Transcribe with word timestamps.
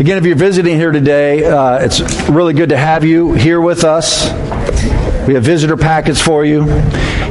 Again, 0.00 0.16
if 0.16 0.24
you're 0.24 0.34
visiting 0.34 0.76
here 0.76 0.92
today, 0.92 1.44
uh, 1.44 1.78
it's 1.80 2.00
really 2.30 2.54
good 2.54 2.70
to 2.70 2.76
have 2.78 3.04
you 3.04 3.34
here 3.34 3.60
with 3.60 3.84
us. 3.84 4.30
We 5.28 5.34
have 5.34 5.42
visitor 5.42 5.76
packets 5.76 6.18
for 6.18 6.42
you. 6.42 6.64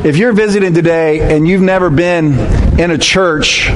If 0.05 0.17
you're 0.17 0.33
visiting 0.33 0.75
today 0.75 1.35
and 1.35 1.47
you've 1.47 1.63
never 1.63 1.89
been 1.89 2.33
in 2.79 2.91
a 2.91 2.97
church 2.99 3.69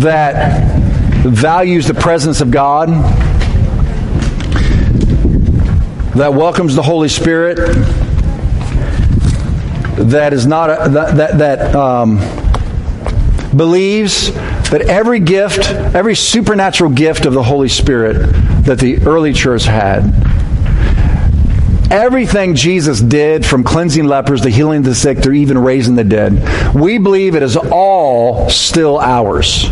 that 0.00 0.74
values 1.22 1.86
the 1.86 1.94
presence 1.94 2.40
of 2.40 2.50
God, 2.50 2.88
that 6.16 6.34
welcomes 6.34 6.74
the 6.74 6.82
Holy 6.82 7.08
Spirit, 7.08 7.58
that 9.98 10.32
is 10.32 10.48
not 10.48 10.70
a, 10.70 10.88
that 10.88 11.16
that, 11.16 11.38
that 11.38 11.76
um, 11.76 12.16
believes 13.56 14.32
that 14.70 14.82
every 14.82 15.20
gift, 15.20 15.70
every 15.94 16.14
supernatural 16.14 16.90
gift 16.90 17.26
of 17.26 17.34
the 17.34 17.42
Holy 17.42 17.68
Spirit 17.68 18.14
that 18.64 18.78
the 18.78 18.98
early 19.06 19.32
church 19.32 19.64
had, 19.64 20.12
everything 21.90 22.54
Jesus 22.54 23.00
did 23.00 23.46
from 23.46 23.62
cleansing 23.62 24.04
lepers 24.04 24.42
to 24.42 24.48
healing 24.48 24.82
the 24.82 24.94
sick 24.94 25.20
to 25.20 25.32
even 25.32 25.58
raising 25.58 25.94
the 25.94 26.04
dead, 26.04 26.74
we 26.74 26.98
believe 26.98 27.34
it 27.34 27.42
is 27.42 27.56
all 27.56 28.50
still 28.50 28.98
ours. 28.98 29.70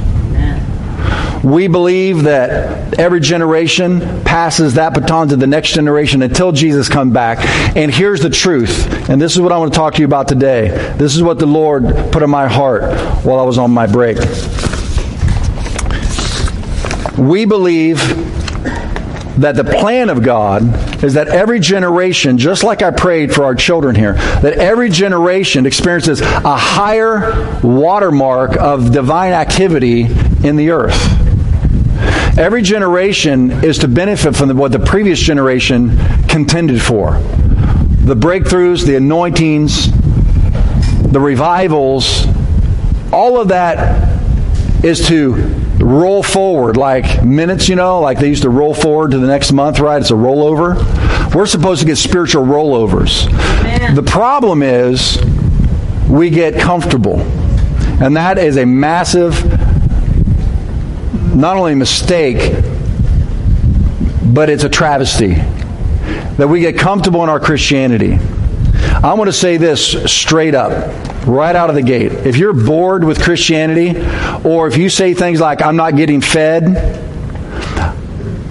We 1.43 1.69
believe 1.69 2.23
that 2.23 2.99
every 2.99 3.21
generation 3.21 4.01
passes 4.24 4.74
that 4.74 4.95
baton 4.95 5.29
to 5.29 5.37
the 5.37 5.47
next 5.47 5.73
generation 5.74 6.23
until 6.23 6.52
Jesus 6.52 6.88
comes 6.88 7.13
back. 7.13 7.38
And 7.77 7.93
here's 7.93 8.21
the 8.21 8.30
truth. 8.30 9.11
And 9.11 9.21
this 9.21 9.35
is 9.35 9.43
what 9.43 9.52
I 9.52 9.59
want 9.59 9.71
to 9.74 9.79
talk 9.79 9.93
to 9.95 10.01
you 10.01 10.07
about 10.07 10.27
today. 10.27 10.69
This 10.97 11.15
is 11.15 11.23
what 11.23 11.38
the 11.38 11.47
Lord 11.47 11.85
put 12.13 12.23
in 12.23 12.30
my 12.30 12.49
heart 12.49 12.85
while 13.24 13.38
I 13.38 13.43
was 13.43 13.59
on 13.59 13.73
my 13.73 13.87
break. 13.87 14.16
We 17.18 17.45
believe 17.45 17.98
that 19.41 19.56
the 19.56 19.64
plan 19.64 20.10
of 20.10 20.23
God 20.23 21.04
is 21.04 21.14
that 21.14 21.28
every 21.28 21.59
generation, 21.59 22.38
just 22.38 22.62
like 22.62 22.82
I 22.82 22.90
prayed 22.90 23.34
for 23.34 23.45
our 23.45 23.54
children 23.54 23.96
here, 23.96 24.15
that 24.15 24.54
every 24.54 24.90
generation 24.90 25.66
experiences 25.66 26.21
a 26.21 26.56
higher 26.56 27.60
watermark 27.62 28.56
of 28.56 28.93
divine 28.93 29.32
activity 29.32 30.02
in 30.46 30.56
the 30.56 30.71
earth. 30.71 30.95
Every 32.38 32.62
generation 32.62 33.51
is 33.65 33.78
to 33.78 33.88
benefit 33.88 34.34
from 34.34 34.56
what 34.56 34.73
the 34.73 34.80
previous 34.80 35.21
generation 35.21 35.96
contended 36.28 36.82
for. 36.82 37.12
The 37.12 38.16
breakthroughs, 38.16 38.84
the 38.84 38.96
anointings, 38.96 39.90
the 41.12 41.21
revivals, 41.21 42.26
all 43.12 43.40
of 43.40 43.49
that 43.49 44.12
is 44.84 45.06
to 45.09 45.63
roll 45.85 46.23
forward 46.23 46.79
like 46.79 47.23
minutes, 47.23 47.68
you 47.68 47.77
know, 47.77 48.01
like 48.01 48.18
they 48.18 48.29
used 48.29 48.43
to 48.43 48.51
roll 48.51 48.73
forward 48.73 49.10
to 49.10 49.18
the 49.18 49.27
next 49.27 49.52
month, 49.52 49.80
right? 49.80 50.01
It's 50.01 50.10
a 50.10 50.15
rollover. 50.15 50.74
We're 51.35 51.46
supposed 51.46 51.82
to 51.82 51.87
get 51.87 51.96
spiritual 51.96 52.45
rollovers. 52.45 53.27
The 53.95 54.02
problem 54.02 54.62
is 54.62 55.23
we 56.09 56.30
get 56.30 56.59
comfortable. 56.59 57.21
And 58.01 58.16
that 58.16 58.38
is 58.38 58.57
a 58.57 58.65
massive 58.65 59.45
not 61.37 61.57
only 61.57 61.74
mistake, 61.74 62.55
but 64.25 64.49
it's 64.49 64.65
a 64.65 64.69
travesty 64.69 65.34
that 66.37 66.49
we 66.49 66.60
get 66.60 66.78
comfortable 66.78 67.22
in 67.22 67.28
our 67.28 67.41
Christianity. 67.41 68.19
I 69.03 69.15
want 69.15 69.28
to 69.28 69.32
say 69.32 69.56
this 69.56 70.10
straight 70.10 70.54
up, 70.54 70.72
right 71.27 71.54
out 71.54 71.69
of 71.69 71.77
the 71.77 71.82
gate. 71.82 72.12
If 72.12 72.37
you're 72.37 72.53
bored 72.53 73.04
with 73.04 73.22
Christianity, 73.22 73.99
or 74.44 74.66
if 74.66 74.77
you 74.77 74.88
say 74.88 75.15
things 75.15 75.41
like, 75.41 75.62
I'm 75.62 75.77
not 75.77 75.97
getting 75.97 76.21
fed, 76.21 76.77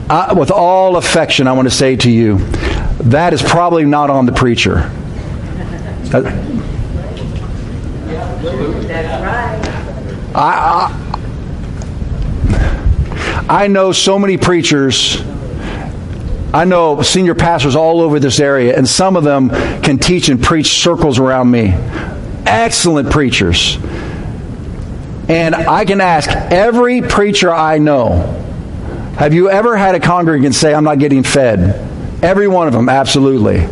I, 0.09 0.34
with 0.34 0.52
all 0.52 0.98
affection, 0.98 1.48
I 1.48 1.54
want 1.54 1.67
to 1.70 1.73
say 1.73 1.95
to 1.95 2.09
you, 2.11 2.39
that 3.06 3.34
is 3.34 3.42
probably 3.42 3.86
not 3.86 4.09
on 4.09 4.26
the 4.26 4.31
preacher. 4.31 4.89
That's 6.06 6.26
right. 6.26 6.54
I, 10.36 10.89
I 10.89 11.00
I 13.50 13.67
know 13.67 13.92
so 13.92 14.17
many 14.17 14.38
preachers. 14.38 15.21
I 16.53 16.65
know 16.65 17.02
senior 17.02 17.33
pastors 17.33 17.75
all 17.75 18.02
over 18.02 18.19
this 18.19 18.39
area, 18.39 18.77
and 18.77 18.87
some 18.87 19.15
of 19.15 19.23
them 19.23 19.49
can 19.81 19.97
teach 19.97 20.30
and 20.30 20.41
preach 20.41 20.81
circles 20.81 21.17
around 21.17 21.49
me. 21.49 21.69
Excellent 22.45 23.09
preachers. 23.09 23.77
And 25.27 25.55
I 25.55 25.86
can 25.86 25.99
ask 25.99 26.30
every 26.30 27.02
preacher 27.02 27.52
I 27.52 27.80
know 27.80 28.39
have 29.17 29.33
you 29.33 29.49
ever 29.49 29.77
had 29.77 29.93
a 29.93 29.99
congregant 29.99 30.55
say, 30.55 30.73
I'm 30.73 30.83
not 30.83 30.97
getting 30.97 31.21
fed? 31.23 31.80
Every 32.23 32.47
one 32.47 32.67
of 32.67 32.73
them, 32.73 32.89
absolutely. 32.89 33.67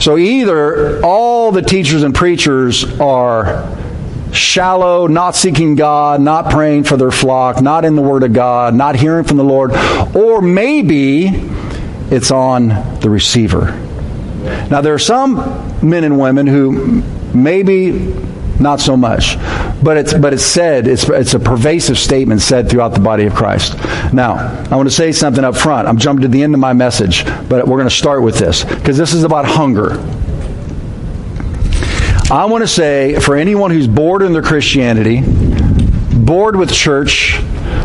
So 0.00 0.18
either 0.18 1.00
all 1.04 1.52
the 1.52 1.62
teachers 1.62 2.02
and 2.02 2.12
preachers 2.12 2.84
are 2.98 3.64
shallow, 4.32 5.06
not 5.06 5.36
seeking 5.36 5.74
God, 5.74 6.20
not 6.20 6.50
praying 6.50 6.84
for 6.84 6.96
their 6.96 7.10
flock, 7.10 7.60
not 7.60 7.84
in 7.84 7.96
the 7.96 8.02
Word 8.02 8.22
of 8.22 8.32
God, 8.32 8.74
not 8.74 8.96
hearing 8.96 9.24
from 9.24 9.36
the 9.36 9.44
Lord, 9.44 9.72
or 10.14 10.40
maybe 10.40 11.26
it's 12.10 12.30
on 12.30 12.68
the 13.00 13.10
receiver. 13.10 13.66
Now, 14.70 14.80
there 14.80 14.94
are 14.94 14.98
some 14.98 15.36
men 15.86 16.04
and 16.04 16.18
women 16.18 16.46
who 16.46 17.02
maybe 17.34 17.92
not 18.60 18.80
so 18.80 18.96
much, 18.96 19.36
but 19.82 19.96
it's 19.96 20.12
but 20.12 20.34
it's 20.34 20.44
said 20.44 20.86
it's 20.86 21.08
it's 21.08 21.34
a 21.34 21.38
pervasive 21.38 21.98
statement 21.98 22.42
said 22.42 22.68
throughout 22.68 22.92
the 22.92 23.00
body 23.00 23.24
of 23.24 23.34
Christ. 23.34 23.74
Now, 24.12 24.34
I 24.70 24.76
want 24.76 24.88
to 24.88 24.94
say 24.94 25.12
something 25.12 25.44
up 25.44 25.56
front. 25.56 25.88
I'm 25.88 25.98
jumping 25.98 26.22
to 26.22 26.28
the 26.28 26.42
end 26.42 26.54
of 26.54 26.60
my 26.60 26.72
message, 26.72 27.24
but 27.24 27.66
we're 27.66 27.78
going 27.78 27.88
to 27.88 27.94
start 27.94 28.22
with 28.22 28.38
this 28.38 28.64
because 28.64 28.98
this 28.98 29.14
is 29.14 29.24
about 29.24 29.46
hunger. 29.46 29.96
I 32.30 32.44
want 32.44 32.62
to 32.62 32.68
say 32.68 33.18
for 33.18 33.34
anyone 33.34 33.72
who's 33.72 33.88
bored 33.88 34.22
in 34.22 34.32
their 34.32 34.42
Christianity, 34.42 35.20
bored 36.14 36.54
with 36.54 36.72
church, 36.72 37.42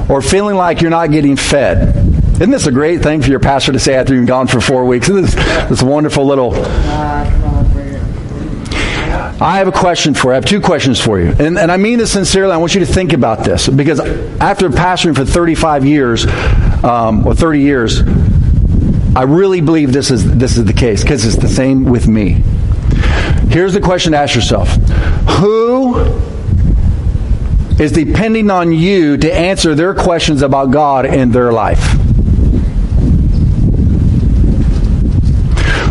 or 0.08 0.22
feeling 0.22 0.56
like 0.56 0.82
you're 0.82 0.92
not 0.92 1.10
getting 1.10 1.36
fed, 1.36 1.96
isn't 2.36 2.52
this 2.52 2.68
a 2.68 2.72
great 2.72 3.02
thing 3.02 3.24
for 3.24 3.32
your 3.32 3.40
pastor 3.40 3.72
to 3.72 3.80
say 3.80 3.96
after 3.96 4.14
you've 4.14 4.22
been 4.22 4.28
gone 4.28 4.46
for 4.46 4.62
four 4.62 4.86
weeks? 4.86 5.10
Isn't 5.10 5.24
this, 5.24 5.34
this 5.68 5.82
wonderful 5.82 6.28
little. 6.28 6.54
I 9.42 9.58
have 9.58 9.68
a 9.68 9.72
question 9.72 10.14
for 10.14 10.28
you. 10.28 10.34
I 10.34 10.36
have 10.36 10.46
two 10.46 10.62
questions 10.62 11.02
for 11.02 11.20
you. 11.20 11.34
And, 11.40 11.58
and 11.58 11.72
I 11.72 11.78
mean 11.78 11.98
this 11.98 12.12
sincerely. 12.12 12.54
I 12.54 12.58
want 12.58 12.76
you 12.76 12.82
to 12.82 12.86
think 12.86 13.14
about 13.14 13.44
this 13.44 13.68
because 13.68 14.00
after 14.00 14.70
pastoring 14.70 15.16
for 15.16 15.26
35 15.26 15.86
years, 15.86 16.28
um, 16.84 17.26
or 17.26 17.34
30 17.34 17.62
years, 17.62 18.02
I 19.16 19.24
really 19.24 19.62
believe 19.62 19.92
this 19.92 20.12
is, 20.12 20.38
this 20.38 20.56
is 20.56 20.66
the 20.66 20.74
case 20.74 21.02
because 21.02 21.26
it's 21.26 21.38
the 21.38 21.48
same 21.48 21.86
with 21.86 22.08
me. 22.08 22.44
Here's 23.56 23.72
the 23.72 23.80
question 23.80 24.12
to 24.12 24.18
ask 24.18 24.36
yourself 24.36 24.68
Who 25.40 25.96
is 27.82 27.94
depending 27.94 28.52
on 28.52 28.74
you 28.74 29.16
to 29.16 29.34
answer 29.34 29.74
their 29.74 29.94
questions 29.94 30.42
about 30.42 30.72
God 30.72 31.06
in 31.06 31.32
their 31.32 31.54
life? 31.54 31.80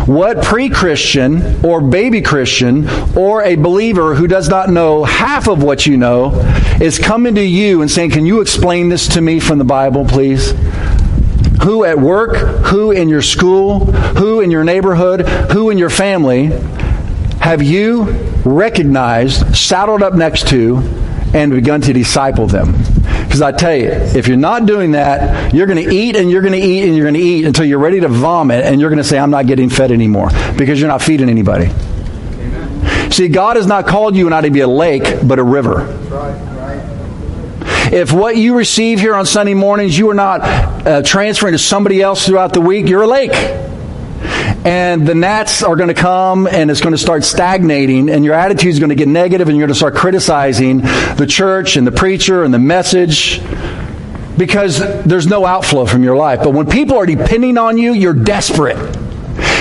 What 0.07 0.43
pre 0.43 0.69
Christian 0.69 1.65
or 1.65 1.81
baby 1.81 2.21
Christian 2.21 2.87
or 3.17 3.41
a 3.41 3.55
believer 3.55 4.13
who 4.13 4.27
does 4.27 4.47
not 4.47 4.69
know 4.69 5.03
half 5.03 5.47
of 5.47 5.63
what 5.63 5.87
you 5.87 5.97
know 5.97 6.33
is 6.79 6.99
coming 6.99 7.33
to 7.33 7.43
you 7.43 7.81
and 7.81 7.89
saying, 7.89 8.11
Can 8.11 8.27
you 8.27 8.41
explain 8.41 8.89
this 8.89 9.07
to 9.07 9.21
me 9.21 9.39
from 9.39 9.57
the 9.57 9.63
Bible, 9.63 10.05
please? 10.05 10.51
Who 11.63 11.83
at 11.83 11.97
work, 11.97 12.35
who 12.67 12.91
in 12.91 13.09
your 13.09 13.23
school, 13.23 13.85
who 13.85 14.41
in 14.41 14.51
your 14.51 14.63
neighborhood, 14.63 15.27
who 15.51 15.71
in 15.71 15.79
your 15.79 15.89
family 15.89 16.51
have 17.45 17.61
you 17.61 18.05
recognized, 18.43 19.55
saddled 19.55 20.01
up 20.01 20.15
next 20.15 20.47
to, 20.47 20.77
and 21.31 21.51
begun 21.51 21.79
to 21.79 21.93
disciple 21.93 22.47
them? 22.47 22.71
Because 23.23 23.39
I 23.39 23.51
tell 23.51 23.75
you, 23.75 23.91
if 23.91 24.27
you're 24.27 24.35
not 24.35 24.65
doing 24.65 24.93
that, 24.93 25.53
you're 25.53 25.67
going 25.67 25.87
to 25.87 25.93
eat 25.93 26.15
and 26.15 26.31
you're 26.31 26.41
going 26.41 26.59
to 26.59 26.59
eat 26.59 26.85
and 26.87 26.95
you're 26.95 27.05
going 27.05 27.13
to 27.13 27.19
eat 27.19 27.45
until 27.45 27.63
you're 27.63 27.77
ready 27.77 27.99
to 27.99 28.07
vomit 28.07 28.65
and 28.65 28.81
you're 28.81 28.89
going 28.89 28.97
to 28.97 29.03
say, 29.03 29.19
I'm 29.19 29.29
not 29.29 29.45
getting 29.45 29.69
fed 29.69 29.91
anymore 29.91 30.31
because 30.57 30.79
you're 30.79 30.89
not 30.89 31.03
feeding 31.03 31.29
anybody. 31.29 31.65
Amen. 31.67 33.11
See, 33.11 33.27
God 33.27 33.57
has 33.57 33.67
not 33.67 33.85
called 33.85 34.15
you 34.15 34.27
not 34.27 34.41
to 34.41 34.49
be 34.49 34.61
a 34.61 34.67
lake, 34.67 35.03
but 35.23 35.37
a 35.37 35.43
river. 35.43 35.85
If 37.93 38.11
what 38.11 38.37
you 38.37 38.57
receive 38.57 38.99
here 38.99 39.13
on 39.13 39.27
Sunday 39.27 39.53
mornings, 39.53 39.95
you 39.95 40.09
are 40.09 40.15
not 40.15 40.41
uh, 40.41 41.03
transferring 41.03 41.51
to 41.51 41.59
somebody 41.59 42.01
else 42.01 42.25
throughout 42.25 42.53
the 42.53 42.61
week, 42.61 42.89
you're 42.89 43.03
a 43.03 43.07
lake 43.07 43.64
and 44.65 45.07
the 45.07 45.13
gnats 45.13 45.61
are 45.61 45.75
going 45.75 45.89
to 45.89 45.93
come 45.93 46.47
and 46.47 46.71
it's 46.71 46.81
going 46.81 46.93
to 46.93 46.97
start 46.97 47.23
stagnating 47.23 48.09
and 48.09 48.25
your 48.25 48.33
attitude 48.33 48.69
is 48.69 48.79
going 48.79 48.89
to 48.89 48.95
get 48.95 49.07
negative 49.07 49.47
and 49.47 49.55
you're 49.55 49.67
going 49.67 49.73
to 49.73 49.77
start 49.77 49.93
criticizing 49.93 50.79
the 50.79 51.27
church 51.29 51.77
and 51.77 51.85
the 51.85 51.91
preacher 51.91 52.43
and 52.43 52.51
the 52.51 52.59
message 52.59 53.41
because 54.37 54.79
there's 55.03 55.27
no 55.27 55.45
outflow 55.45 55.85
from 55.85 56.03
your 56.03 56.17
life. 56.17 56.39
But 56.43 56.51
when 56.51 56.65
people 56.65 56.97
are 56.97 57.05
depending 57.05 57.57
on 57.59 57.77
you, 57.77 57.93
you're 57.93 58.13
desperate. 58.13 59.04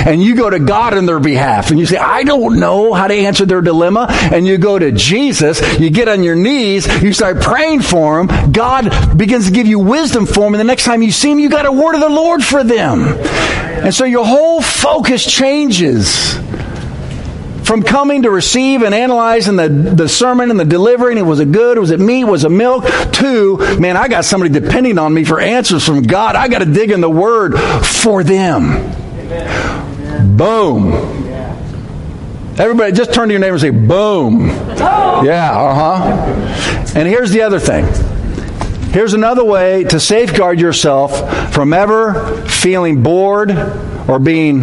And 0.06 0.23
you 0.23 0.35
go 0.35 0.51
to 0.51 0.59
God 0.59 0.97
in 0.97 1.06
their 1.06 1.21
behalf 1.21 1.71
and 1.71 1.79
you 1.81 1.87
say, 1.87 1.97
I 1.97 2.25
don't 2.25 2.59
know 2.59 2.93
how 2.93 3.09
to 3.09 3.15
answer 3.15 3.47
their 3.47 3.61
dilemma. 3.61 4.06
And 4.11 4.47
you 4.47 4.59
go 4.59 4.79
to 4.79 4.93
Jesus, 4.93 5.61
you 5.79 5.91
get 5.91 6.09
on 6.09 6.23
your 6.23 6.37
knees, 6.37 6.87
you 7.03 7.12
start 7.12 7.41
praying 7.41 7.83
for 7.83 8.25
them. 8.25 8.53
God 8.53 9.17
begins 9.17 9.47
to 9.47 9.53
give 9.53 9.67
you 9.67 9.79
wisdom 9.79 10.27
for 10.27 10.41
them. 10.41 10.55
And 10.55 10.61
the 10.61 10.65
next 10.65 10.85
time 10.85 11.03
you 11.03 11.12
see 11.12 11.31
them, 11.31 11.39
you 11.39 11.49
got 11.49 11.67
a 11.67 11.73
word 11.73 11.95
of 11.95 12.01
the 12.01 12.09
Lord 12.09 12.43
for 12.43 12.62
them. 12.62 13.03
And 13.03 13.95
so 13.95 14.05
your 14.05 14.25
whole 14.25 14.62
focus 14.62 15.25
changes 15.25 16.35
from 17.65 17.83
coming 17.83 18.23
to 18.23 18.31
receive 18.31 18.83
and 18.83 18.95
analyzing 18.95 19.56
the, 19.56 19.69
the 19.69 20.09
sermon 20.09 20.51
and 20.51 20.61
the 20.61 20.65
delivering, 20.65 21.19
it 21.19 21.23
was 21.23 21.41
it 21.41 21.51
good, 21.51 21.79
was 21.79 21.91
it 21.91 21.99
meat, 21.99 22.25
was 22.25 22.45
it 22.45 22.51
milk, 22.51 22.85
to, 23.15 23.79
man, 23.79 23.97
I 23.97 24.09
got 24.09 24.25
somebody 24.25 24.53
depending 24.53 24.99
on 24.99 25.12
me 25.12 25.25
for 25.25 25.41
answers 25.41 25.85
from 25.85 26.03
God. 26.03 26.37
I 26.37 26.49
got 26.49 26.59
to 26.59 26.67
dig 26.67 26.91
in 26.91 27.01
the 27.01 27.11
Word 27.11 27.59
for 27.59 28.23
them. 28.23 28.73
Amen. 28.73 29.94
Boom. 30.25 30.93
Everybody, 32.56 32.93
just 32.93 33.12
turn 33.12 33.29
to 33.29 33.32
your 33.32 33.41
neighbor 33.41 33.55
and 33.55 33.61
say, 33.61 33.71
boom. 33.71 34.47
Yeah, 34.47 35.50
uh 35.53 35.75
huh. 35.75 36.99
And 36.99 37.09
here's 37.09 37.31
the 37.31 37.43
other 37.43 37.59
thing. 37.59 37.85
Here's 38.93 39.12
another 39.12 39.44
way 39.44 39.82
to 39.85 39.99
safeguard 39.99 40.61
yourself 40.61 41.53
from 41.53 41.73
ever 41.73 42.43
feeling 42.47 43.03
bored 43.03 43.50
or 44.09 44.21
being 44.21 44.62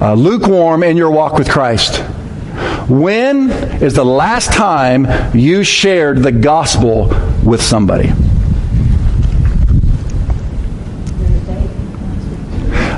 uh, 0.00 0.14
lukewarm 0.14 0.82
in 0.82 0.96
your 0.96 1.12
walk 1.12 1.34
with 1.34 1.48
Christ. 1.48 1.98
When 2.88 3.50
is 3.82 3.94
the 3.94 4.04
last 4.04 4.52
time 4.52 5.06
you 5.36 5.62
shared 5.62 6.24
the 6.24 6.32
gospel 6.32 7.08
with 7.44 7.62
somebody? 7.62 8.12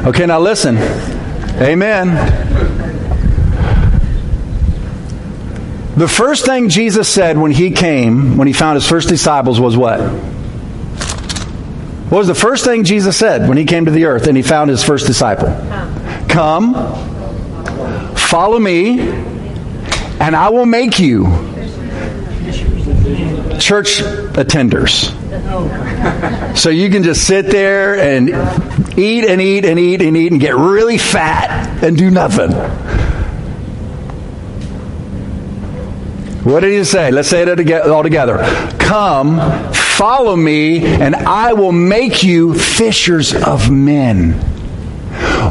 Okay, 0.07 0.25
now 0.25 0.41
listen. 0.41 0.77
Amen. 1.61 2.15
The 5.97 6.07
first 6.07 6.47
thing 6.47 6.69
Jesus 6.69 7.09
said 7.09 7.37
when 7.37 7.51
he 7.51 7.73
came, 7.73 8.37
when 8.37 8.47
he 8.47 8.53
found 8.53 8.77
his 8.77 8.89
first 8.89 9.09
disciples, 9.09 9.59
was 9.59 9.77
what? 9.77 9.99
What 12.11 12.19
was 12.19 12.29
the 12.29 12.35
first 12.37 12.65
thing 12.65 12.85
Jesus 12.85 13.17
said 13.17 13.49
when 13.49 13.59
he 13.59 13.65
came 13.65 13.87
to 13.87 13.91
the 13.91 14.05
earth 14.05 14.29
and 14.29 14.37
he 14.37 14.43
found 14.45 14.71
his 14.71 14.85
first 14.85 15.09
disciple? 15.09 15.49
Come, 16.29 16.75
follow 18.15 18.61
me, 18.61 19.01
and 20.21 20.37
I 20.37 20.51
will 20.51 20.67
make 20.67 21.01
you 21.01 21.25
church 23.59 23.99
attenders. 24.39 25.13
So 26.57 26.71
you 26.71 26.89
can 26.91 27.03
just 27.03 27.27
sit 27.27 27.47
there 27.47 27.99
and 27.99 28.29
eat 28.99 29.25
and 29.25 29.41
eat 29.41 29.65
and 29.65 29.79
eat 29.79 30.03
and 30.03 30.17
eat 30.17 30.33
and 30.33 30.41
get 30.41 30.57
really 30.57 30.99
fat 30.99 31.83
and 31.83 31.97
do 31.97 32.11
nothing. 32.11 32.53
What 36.45 36.61
did 36.61 36.73
he 36.73 36.85
say? 36.85 37.11
Let's 37.11 37.29
say 37.29 37.43
it 37.43 37.71
all 37.71 38.03
together. 38.03 38.39
Come, 38.79 39.39
follow 39.73 40.35
me, 40.35 40.85
and 40.85 41.15
I 41.15 41.53
will 41.53 41.73
make 41.73 42.23
you 42.23 42.55
fishers 42.55 43.35
of 43.35 43.71
men. 43.71 44.33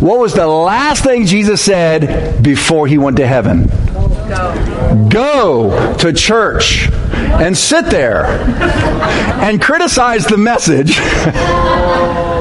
What 0.02 0.20
was 0.20 0.34
the 0.34 0.48
last 0.48 1.04
thing 1.04 1.26
Jesus 1.26 1.62
said 1.62 2.42
before 2.42 2.88
he 2.88 2.98
went 2.98 3.18
to 3.18 3.28
heaven? 3.28 3.68
Go. 3.68 5.10
Go 5.10 5.94
to 5.98 6.14
church 6.14 6.90
and 6.92 7.58
sit 7.58 7.88
there 7.88 8.26
and 8.26 9.62
criticize 9.62 10.26
the 10.26 10.38
message. 10.38 10.98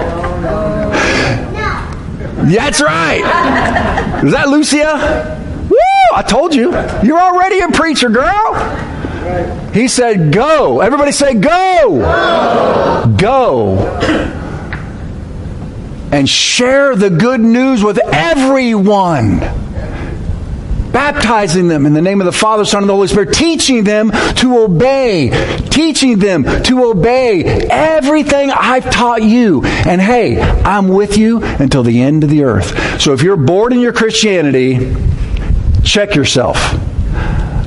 That's 2.46 2.80
right. 2.80 4.22
Is 4.24 4.32
that 4.32 4.48
Lucia? 4.48 5.38
Woo! 5.68 5.76
I 6.14 6.22
told 6.22 6.54
you. 6.54 6.70
You're 7.02 7.20
already 7.20 7.60
a 7.60 7.68
preacher, 7.68 8.08
girl. 8.08 8.54
He 9.72 9.88
said, 9.88 10.32
Go. 10.32 10.80
Everybody 10.80 11.12
say, 11.12 11.34
Go. 11.34 13.06
Go. 13.16 13.16
go 13.16 14.36
and 16.12 16.28
share 16.28 16.94
the 16.94 17.10
good 17.10 17.40
news 17.40 17.82
with 17.82 17.98
everyone. 17.98 19.40
Baptizing 20.96 21.68
them 21.68 21.84
in 21.84 21.92
the 21.92 22.00
name 22.00 22.22
of 22.22 22.24
the 22.24 22.32
Father, 22.32 22.64
Son, 22.64 22.82
and 22.82 22.88
the 22.88 22.94
Holy 22.94 23.06
Spirit, 23.06 23.34
teaching 23.34 23.84
them 23.84 24.10
to 24.36 24.60
obey, 24.60 25.28
teaching 25.68 26.18
them 26.18 26.42
to 26.62 26.84
obey 26.86 27.44
everything 27.44 28.50
I've 28.50 28.90
taught 28.90 29.22
you. 29.22 29.62
And 29.62 30.00
hey, 30.00 30.40
I'm 30.40 30.88
with 30.88 31.18
you 31.18 31.44
until 31.44 31.82
the 31.82 32.00
end 32.00 32.24
of 32.24 32.30
the 32.30 32.44
earth. 32.44 32.98
So 32.98 33.12
if 33.12 33.20
you're 33.20 33.36
bored 33.36 33.74
in 33.74 33.80
your 33.80 33.92
Christianity, 33.92 34.96
check 35.84 36.14
yourself. 36.14 36.56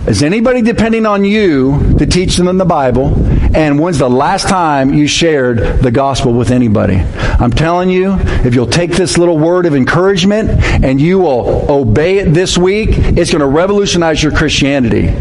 Is 0.07 0.24
anybody 0.24 0.62
depending 0.62 1.06
on 1.06 1.24
you 1.25 1.96
to 2.00 2.06
teach 2.06 2.38
them 2.38 2.48
in 2.48 2.57
the 2.57 2.66
Bible? 2.66 3.13
And 3.56 3.80
when's 3.80 4.00
the 4.00 4.10
last 4.10 4.48
time 4.48 4.94
you 4.94 5.07
shared 5.07 5.81
the 5.81 5.92
gospel 5.92 6.34
with 6.34 6.51
anybody? 6.51 6.96
I'm 6.96 7.51
telling 7.51 7.90
you, 7.90 8.16
if 8.46 8.56
you'll 8.56 8.66
take 8.66 8.92
this 8.92 9.18
little 9.18 9.38
word 9.38 9.66
of 9.66 9.75
encouragement 9.75 10.50
and 10.84 11.00
you 11.00 11.19
will 11.19 11.69
obey 11.69 12.19
it 12.19 12.34
this 12.34 12.57
week, 12.57 12.90
it's 12.92 13.30
going 13.30 13.42
to 13.42 13.48
revolutionize 13.48 14.24
your 14.24 14.31
Christianity. 14.31 15.13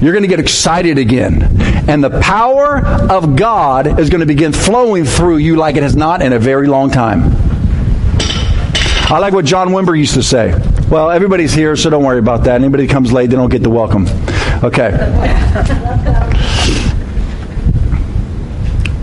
You're 0.00 0.12
going 0.12 0.22
to 0.22 0.28
get 0.28 0.40
excited 0.40 0.98
again. 0.98 1.42
And 1.88 2.02
the 2.02 2.20
power 2.20 2.84
of 2.84 3.36
God 3.36 4.00
is 4.00 4.10
going 4.10 4.20
to 4.20 4.26
begin 4.26 4.52
flowing 4.52 5.04
through 5.04 5.36
you 5.36 5.56
like 5.56 5.76
it 5.76 5.82
has 5.82 5.94
not 5.94 6.22
in 6.22 6.32
a 6.32 6.38
very 6.38 6.66
long 6.66 6.90
time. 6.90 7.36
I 9.08 9.18
like 9.20 9.32
what 9.32 9.44
John 9.44 9.68
Wimber 9.68 9.96
used 9.96 10.14
to 10.14 10.22
say. 10.22 10.52
Well, 10.90 11.10
everybody's 11.10 11.52
here, 11.52 11.74
so 11.74 11.90
don't 11.90 12.04
worry 12.04 12.20
about 12.20 12.44
that. 12.44 12.54
Anybody 12.60 12.86
comes 12.86 13.12
late, 13.12 13.30
they 13.30 13.34
don't 13.36 13.50
get 13.50 13.64
the 13.64 13.70
welcome. 13.70 14.06
Okay. 14.62 14.90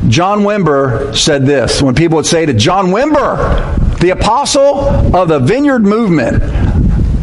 John 0.07 0.41
Wimber 0.41 1.13
said 1.13 1.45
this 1.45 1.81
when 1.81 1.93
people 1.93 2.15
would 2.15 2.25
say 2.25 2.45
to 2.45 2.53
John 2.53 2.87
Wimber, 2.87 3.99
the 3.99 4.11
apostle 4.11 4.79
of 5.13 5.27
the 5.27 5.39
vineyard 5.39 5.83
movement, 5.83 6.39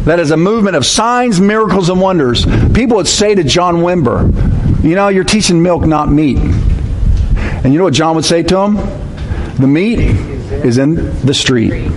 that 0.05 0.19
is 0.19 0.29
a 0.29 0.37
movement 0.37 0.75
of 0.75 0.85
signs, 0.85 1.41
miracles, 1.41 1.89
and 1.89 1.99
wonders, 1.99 2.45
people 2.73 2.97
would 2.97 3.07
say 3.07 3.33
to 3.33 3.43
John 3.43 3.77
Wimber, 3.77 4.83
You 4.83 4.93
know, 4.93 5.07
you're 5.07 5.23
teaching 5.23 5.63
milk, 5.63 5.87
not 5.87 6.11
meat. 6.11 6.37
And 6.37 7.73
you 7.73 7.79
know 7.79 7.85
what 7.85 7.93
John 7.93 8.15
would 8.15 8.25
say 8.25 8.43
to 8.43 8.59
him? 8.59 8.75
The 9.57 9.67
meat 9.67 9.99
is 9.99 10.77
in 10.77 10.95
the 11.25 11.33
street. 11.33 11.91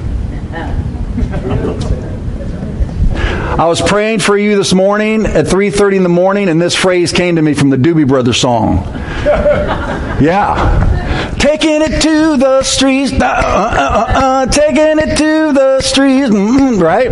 I 3.56 3.66
was 3.66 3.80
praying 3.80 4.18
for 4.18 4.36
you 4.36 4.56
this 4.56 4.74
morning 4.74 5.26
at 5.26 5.46
3:30 5.46 5.98
in 5.98 6.02
the 6.02 6.08
morning 6.08 6.48
and 6.48 6.60
this 6.60 6.74
phrase 6.74 7.12
came 7.12 7.36
to 7.36 7.42
me 7.42 7.54
from 7.54 7.70
the 7.70 7.76
Doobie 7.76 8.06
Brothers 8.06 8.40
song. 8.40 8.84
Yeah. 10.20 11.34
Taking 11.38 11.82
it 11.82 12.00
to 12.02 12.36
the 12.36 12.62
streets, 12.62 13.12
uh, 13.12 13.16
uh, 13.16 13.18
uh, 13.26 14.06
uh 14.14 14.46
taking 14.46 14.98
it 15.00 15.18
to 15.18 15.52
the 15.52 15.80
streets, 15.80 16.30
mm, 16.30 16.80
right? 16.80 17.10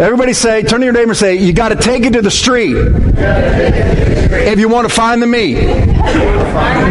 Everybody 0.00 0.32
say, 0.32 0.64
turn 0.64 0.80
to 0.80 0.84
your 0.84 0.92
neighbor 0.92 1.12
and 1.12 1.16
say, 1.16 1.36
you 1.36 1.52
got 1.52 1.68
to 1.68 1.76
take 1.76 2.04
it 2.04 2.12
to 2.14 2.22
the 2.22 2.30
street 2.30 2.74
if 2.76 4.58
you 4.58 4.68
want 4.68 4.88
to 4.88 4.92
find 4.92 5.22
the 5.22 5.28
meat. 5.28 5.54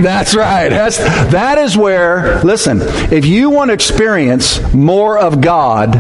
That's 0.02 0.34
right. 0.34 0.70
That's, 0.70 0.98
that 0.98 1.58
is 1.58 1.75
where, 1.78 2.42
listen, 2.42 2.80
if 2.82 3.25
you 3.25 3.50
want 3.50 3.70
to 3.70 3.74
experience 3.74 4.74
more 4.74 5.20
of 5.20 5.42
God, 5.42 5.94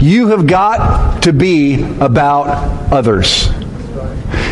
you 0.00 0.28
have 0.28 0.46
got 0.46 1.22
to 1.24 1.32
be 1.32 1.82
about 2.00 2.46
others. 2.92 3.48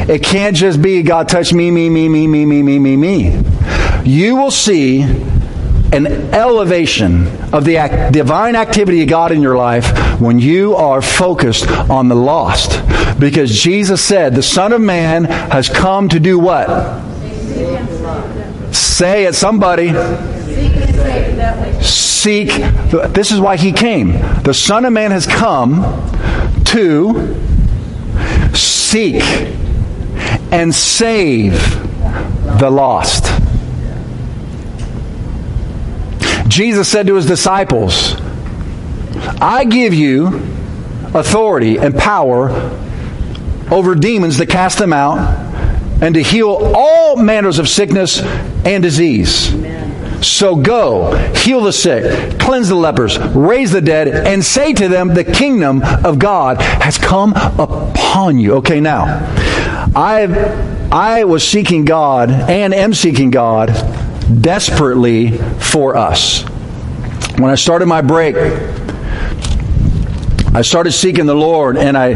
It 0.08 0.22
can't 0.22 0.56
just 0.56 0.80
be 0.80 1.02
God 1.02 1.28
touch 1.28 1.52
me, 1.52 1.70
me, 1.70 1.90
me, 1.90 2.08
me, 2.08 2.26
me, 2.26 2.44
me, 2.44 2.62
me, 2.62 2.78
me, 2.78 2.96
me. 2.96 3.42
You 4.04 4.36
will 4.36 4.50
see 4.50 5.02
an 5.02 6.06
elevation 6.34 7.26
of 7.52 7.64
the 7.64 7.78
act, 7.78 8.12
divine 8.12 8.56
activity 8.56 9.02
of 9.02 9.08
God 9.08 9.32
in 9.32 9.40
your 9.40 9.56
life 9.56 10.20
when 10.20 10.38
you 10.38 10.74
are 10.74 11.00
focused 11.00 11.68
on 11.68 12.08
the 12.08 12.14
lost. 12.14 12.80
Because 13.18 13.50
Jesus 13.50 14.02
said, 14.02 14.34
the 14.34 14.42
Son 14.42 14.72
of 14.72 14.80
Man 14.80 15.24
has 15.24 15.68
come 15.68 16.08
to 16.10 16.20
do 16.20 16.38
what? 16.38 16.66
Say 18.74 19.24
it, 19.24 19.34
somebody. 19.34 19.92
Seek. 22.26 22.48
This 23.14 23.30
is 23.30 23.38
why 23.38 23.56
he 23.56 23.70
came. 23.70 24.10
The 24.42 24.52
Son 24.52 24.84
of 24.84 24.92
Man 24.92 25.12
has 25.12 25.28
come 25.28 25.82
to 26.64 27.36
seek 28.52 29.22
and 30.50 30.74
save 30.74 31.52
the 32.58 32.68
lost. 32.68 33.26
Jesus 36.48 36.88
said 36.88 37.06
to 37.06 37.14
his 37.14 37.26
disciples, 37.26 38.16
I 39.40 39.64
give 39.64 39.94
you 39.94 40.26
authority 41.14 41.78
and 41.78 41.94
power 41.94 42.50
over 43.70 43.94
demons 43.94 44.38
to 44.38 44.46
cast 44.46 44.78
them 44.78 44.92
out 44.92 45.18
and 46.02 46.16
to 46.16 46.22
heal 46.24 46.72
all 46.74 47.14
manners 47.14 47.60
of 47.60 47.68
sickness 47.68 48.20
and 48.64 48.82
disease. 48.82 49.54
Amen. 49.54 49.85
So 50.26 50.56
go, 50.56 51.14
heal 51.34 51.60
the 51.60 51.72
sick, 51.72 52.38
cleanse 52.40 52.68
the 52.68 52.74
lepers, 52.74 53.16
raise 53.18 53.70
the 53.70 53.80
dead, 53.80 54.08
and 54.08 54.44
say 54.44 54.72
to 54.72 54.88
them, 54.88 55.14
The 55.14 55.22
kingdom 55.22 55.82
of 55.82 56.18
God 56.18 56.60
has 56.60 56.98
come 56.98 57.32
upon 57.34 58.38
you. 58.38 58.54
Okay, 58.56 58.80
now, 58.80 59.04
I 59.94 60.24
I 60.90 61.24
was 61.24 61.46
seeking 61.46 61.84
God 61.84 62.30
and 62.30 62.74
am 62.74 62.92
seeking 62.92 63.30
God 63.30 63.68
desperately 64.40 65.38
for 65.38 65.96
us. 65.96 66.42
When 67.38 67.50
I 67.50 67.54
started 67.54 67.86
my 67.86 68.02
break, 68.02 68.34
I 70.52 70.62
started 70.62 70.90
seeking 70.90 71.26
the 71.26 71.36
Lord, 71.36 71.76
and 71.76 71.96
I 71.96 72.10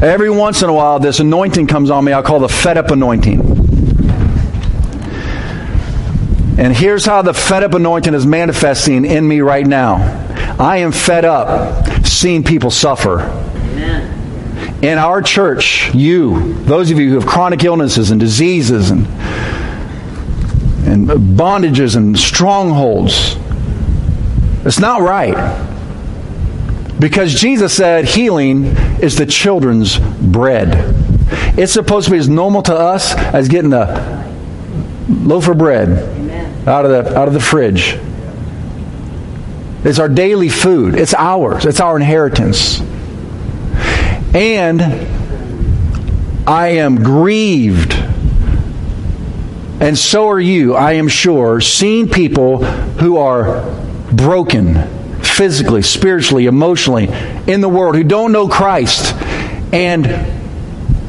every 0.00 0.30
once 0.30 0.62
in 0.62 0.70
a 0.70 0.72
while 0.72 1.00
this 1.00 1.20
anointing 1.20 1.66
comes 1.66 1.90
on 1.90 2.02
me. 2.02 2.14
I 2.14 2.22
call 2.22 2.40
the 2.40 2.48
fed 2.48 2.78
up 2.78 2.90
anointing. 2.90 3.65
And 6.58 6.74
here's 6.74 7.04
how 7.04 7.20
the 7.20 7.34
fed 7.34 7.64
up 7.64 7.74
anointing 7.74 8.14
is 8.14 8.24
manifesting 8.24 9.04
in 9.04 9.28
me 9.28 9.40
right 9.40 9.66
now. 9.66 9.96
I 10.58 10.78
am 10.78 10.90
fed 10.90 11.26
up 11.26 12.06
seeing 12.06 12.44
people 12.44 12.70
suffer. 12.70 13.20
Amen. 13.20 14.82
In 14.82 14.96
our 14.96 15.20
church, 15.20 15.94
you, 15.94 16.54
those 16.64 16.90
of 16.90 16.98
you 16.98 17.10
who 17.10 17.14
have 17.16 17.26
chronic 17.26 17.62
illnesses 17.62 18.10
and 18.10 18.18
diseases 18.18 18.90
and, 18.90 19.06
and 20.86 21.08
bondages 21.36 21.94
and 21.94 22.18
strongholds, 22.18 23.36
it's 24.64 24.78
not 24.78 25.02
right. 25.02 25.36
Because 26.98 27.34
Jesus 27.34 27.74
said 27.74 28.06
healing 28.06 28.64
is 29.02 29.16
the 29.16 29.26
children's 29.26 29.98
bread. 29.98 30.94
It's 31.58 31.72
supposed 31.72 32.06
to 32.06 32.12
be 32.12 32.18
as 32.18 32.30
normal 32.30 32.62
to 32.62 32.74
us 32.74 33.14
as 33.14 33.48
getting 33.48 33.74
a 33.74 34.34
loaf 35.08 35.48
of 35.48 35.58
bread 35.58 36.15
out 36.66 36.84
of 36.84 36.90
the, 36.90 37.16
out 37.16 37.28
of 37.28 37.34
the 37.34 37.40
fridge. 37.40 37.98
It's 39.84 39.98
our 39.98 40.08
daily 40.08 40.48
food. 40.48 40.94
It's 40.94 41.14
ours. 41.14 41.64
It's 41.64 41.80
our 41.80 41.96
inheritance. 41.96 42.80
And 44.34 44.82
I 46.46 46.68
am 46.68 47.02
grieved, 47.02 47.94
and 49.80 49.98
so 49.98 50.28
are 50.28 50.40
you, 50.40 50.74
I 50.74 50.92
am 50.92 51.08
sure, 51.08 51.60
seeing 51.60 52.08
people 52.08 52.64
who 52.64 53.18
are 53.18 53.62
broken 54.12 55.20
physically, 55.22 55.82
spiritually, 55.82 56.46
emotionally 56.46 57.08
in 57.46 57.60
the 57.60 57.68
world 57.68 57.96
who 57.96 58.04
don't 58.04 58.32
know 58.32 58.48
Christ. 58.48 59.14
And 59.72 60.06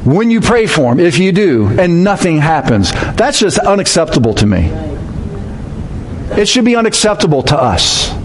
when 0.04 0.30
you 0.30 0.40
pray 0.40 0.66
for 0.66 0.94
them, 0.94 1.00
if 1.00 1.18
you 1.18 1.32
do, 1.32 1.68
and 1.78 2.02
nothing 2.02 2.38
happens, 2.38 2.92
that's 2.92 3.38
just 3.38 3.58
unacceptable 3.58 4.34
to 4.34 4.46
me. 4.46 4.87
It 6.38 6.46
should 6.46 6.64
be 6.64 6.76
unacceptable 6.76 7.42
to 7.42 7.60
us. 7.60 8.16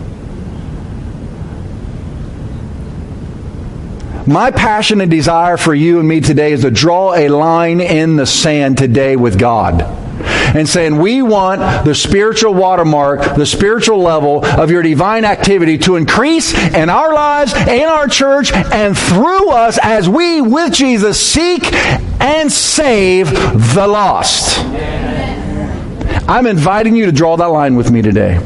My 4.27 4.51
passion 4.51 5.01
and 5.01 5.09
desire 5.09 5.57
for 5.57 5.73
you 5.73 5.97
and 5.97 6.07
me 6.07 6.21
today 6.21 6.51
is 6.51 6.61
to 6.61 6.69
draw 6.69 7.15
a 7.15 7.27
line 7.27 7.81
in 7.81 8.15
the 8.15 8.27
sand 8.27 8.77
today 8.77 9.15
with 9.15 9.39
God 9.39 9.81
and 10.55 10.69
saying, 10.69 10.99
We 10.99 11.23
want 11.23 11.85
the 11.85 11.95
spiritual 11.95 12.53
watermark, 12.53 13.35
the 13.35 13.47
spiritual 13.47 13.97
level 14.03 14.45
of 14.45 14.69
your 14.69 14.83
divine 14.83 15.25
activity 15.25 15.79
to 15.79 15.95
increase 15.95 16.53
in 16.53 16.91
our 16.91 17.15
lives, 17.15 17.53
in 17.53 17.83
our 17.83 18.07
church, 18.07 18.53
and 18.53 18.95
through 18.95 19.49
us 19.49 19.79
as 19.81 20.07
we, 20.07 20.39
with 20.39 20.71
Jesus, 20.71 21.19
seek 21.19 21.73
and 22.21 22.51
save 22.51 23.31
the 23.31 23.87
lost. 23.87 25.22
I'm 26.27 26.47
inviting 26.47 26.95
you 26.95 27.05
to 27.05 27.11
draw 27.11 27.35
that 27.37 27.45
line 27.45 27.75
with 27.75 27.91
me 27.91 28.01
today. 28.01 28.39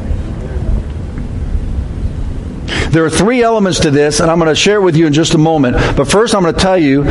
There 2.90 3.04
are 3.04 3.10
three 3.10 3.42
elements 3.42 3.80
to 3.80 3.90
this, 3.90 4.20
and 4.20 4.30
I'm 4.30 4.38
going 4.38 4.48
to 4.48 4.54
share 4.54 4.80
with 4.80 4.96
you 4.96 5.06
in 5.06 5.12
just 5.12 5.34
a 5.34 5.38
moment. 5.38 5.76
But 5.96 6.10
first, 6.10 6.34
I'm 6.34 6.42
going 6.42 6.54
to 6.54 6.60
tell 6.60 6.78
you 6.78 7.02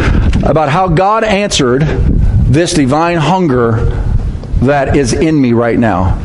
about 0.43 0.69
how 0.69 0.87
God 0.87 1.23
answered 1.23 1.83
this 1.83 2.73
divine 2.73 3.17
hunger 3.17 3.85
that 4.61 4.95
is 4.95 5.13
in 5.13 5.39
me 5.39 5.53
right 5.53 5.77
now. 5.77 6.21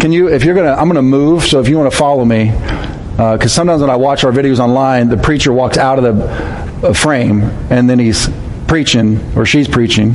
Can 0.00 0.12
you, 0.12 0.28
if 0.28 0.44
you're 0.44 0.54
going 0.54 0.66
to, 0.66 0.72
I'm 0.72 0.86
going 0.86 0.96
to 0.96 1.02
move, 1.02 1.44
so 1.44 1.60
if 1.60 1.68
you 1.68 1.76
want 1.76 1.92
to 1.92 1.96
follow 1.96 2.24
me, 2.24 2.50
because 2.50 3.44
uh, 3.44 3.48
sometimes 3.48 3.82
when 3.82 3.90
I 3.90 3.96
watch 3.96 4.24
our 4.24 4.32
videos 4.32 4.58
online, 4.60 5.10
the 5.10 5.18
preacher 5.18 5.52
walks 5.52 5.76
out 5.76 6.02
of 6.02 6.16
the 6.16 6.88
uh, 6.88 6.94
frame 6.94 7.42
and 7.68 7.88
then 7.88 7.98
he's 7.98 8.30
preaching, 8.66 9.20
or 9.36 9.44
she's 9.44 9.68
preaching. 9.68 10.12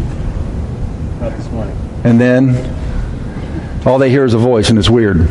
Not 1.20 1.38
this 1.38 1.48
morning. 1.52 1.78
And 2.04 2.20
then 2.20 2.54
all 3.86 4.00
they 4.00 4.10
hear 4.10 4.26
is 4.26 4.34
a 4.34 4.38
voice, 4.38 4.70
and 4.70 4.80
it's 4.80 4.90
weird. 4.90 5.28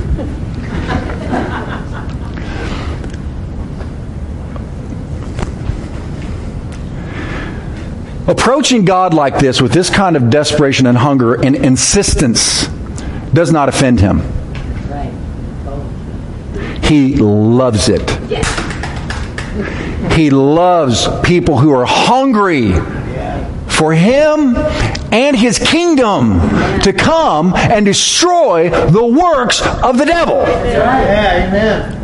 Approaching 8.26 8.84
God 8.84 9.12
like 9.12 9.38
this 9.38 9.60
with 9.60 9.72
this 9.72 9.90
kind 9.90 10.16
of 10.16 10.30
desperation 10.30 10.86
and 10.86 10.96
hunger 10.96 11.34
and 11.34 11.54
insistence 11.54 12.68
does 13.32 13.52
not 13.52 13.68
offend 13.68 14.00
him. 14.00 14.22
He 16.82 17.16
loves 17.16 17.88
it. 17.88 18.08
He 20.12 20.30
loves 20.30 21.08
people 21.22 21.58
who 21.58 21.72
are 21.72 21.84
hungry 21.86 22.72
for 23.66 23.92
him 23.92 24.54
and 25.14 25.36
his 25.36 25.60
kingdom 25.60 26.40
to 26.80 26.92
come 26.92 27.54
and 27.54 27.86
destroy 27.86 28.68
the 28.68 29.04
works 29.04 29.62
of 29.62 29.96
the 29.96 30.04
devil. 30.04 30.38
Yeah, 30.38 31.46
amen. 31.46 32.00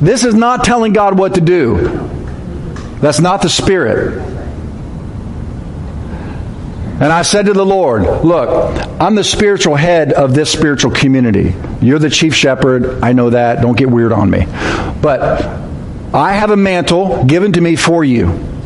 This 0.00 0.22
is 0.22 0.34
not 0.34 0.62
telling 0.62 0.92
God 0.92 1.18
what 1.18 1.34
to 1.34 1.40
do. 1.40 1.88
That's 3.00 3.18
not 3.18 3.42
the 3.42 3.48
Spirit. 3.48 4.16
And 7.00 7.12
I 7.12 7.22
said 7.22 7.46
to 7.46 7.52
the 7.52 7.66
Lord, 7.66 8.02
Look, 8.24 8.48
I'm 9.00 9.16
the 9.16 9.24
spiritual 9.24 9.74
head 9.74 10.12
of 10.12 10.34
this 10.34 10.52
spiritual 10.52 10.92
community. 10.92 11.52
You're 11.80 11.98
the 11.98 12.10
chief 12.10 12.34
shepherd. 12.34 13.02
I 13.02 13.12
know 13.12 13.30
that. 13.30 13.60
Don't 13.60 13.76
get 13.76 13.90
weird 13.90 14.12
on 14.12 14.30
me. 14.30 14.46
But 15.02 15.42
I 16.14 16.32
have 16.34 16.50
a 16.50 16.56
mantle 16.56 17.24
given 17.24 17.52
to 17.54 17.60
me 17.60 17.74
for 17.74 18.04
you. 18.04 18.57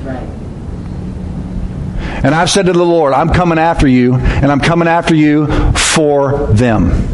And 2.24 2.34
I've 2.34 2.50
said 2.50 2.66
to 2.66 2.72
the 2.72 2.84
Lord, 2.84 3.12
I'm 3.12 3.30
coming 3.30 3.58
after 3.58 3.88
you, 3.88 4.14
and 4.14 4.50
I'm 4.50 4.60
coming 4.60 4.88
after 4.88 5.14
you 5.14 5.46
for 5.72 6.46
them. 6.48 7.08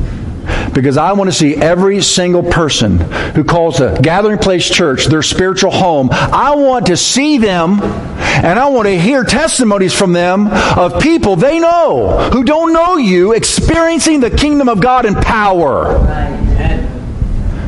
Because 0.73 0.97
I 0.97 1.12
want 1.12 1.29
to 1.29 1.37
see 1.37 1.57
every 1.57 2.03
single 2.03 2.43
person 2.43 2.99
who 2.99 3.43
calls 3.43 3.81
a 3.81 3.99
gathering 4.00 4.38
place 4.38 4.69
church 4.69 5.07
their 5.07 5.23
spiritual 5.23 5.71
home. 5.71 6.09
I 6.12 6.55
want 6.55 6.87
to 6.87 6.97
see 6.97 7.38
them 7.38 7.81
and 7.81 8.59
I 8.59 8.69
want 8.69 8.87
to 8.87 8.99
hear 8.99 9.25
testimonies 9.25 9.93
from 9.93 10.12
them 10.12 10.47
of 10.47 11.03
people 11.03 11.35
they 11.35 11.59
know 11.59 12.31
who 12.33 12.45
don't 12.45 12.73
know 12.73 12.97
you 12.97 13.33
experiencing 13.33 14.21
the 14.21 14.31
kingdom 14.31 14.69
of 14.69 14.81
God 14.81 15.07
in 15.07 15.15
power. 15.17 15.99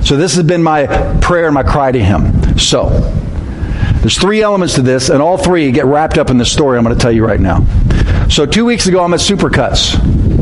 So 0.02 0.16
this 0.16 0.36
has 0.36 0.44
been 0.44 0.62
my 0.62 0.86
prayer 1.20 1.46
and 1.46 1.54
my 1.54 1.62
cry 1.62 1.90
to 1.90 1.98
Him. 1.98 2.58
So, 2.58 2.88
there's 4.00 4.18
three 4.18 4.42
elements 4.42 4.74
to 4.74 4.82
this, 4.82 5.10
and 5.10 5.20
all 5.20 5.36
three 5.36 5.70
get 5.72 5.84
wrapped 5.84 6.18
up 6.18 6.30
in 6.30 6.38
the 6.38 6.44
story 6.44 6.78
I'm 6.78 6.84
going 6.84 6.96
to 6.96 7.00
tell 7.00 7.12
you 7.12 7.24
right 7.24 7.40
now. 7.40 7.66
So, 8.28 8.46
two 8.46 8.64
weeks 8.64 8.86
ago, 8.86 9.04
I'm 9.04 9.12
at 9.12 9.20
Supercuts. 9.20 10.39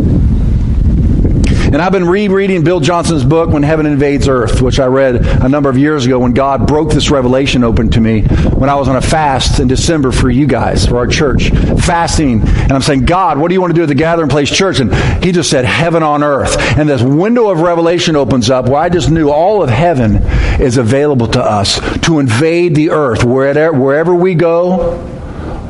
And 1.70 1.82
I've 1.82 1.92
been 1.92 2.08
rereading 2.08 2.64
Bill 2.64 2.80
Johnson's 2.80 3.24
book, 3.24 3.50
When 3.50 3.62
Heaven 3.62 3.84
Invades 3.84 4.26
Earth, 4.26 4.62
which 4.62 4.80
I 4.80 4.86
read 4.86 5.16
a 5.16 5.48
number 5.50 5.68
of 5.68 5.76
years 5.76 6.06
ago 6.06 6.18
when 6.18 6.32
God 6.32 6.66
broke 6.66 6.90
this 6.90 7.10
revelation 7.10 7.62
open 7.62 7.90
to 7.90 8.00
me 8.00 8.22
when 8.22 8.70
I 8.70 8.74
was 8.74 8.88
on 8.88 8.96
a 8.96 9.02
fast 9.02 9.60
in 9.60 9.68
December 9.68 10.10
for 10.10 10.30
you 10.30 10.46
guys, 10.46 10.86
for 10.86 10.96
our 10.96 11.06
church. 11.06 11.50
Fasting. 11.50 12.40
And 12.40 12.72
I'm 12.72 12.80
saying, 12.80 13.04
God, 13.04 13.36
what 13.36 13.48
do 13.48 13.54
you 13.54 13.60
want 13.60 13.72
to 13.72 13.74
do 13.74 13.82
at 13.82 13.88
the 13.88 13.94
Gathering 13.94 14.30
Place 14.30 14.50
Church? 14.50 14.80
And 14.80 14.94
he 15.22 15.30
just 15.30 15.50
said, 15.50 15.66
Heaven 15.66 16.02
on 16.02 16.22
earth. 16.22 16.56
And 16.78 16.88
this 16.88 17.02
window 17.02 17.50
of 17.50 17.60
revelation 17.60 18.16
opens 18.16 18.48
up 18.48 18.66
where 18.66 18.80
I 18.80 18.88
just 18.88 19.10
knew 19.10 19.28
all 19.28 19.62
of 19.62 19.68
heaven 19.68 20.22
is 20.58 20.78
available 20.78 21.28
to 21.28 21.42
us 21.42 21.80
to 22.06 22.18
invade 22.18 22.76
the 22.76 22.90
earth 22.90 23.24
wherever, 23.24 23.78
wherever 23.78 24.14
we 24.14 24.34
go 24.34 25.17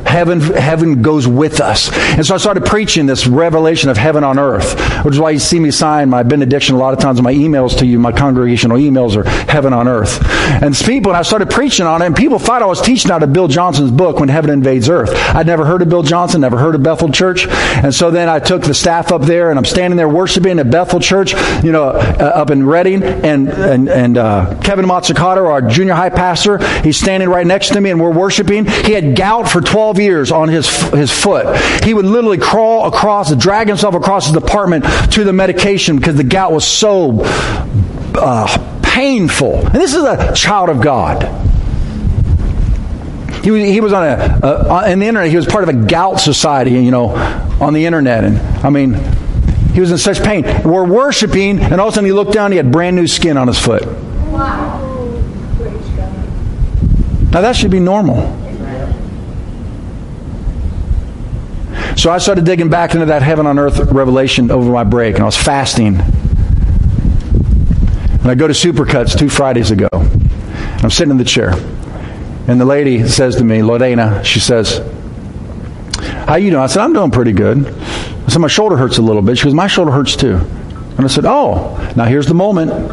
Heaven, 0.07 0.41
heaven 0.41 1.03
goes 1.03 1.27
with 1.29 1.61
us. 1.61 1.91
And 1.93 2.25
so 2.25 2.35
I 2.35 2.39
started 2.39 2.65
preaching 2.65 3.07
this 3.07 3.27
revelation 3.27 3.91
of 3.91 3.97
heaven 3.97 4.25
on 4.25 4.39
earth, 4.39 4.79
which 5.05 5.15
is 5.15 5.21
why 5.21 5.31
you 5.31 5.39
see 5.39 5.61
me 5.61 5.71
sign 5.71 6.09
my 6.09 6.23
benediction 6.23 6.75
a 6.75 6.79
lot 6.79 6.95
of 6.95 7.01
times 7.01 7.19
in 7.19 7.25
my 7.25 7.35
emails 7.35 7.79
to 7.79 7.87
you, 7.87 7.99
my 7.99 8.13
congregational 8.13 8.79
emails 8.79 9.17
are 9.17 9.29
heaven 9.51 9.73
on 9.73 9.89
earth. 9.89 10.19
And 10.63 10.75
people, 10.75 11.13
and 11.13 11.17
I 11.17 11.23
started 11.23 11.51
preaching 11.51 11.87
on 11.87 12.03
it, 12.03 12.07
and 12.07 12.17
people 12.17 12.39
thought 12.39 12.63
I 12.63 12.67
was 12.67 12.81
teaching 12.81 13.11
out 13.11 13.23
of 13.23 13.33
Bill 13.33 13.49
Johnson's 13.49 13.91
book, 13.91 14.21
When 14.21 14.29
Heaven 14.29 14.51
Invades 14.51 14.89
Earth. 14.89 15.11
I'd 15.35 15.47
never 15.47 15.65
heard 15.65 15.83
of 15.83 15.89
Bill 15.89 16.03
Johnson, 16.03 16.41
never 16.41 16.59
heard 16.59 16.75
of 16.75 16.83
Bethel 16.83 17.11
Church. 17.11 17.47
And 17.47 17.95
so 17.95 18.11
then 18.11 18.29
I 18.29 18.39
took 18.39 18.63
the 18.63 18.75
staff 18.75 19.13
up 19.13 19.23
there, 19.23 19.51
and 19.51 19.59
I'm 19.59 19.65
standing 19.65 19.97
there 19.97 20.09
worshiping 20.09 20.59
at 20.59 20.71
Bethel 20.71 21.01
Church, 21.01 21.33
you 21.63 21.73
know, 21.73 21.89
uh, 21.89 22.33
up 22.35 22.51
in 22.51 22.67
Redding, 22.67 23.03
and, 23.03 23.49
and, 23.49 23.89
and 23.89 24.19
uh, 24.19 24.59
Kevin 24.63 24.85
Matsukato, 24.87 25.49
our 25.49 25.63
junior 25.63 25.95
high 25.95 26.11
pastor, 26.11 26.59
he's 26.83 26.97
standing 26.97 27.29
right 27.29 27.47
next 27.47 27.69
to 27.69 27.81
me, 27.81 27.91
and 27.91 28.01
we're 28.01 28.13
worshiping. 28.13 28.67
He 28.67 28.93
had 28.93 29.17
gout 29.17 29.49
for 29.49 29.61
12 29.61 29.88
12 29.89 30.01
years 30.01 30.33
on 30.33 30.51
his, 30.51 30.69
his 30.91 31.11
foot. 31.11 31.57
He 31.83 31.95
would 31.95 32.05
literally 32.05 32.37
crawl 32.37 32.87
across, 32.87 33.35
drag 33.35 33.69
himself 33.69 33.95
across 33.95 34.27
his 34.27 34.37
apartment 34.37 34.85
to 35.13 35.25
the 35.25 35.33
medication 35.33 35.97
because 35.97 36.15
the 36.15 36.25
gout 36.25 36.53
was 36.53 36.67
so 36.67 37.21
uh, 38.15 38.81
painful. 38.83 39.55
And 39.55 39.77
this 39.77 39.95
is 39.95 40.05
a 40.05 40.35
child 40.35 40.69
of 40.69 40.83
God. 40.83 41.23
He 43.43 43.51
was, 43.51 43.63
he 43.63 43.81
was 43.81 43.95
on 43.95 44.05
a, 44.05 44.41
a, 44.43 44.91
in 44.91 44.99
the 44.99 45.07
internet. 45.07 45.31
He 45.31 45.37
was 45.37 45.47
part 45.47 45.67
of 45.67 45.71
a 45.71 45.87
gout 45.87 46.21
society, 46.21 46.73
you 46.73 46.91
know, 46.91 47.09
on 47.59 47.73
the 47.73 47.87
internet. 47.87 48.25
And 48.25 48.39
I 48.59 48.69
mean, 48.69 48.93
he 49.73 49.81
was 49.81 49.91
in 49.91 49.97
such 49.97 50.23
pain. 50.23 50.45
We're 50.65 50.87
worshiping, 50.87 51.61
and 51.61 51.81
all 51.81 51.89
of 51.89 51.93
a 51.93 51.95
sudden 51.95 52.05
he 52.05 52.13
looked 52.13 52.33
down. 52.33 52.51
He 52.51 52.59
had 52.59 52.71
brand 52.71 52.95
new 52.95 53.07
skin 53.07 53.39
on 53.39 53.47
his 53.47 53.59
foot. 53.59 53.87
Wow. 53.87 54.85
Now 57.33 57.41
that 57.41 57.57
should 57.57 57.71
be 57.71 57.81
normal. 57.81 58.48
So 61.99 62.11
I 62.13 62.19
started 62.19 62.45
digging 62.45 62.71
back 62.71 62.95
into 62.95 63.07
that 63.07 63.23
heaven 63.23 63.49
on 63.49 63.59
earth 63.59 63.81
revelation 63.91 64.53
over 64.53 64.71
my 64.71 64.85
break, 64.85 65.17
and 65.17 65.25
I 65.25 65.27
was 65.27 65.37
fasting. 65.37 65.97
And 65.97 66.05
I 68.25 68.37
go 68.37 68.47
to 68.47 68.55
Supercuts 68.55 69.19
two 69.19 69.29
Fridays 69.29 69.73
ago. 69.73 69.89
I'm 69.93 70.91
sitting 70.91 71.11
in 71.11 71.17
the 71.17 71.25
chair. 71.25 71.55
And 72.47 72.61
the 72.61 72.65
lady 72.65 73.05
says 73.09 73.35
to 73.37 73.45
me, 73.45 73.65
Lorena, 73.65 74.23
she 74.23 74.39
says, 74.39 74.79
How 76.01 76.37
you 76.37 76.51
doing? 76.51 76.63
I 76.63 76.69
said, 76.69 76.85
I'm 76.85 76.93
doing 76.93 77.11
pretty 77.11 77.33
good. 77.33 77.67
I 77.67 78.29
said, 78.29 78.39
My 78.39 78.47
shoulder 78.47 78.77
hurts 78.77 78.99
a 78.99 79.03
little 79.03 79.21
bit. 79.21 79.37
She 79.37 79.47
goes, 79.47 79.55
My 79.55 79.67
shoulder 79.67 79.91
hurts 79.91 80.15
too. 80.15 80.37
And 80.37 81.01
I 81.01 81.09
said, 81.09 81.25
Oh, 81.27 81.77
now 81.97 82.05
here's 82.05 82.29
the 82.29 82.35
moment. 82.35 82.93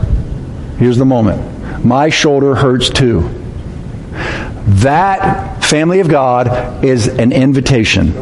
Here's 0.79 0.97
the 0.97 1.05
moment. 1.05 1.85
My 1.85 2.09
shoulder 2.09 2.55
hurts 2.55 2.89
too. 2.89 3.29
That 4.81 5.54
family 5.65 5.99
of 5.99 6.07
God 6.07 6.83
is 6.83 7.07
an 7.07 7.31
invitation. 7.31 8.13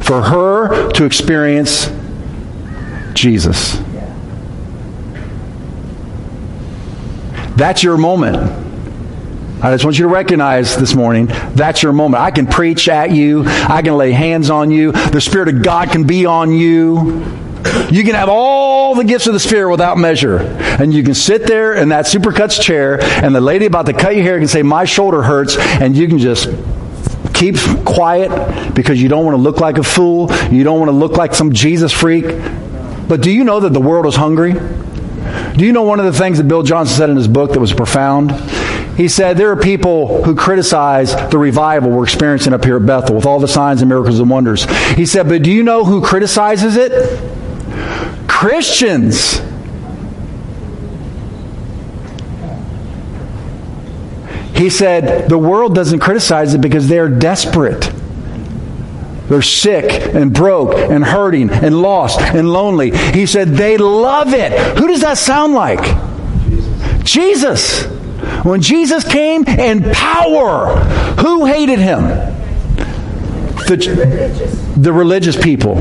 For 0.00 0.22
her 0.22 0.90
to 0.92 1.04
experience 1.04 1.90
Jesus. 3.14 3.80
That's 7.56 7.82
your 7.82 7.96
moment. 7.96 8.36
I 9.62 9.72
just 9.72 9.84
want 9.84 9.98
you 9.98 10.04
to 10.04 10.12
recognize 10.12 10.76
this 10.76 10.94
morning 10.94 11.26
that's 11.54 11.82
your 11.82 11.94
moment. 11.94 12.22
I 12.22 12.30
can 12.30 12.46
preach 12.46 12.88
at 12.88 13.10
you, 13.10 13.44
I 13.46 13.80
can 13.80 13.96
lay 13.96 14.12
hands 14.12 14.50
on 14.50 14.70
you, 14.70 14.92
the 14.92 15.20
Spirit 15.20 15.48
of 15.48 15.62
God 15.62 15.90
can 15.90 16.06
be 16.06 16.26
on 16.26 16.52
you. 16.52 17.24
You 17.92 18.04
can 18.04 18.14
have 18.14 18.28
all 18.28 18.94
the 18.94 19.04
gifts 19.04 19.26
of 19.26 19.32
the 19.32 19.40
Spirit 19.40 19.70
without 19.70 19.98
measure. 19.98 20.38
And 20.38 20.92
you 20.92 21.02
can 21.02 21.14
sit 21.14 21.46
there 21.46 21.74
in 21.74 21.90
that 21.90 22.06
supercuts 22.06 22.60
chair, 22.60 22.98
and 23.00 23.34
the 23.34 23.40
lady 23.40 23.66
about 23.66 23.86
to 23.86 23.92
cut 23.92 24.14
your 24.14 24.24
hair 24.24 24.38
can 24.38 24.48
say, 24.48 24.62
My 24.62 24.84
shoulder 24.84 25.22
hurts, 25.22 25.56
and 25.58 25.96
you 25.96 26.08
can 26.08 26.18
just 26.18 26.48
keep 27.34 27.56
quiet 27.84 28.74
because 28.74 29.00
you 29.00 29.08
don't 29.08 29.24
want 29.24 29.36
to 29.36 29.42
look 29.42 29.60
like 29.60 29.78
a 29.78 29.82
fool. 29.82 30.32
You 30.50 30.64
don't 30.64 30.78
want 30.78 30.90
to 30.90 30.96
look 30.96 31.12
like 31.12 31.34
some 31.34 31.52
Jesus 31.52 31.92
freak. 31.92 32.24
But 33.08 33.20
do 33.20 33.30
you 33.30 33.44
know 33.44 33.60
that 33.60 33.72
the 33.72 33.80
world 33.80 34.06
is 34.06 34.16
hungry? 34.16 34.52
Do 34.52 35.64
you 35.64 35.72
know 35.72 35.82
one 35.82 36.00
of 36.00 36.06
the 36.06 36.12
things 36.12 36.38
that 36.38 36.44
Bill 36.44 36.62
Johnson 36.62 36.96
said 36.96 37.10
in 37.10 37.16
his 37.16 37.28
book 37.28 37.52
that 37.52 37.60
was 37.60 37.72
profound? 37.72 38.32
He 38.96 39.08
said 39.08 39.36
there 39.36 39.50
are 39.50 39.56
people 39.56 40.22
who 40.24 40.34
criticize 40.34 41.14
the 41.30 41.38
revival 41.38 41.90
we're 41.90 42.04
experiencing 42.04 42.54
up 42.54 42.64
here 42.64 42.76
at 42.76 42.86
Bethel 42.86 43.14
with 43.14 43.26
all 43.26 43.38
the 43.38 43.48
signs 43.48 43.82
and 43.82 43.88
miracles 43.88 44.18
and 44.18 44.30
wonders. 44.30 44.64
He 44.94 45.04
said, 45.04 45.28
but 45.28 45.42
do 45.42 45.50
you 45.50 45.62
know 45.62 45.84
who 45.84 46.00
criticizes 46.00 46.76
it? 46.76 46.92
Christians. 48.36 49.40
He 54.54 54.68
said 54.68 55.30
the 55.30 55.38
world 55.38 55.74
doesn't 55.74 56.00
criticize 56.00 56.52
it 56.52 56.60
because 56.60 56.86
they're 56.86 57.08
desperate. 57.08 57.90
They're 59.30 59.40
sick 59.40 60.14
and 60.14 60.34
broke 60.34 60.74
and 60.74 61.02
hurting 61.02 61.48
and 61.48 61.80
lost 61.80 62.20
and 62.20 62.52
lonely. 62.52 62.94
He 62.94 63.24
said 63.24 63.48
they 63.48 63.78
love 63.78 64.34
it. 64.34 64.52
Who 64.78 64.86
does 64.86 65.00
that 65.00 65.16
sound 65.16 65.54
like? 65.54 65.80
Jesus. 66.50 67.86
Jesus. 67.86 67.86
When 68.44 68.60
Jesus 68.60 69.02
came 69.10 69.44
in 69.48 69.82
power, 69.92 70.76
who 71.22 71.46
hated 71.46 71.78
him? 71.78 72.02
The, 73.66 74.74
the 74.76 74.92
religious 74.92 75.42
people. 75.42 75.76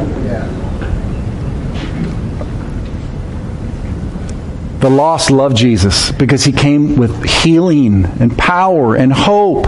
The 4.85 4.91
lost 4.91 5.31
love 5.31 5.55
Jesus 5.55 6.11
because 6.11 6.43
he 6.43 6.51
came 6.51 6.95
with 6.95 7.25
healing 7.25 8.05
and 8.05 8.37
power 8.37 8.93
and 8.93 9.11
hope. 9.11 9.65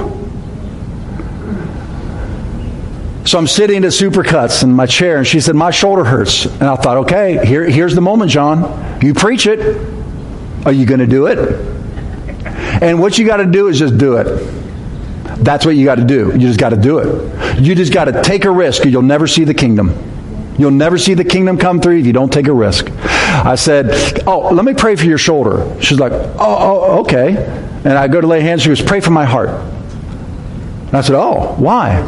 So 3.26 3.40
I'm 3.40 3.48
sitting 3.48 3.84
at 3.84 3.94
Supercuts 3.94 4.62
in 4.62 4.72
my 4.72 4.86
chair, 4.86 5.18
and 5.18 5.26
she 5.26 5.40
said, 5.40 5.56
My 5.56 5.72
shoulder 5.72 6.04
hurts. 6.04 6.46
And 6.46 6.66
I 6.66 6.76
thought, 6.76 6.98
okay, 6.98 7.44
here, 7.44 7.68
here's 7.68 7.96
the 7.96 8.02
moment, 8.02 8.30
John. 8.30 9.02
You 9.02 9.16
preach 9.16 9.48
it. 9.48 9.60
Are 10.68 10.72
you 10.72 10.86
going 10.86 11.00
to 11.00 11.08
do 11.08 11.26
it? 11.26 11.40
And 12.84 13.00
what 13.02 13.18
you 13.18 13.26
got 13.26 13.38
to 13.38 13.48
do 13.48 13.70
is 13.70 13.80
just 13.80 13.98
do 13.98 14.18
it. 14.18 14.26
That's 15.44 15.66
what 15.66 15.76
you 15.76 15.84
got 15.84 15.96
to 15.96 16.06
do. 16.06 16.32
You 16.34 16.42
just 16.42 16.60
got 16.60 16.70
to 16.70 16.78
do 16.78 17.00
it. 17.00 17.60
You 17.60 17.74
just 17.74 17.92
got 17.92 18.06
to 18.06 18.22
take 18.22 18.46
a 18.46 18.52
risk, 18.52 18.86
or 18.86 18.90
you'll 18.90 19.02
never 19.02 19.26
see 19.26 19.46
the 19.46 19.56
kingdom. 19.56 20.54
You'll 20.60 20.70
never 20.70 21.00
see 21.00 21.16
the 21.16 21.26
kingdom 21.26 21.58
come 21.58 21.82
through 21.82 21.98
if 21.98 22.06
you 22.06 22.14
don't 22.14 22.32
take 22.32 22.46
a 22.46 22.54
risk. 22.54 22.92
I 23.48 23.56
said, 23.56 24.24
Oh, 24.28 24.50
let 24.54 24.66
me 24.66 24.74
pray 24.74 24.98
for 24.98 25.06
your 25.06 25.18
shoulder. 25.18 25.82
She's 25.82 25.98
like, 25.98 26.12
Oh, 26.12 26.36
oh 26.38 27.00
okay. 27.00 27.30
And 27.30 27.94
I 27.94 28.10
go 28.10 28.20
to 28.20 28.28
lay 28.28 28.42
hands. 28.42 28.64
She 28.64 28.68
goes, 28.68 28.82
Pray 28.82 29.00
for 29.00 29.12
my 29.12 29.24
heart. 29.24 29.48
And 29.48 30.94
I 30.94 31.00
said, 31.00 31.16
Oh, 31.16 31.56
why? 31.58 32.02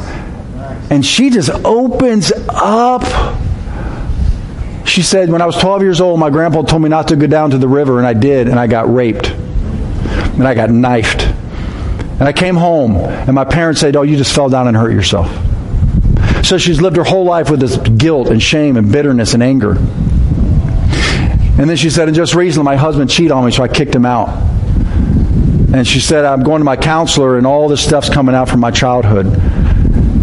And 0.89 1.06
she 1.06 1.30
just 1.30 1.49
opens 1.49 2.34
up. 2.49 3.04
She 4.86 5.02
said, 5.02 5.30
When 5.30 5.41
I 5.41 5.45
was 5.45 5.56
12 5.56 5.82
years 5.82 6.02
old, 6.02 6.19
my 6.19 6.30
grandpa 6.30 6.63
told 6.63 6.82
me 6.82 6.89
not 6.89 7.08
to 7.08 7.15
go 7.15 7.25
down 7.25 7.52
to 7.52 7.58
the 7.58 7.69
river, 7.69 7.99
and 7.99 8.06
I 8.06 8.13
did, 8.13 8.49
and 8.49 8.60
I 8.60 8.67
got 8.67 8.93
raped. 8.93 9.30
And 9.30 10.45
I 10.45 10.54
got 10.56 10.69
knifed. 10.69 11.21
And 11.21 12.23
I 12.23 12.34
came 12.34 12.58
home, 12.58 12.97
and 12.97 13.34
my 13.34 13.45
parents 13.45 13.80
said, 13.80 13.95
Oh, 13.95 14.02
you 14.02 14.17
just 14.17 14.36
fell 14.36 14.49
down 14.49 14.67
and 14.67 14.75
hurt 14.75 14.91
yourself. 14.91 15.30
So 16.43 16.58
she's 16.58 16.82
lived 16.82 16.97
her 16.97 17.06
whole 17.06 17.23
life 17.23 17.49
with 17.49 17.62
this 17.62 17.78
guilt 17.78 18.28
and 18.28 18.43
shame 18.43 18.75
and 18.75 18.91
bitterness 18.91 19.34
and 19.34 19.41
anger. 19.41 19.78
And 21.60 21.69
then 21.69 21.76
she 21.76 21.89
said, 21.89 22.08
and 22.08 22.15
just 22.15 22.36
recently 22.36 22.63
my 22.63 22.78
husband 22.78 23.10
cheated 23.10 23.32
on 23.32 23.43
me, 23.43 23.52
so 23.52 23.63
I 23.63 23.67
kicked 23.67 23.93
him 23.93 24.06
out. 24.06 24.30
And 25.74 25.86
she 25.86 26.00
said, 26.00 26.24
I'm 26.24 26.41
going 26.41 26.62
to 26.62 26.63
my 26.63 26.78
counselor, 26.78 27.38
and 27.38 27.45
all 27.45 27.67
this 27.67 27.84
stuff's 27.84 28.10
coming 28.10 28.34
out 28.34 28.48
from 28.48 28.62
my 28.62 28.72
childhood. 28.72 29.26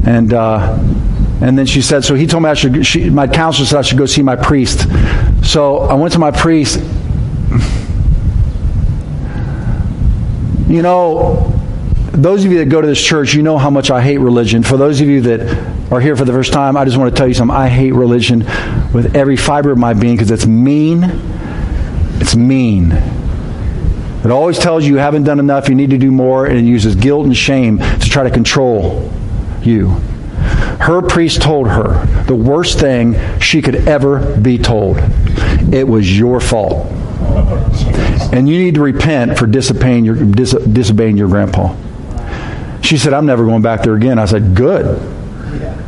And 0.07 0.33
uh, 0.33 0.79
and 1.43 1.59
then 1.59 1.67
she 1.67 1.83
said, 1.83 2.05
so 2.05 2.15
he 2.15 2.27
told 2.27 2.43
me 2.43 2.49
I 2.49 2.55
should. 2.55 2.87
She, 2.87 3.11
my 3.11 3.27
counselor 3.27 3.67
said 3.67 3.79
I 3.79 3.83
should 3.83 3.99
go 3.99 4.07
see 4.07 4.23
my 4.23 4.35
priest. 4.35 4.89
So 5.45 5.81
I 5.81 5.93
went 5.93 6.15
to 6.15 6.19
my 6.19 6.31
priest. 6.31 6.79
You 10.69 10.81
know, 10.81 11.53
those 12.13 12.47
of 12.47 12.51
you 12.51 12.59
that 12.59 12.71
go 12.71 12.81
to 12.81 12.87
this 12.87 13.03
church, 13.03 13.35
you 13.35 13.43
know 13.43 13.59
how 13.59 13.69
much 13.69 13.91
I 13.91 14.01
hate 14.01 14.19
religion. 14.19 14.63
For 14.63 14.79
those 14.79 15.03
of 15.03 15.09
you 15.09 15.21
that 15.21 15.76
are 15.91 16.01
here 16.01 16.17
for 16.17 16.25
the 16.25 16.33
first 16.33 16.53
time, 16.53 16.77
I 16.77 16.85
just 16.85 16.97
want 16.97 17.15
to 17.15 17.17
tell 17.17 17.29
you 17.29 17.35
something. 17.35 17.57
I 17.57 17.69
hate 17.69 17.93
religion 17.93 18.41
with 18.93 19.15
every 19.15 19.37
fiber 19.37 19.71
of 19.71 19.79
my 19.79 19.95
being 19.95 20.17
because 20.17 20.31
it's 20.31 20.47
mean. 20.47 21.05
It's 22.21 22.35
mean. 22.35 22.93
It 24.25 24.31
always 24.33 24.59
tells 24.59 24.85
you 24.85 24.95
you 24.95 24.99
haven't 24.99 25.23
done 25.23 25.39
enough, 25.39 25.69
you 25.69 25.77
need 25.77 25.91
to 25.91 25.99
do 25.99 26.11
more, 26.11 26.47
and 26.47 26.59
it 26.59 26.65
uses 26.65 26.97
guilt 26.97 27.27
and 27.27 27.37
shame 27.37 27.79
to 27.79 28.11
try 28.11 28.25
to 28.25 28.31
control 28.31 29.09
you. 29.63 29.91
Her 30.81 31.01
priest 31.03 31.43
told 31.43 31.69
her 31.69 32.05
the 32.25 32.35
worst 32.35 32.81
thing 32.81 33.15
she 33.39 33.63
could 33.63 33.89
ever 33.89 34.37
be 34.41 34.59
told. 34.59 34.99
It 35.73 35.87
was 35.87 36.19
your 36.19 36.41
fault. 36.41 36.91
And 38.33 38.49
you 38.49 38.59
need 38.59 38.75
to 38.75 38.83
repent 38.83 39.39
for 39.39 39.47
disobeying 39.47 40.05
your, 40.05 40.17
dis, 40.17 40.53
disobeying 40.53 41.17
your 41.17 41.29
grandpa. 41.29 41.75
She 42.83 42.99
said, 42.99 43.13
I'm 43.13 43.27
never 43.27 43.45
going 43.45 43.63
back 43.63 43.83
there 43.83 43.95
again. 43.95 44.19
I 44.19 44.25
said, 44.25 44.55
Good. 44.55 45.16
Uh, 45.63 45.83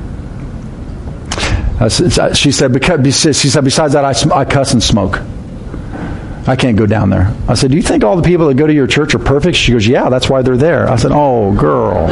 I 1.81 1.89
said, 1.89 2.19
uh, 2.19 2.35
she 2.35 2.51
said, 2.51 2.73
because, 2.73 3.07
she 3.15 3.49
said, 3.49 3.65
besides 3.65 3.93
that, 3.93 4.05
I, 4.05 4.41
I 4.41 4.45
cuss 4.45 4.73
and 4.73 4.83
smoke. 4.83 5.21
I 6.49 6.57
can't 6.57 6.79
go 6.79 6.87
down 6.87 7.11
there. 7.11 7.35
I 7.47 7.55
said, 7.55 7.71
Do 7.71 7.77
you 7.77 7.83
think 7.83 8.03
all 8.05 8.17
the 8.17 8.23
people 8.23 8.49
that 8.49 8.55
go 8.55 8.67
to 8.67 8.73
your 8.73 8.87
church 8.87 9.15
are 9.15 9.19
perfect? 9.19 9.55
She 9.57 9.73
goes, 9.73 9.87
Yeah, 9.87 10.09
that's 10.09 10.31
why 10.31 10.41
they're 10.41 10.57
there. 10.57 10.89
I 10.89 10.97
said, 10.97 11.11
Oh, 11.13 11.53
girl. 11.55 12.07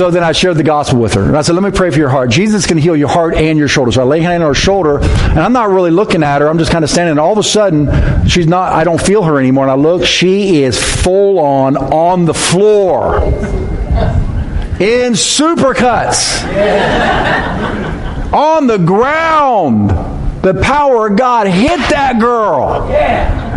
So 0.00 0.10
then 0.10 0.24
I 0.24 0.32
shared 0.32 0.56
the 0.56 0.62
gospel 0.62 0.98
with 0.98 1.12
her. 1.12 1.24
And 1.24 1.36
I 1.36 1.42
said, 1.42 1.54
let 1.56 1.62
me 1.62 1.70
pray 1.70 1.90
for 1.90 1.98
your 1.98 2.08
heart. 2.08 2.30
Jesus 2.30 2.66
can 2.66 2.78
heal 2.78 2.96
your 2.96 3.10
heart 3.10 3.34
and 3.34 3.58
your 3.58 3.68
shoulder. 3.68 3.92
So 3.92 4.00
I 4.00 4.04
lay 4.04 4.22
hand 4.22 4.42
on 4.42 4.48
her 4.48 4.54
shoulder, 4.54 4.98
and 4.98 5.38
I'm 5.38 5.52
not 5.52 5.68
really 5.68 5.90
looking 5.90 6.22
at 6.22 6.40
her. 6.40 6.48
I'm 6.48 6.56
just 6.56 6.72
kind 6.72 6.82
of 6.82 6.88
standing. 6.88 7.10
And 7.10 7.20
all 7.20 7.32
of 7.32 7.38
a 7.38 7.42
sudden, 7.42 8.26
she's 8.26 8.46
not, 8.46 8.72
I 8.72 8.82
don't 8.84 8.98
feel 8.98 9.22
her 9.24 9.38
anymore. 9.38 9.64
And 9.64 9.70
I 9.70 9.74
look, 9.74 10.06
she 10.06 10.62
is 10.62 10.82
full 10.82 11.38
on 11.38 11.76
on 11.76 12.24
the 12.24 12.32
floor 12.32 13.22
in 14.80 15.12
supercuts 15.12 16.44
on 18.32 18.68
the 18.68 18.78
ground. 18.78 19.90
the 20.42 20.54
power 20.54 21.08
of 21.08 21.18
God 21.18 21.46
hit 21.46 21.78
that 21.90 22.18
girl. 22.18 22.88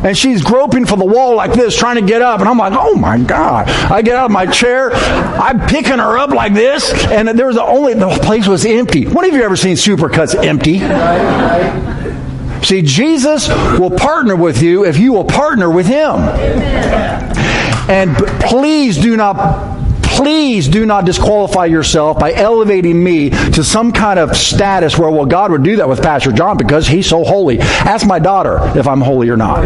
And 0.04 0.18
she's 0.18 0.44
groping 0.44 0.86
for 0.86 0.98
the 0.98 1.06
wall 1.06 1.36
like 1.36 1.54
this, 1.54 1.78
trying 1.78 1.96
to 1.96 2.02
get 2.02 2.22
up. 2.22 2.40
And 2.40 2.50
I'm 2.50 2.58
like, 2.58 2.74
oh 2.76 2.96
my 2.96 3.20
God. 3.20 3.70
I 3.70 4.02
get 4.02 4.16
out 4.16 4.26
of 4.26 4.32
my 4.32 4.46
chair. 4.46 4.92
I'm 4.94 5.66
picking 5.68 6.00
her 6.00 6.18
up 6.18 6.32
like 6.32 6.54
this. 6.54 6.92
And 7.06 7.28
there 7.28 7.48
was 7.48 7.56
the 7.56 7.64
only, 7.64 7.94
the 7.94 8.10
place 8.22 8.48
was 8.48 8.66
empty. 8.66 9.06
When 9.06 9.26
have 9.26 9.34
you 9.34 9.44
ever 9.44 9.56
seen 9.56 9.76
Supercuts 9.76 10.36
empty? 10.36 10.80
See, 12.66 12.82
Jesus 12.82 13.50
will 13.78 13.92
partner 13.92 14.36
with 14.36 14.62
you 14.62 14.86
if 14.86 14.98
you 14.98 15.14
will 15.14 15.26
partner 15.26 15.70
with 15.70 15.86
Him. 15.86 16.16
And 17.90 18.16
please 18.42 18.98
do 18.98 19.18
not 19.18 19.73
please 20.14 20.68
do 20.68 20.86
not 20.86 21.06
disqualify 21.06 21.66
yourself 21.66 22.20
by 22.20 22.34
elevating 22.34 23.04
me 23.04 23.30
to 23.30 23.64
some 23.64 23.92
kind 23.92 24.20
of 24.20 24.36
status 24.36 24.98
where, 24.98 25.10
well, 25.10 25.26
God 25.26 25.52
would 25.52 25.64
do 25.64 25.78
that 25.78 25.90
with 25.90 26.02
Pastor 26.02 26.32
John 26.32 26.58
because 26.58 26.88
he's 26.88 27.08
so 27.08 27.24
holy. 27.24 27.60
Ask 27.60 28.06
my 28.06 28.20
daughter 28.20 28.60
if 28.78 28.88
I'm 28.88 29.02
holy 29.02 29.30
or 29.30 29.38
not. 29.38 29.60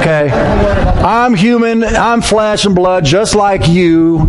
Okay? 0.00 0.30
I'm 0.30 1.34
human, 1.34 1.84
I'm 1.84 2.22
flesh 2.22 2.64
and 2.64 2.74
blood, 2.74 3.04
just 3.04 3.34
like 3.34 3.68
you. 3.68 4.26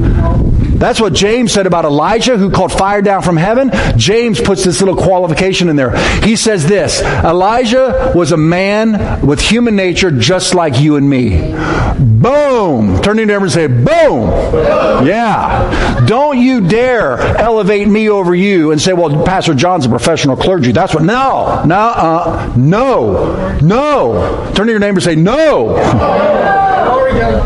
That's 0.81 0.99
what 0.99 1.13
James 1.13 1.53
said 1.53 1.67
about 1.67 1.85
Elijah, 1.85 2.39
who 2.39 2.49
called 2.49 2.71
fire 2.71 3.03
down 3.03 3.21
from 3.21 3.37
heaven. 3.37 3.69
James 3.97 4.41
puts 4.41 4.63
this 4.63 4.81
little 4.81 4.95
qualification 4.95 5.69
in 5.69 5.75
there. 5.75 5.95
He 6.23 6.35
says 6.35 6.65
this 6.65 7.01
Elijah 7.01 8.11
was 8.15 8.31
a 8.31 8.37
man 8.37 9.23
with 9.23 9.39
human 9.39 9.75
nature 9.75 10.09
just 10.09 10.55
like 10.55 10.79
you 10.79 10.95
and 10.95 11.07
me. 11.07 11.51
Boom! 11.99 12.99
Turn 13.03 13.17
to 13.17 13.21
your 13.21 13.27
neighbor 13.27 13.43
and 13.43 13.51
say, 13.51 13.67
Boom! 13.67 14.31
Yeah. 15.05 16.05
Don't 16.07 16.39
you 16.39 16.67
dare 16.67 17.19
elevate 17.37 17.87
me 17.87 18.09
over 18.09 18.33
you 18.33 18.71
and 18.71 18.81
say, 18.81 18.93
Well, 18.93 19.23
Pastor 19.23 19.53
John's 19.53 19.85
a 19.85 19.89
professional 19.89 20.35
clergy. 20.35 20.71
That's 20.71 20.95
what. 20.95 21.03
No! 21.03 21.63
No! 21.63 21.75
Uh, 21.75 22.53
no! 22.57 23.59
No! 23.59 24.51
Turn 24.55 24.65
to 24.65 24.71
your 24.71 24.79
neighbor 24.79 24.97
and 24.97 25.03
say, 25.03 25.15
No! 25.15 25.75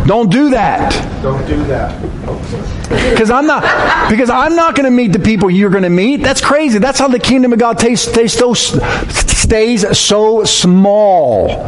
Don't 0.08 0.32
do 0.32 0.52
that. 0.52 1.22
Don't 1.22 1.46
do 1.48 1.66
that. 1.66 2.75
Because 3.10 3.30
I'm 3.30 3.48
not 3.48 4.10
because 4.10 4.30
I'm 4.30 4.56
not 4.56 4.76
going 4.76 4.86
to 4.86 4.92
meet 4.92 5.12
the 5.12 5.20
people 5.20 5.50
you're 5.50 5.70
going 5.70 5.84
to 5.84 5.90
meet. 5.90 6.18
That's 6.18 6.42
crazy. 6.42 6.80
That's 6.80 7.00
how 7.00 7.08
the 7.08 7.20
kingdom 7.20 7.54
of 7.54 7.60
God 7.60 7.80
stays, 7.80 8.02
stays 8.02 8.34
so 8.34 8.54
stays 8.54 9.98
so 9.98 10.44
small. 10.44 11.68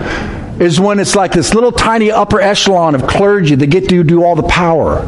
Is 0.60 0.80
when 0.80 1.00
it's 1.00 1.16
like 1.16 1.32
this 1.32 1.54
little 1.54 1.72
tiny 1.72 2.12
upper 2.12 2.42
echelon 2.42 2.96
of 2.96 3.06
clergy 3.06 3.54
that 3.54 3.68
get 3.68 3.90
to 3.90 4.04
do 4.04 4.24
all 4.24 4.36
the 4.36 4.48
power. 4.48 5.06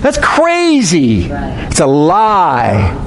That's 0.00 0.18
crazy. 0.18 1.28
It's 1.30 1.80
a 1.80 1.86
lie. 1.86 3.06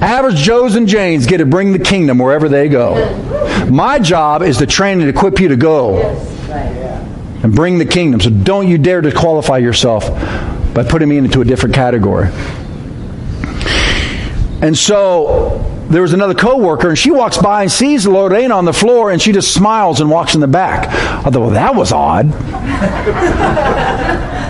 Average 0.00 0.36
Joes 0.36 0.74
and 0.74 0.88
Janes 0.88 1.26
get 1.26 1.38
to 1.38 1.46
bring 1.46 1.72
the 1.72 1.78
kingdom 1.78 2.18
wherever 2.18 2.48
they 2.48 2.68
go. 2.68 3.66
My 3.70 3.98
job 4.00 4.42
is 4.42 4.58
to 4.58 4.66
train 4.66 5.00
and 5.00 5.08
equip 5.08 5.38
you 5.38 5.48
to 5.48 5.56
go 5.56 5.98
and 7.42 7.54
bring 7.54 7.78
the 7.78 7.84
kingdom. 7.84 8.20
So 8.20 8.30
don't 8.30 8.68
you 8.68 8.78
dare 8.78 9.00
to 9.00 9.12
qualify 9.12 9.58
yourself 9.58 10.04
by 10.74 10.82
putting 10.82 11.08
me 11.08 11.16
into 11.18 11.40
a 11.40 11.44
different 11.44 11.74
category. 11.74 12.28
And 14.60 14.76
so 14.76 15.60
there 15.90 16.02
was 16.02 16.12
another 16.12 16.34
coworker, 16.34 16.88
and 16.88 16.98
she 16.98 17.10
walks 17.10 17.38
by 17.38 17.62
and 17.62 17.70
sees 17.70 18.06
Lorena 18.06 18.56
on 18.56 18.64
the 18.64 18.72
floor, 18.72 19.10
and 19.10 19.20
she 19.20 19.32
just 19.32 19.52
smiles 19.52 20.00
and 20.00 20.10
walks 20.10 20.34
in 20.34 20.40
the 20.40 20.48
back. 20.48 20.88
I 20.88 21.30
thought, 21.30 21.40
well, 21.40 21.50
that 21.50 21.74
was 21.74 21.92
odd. 21.92 22.32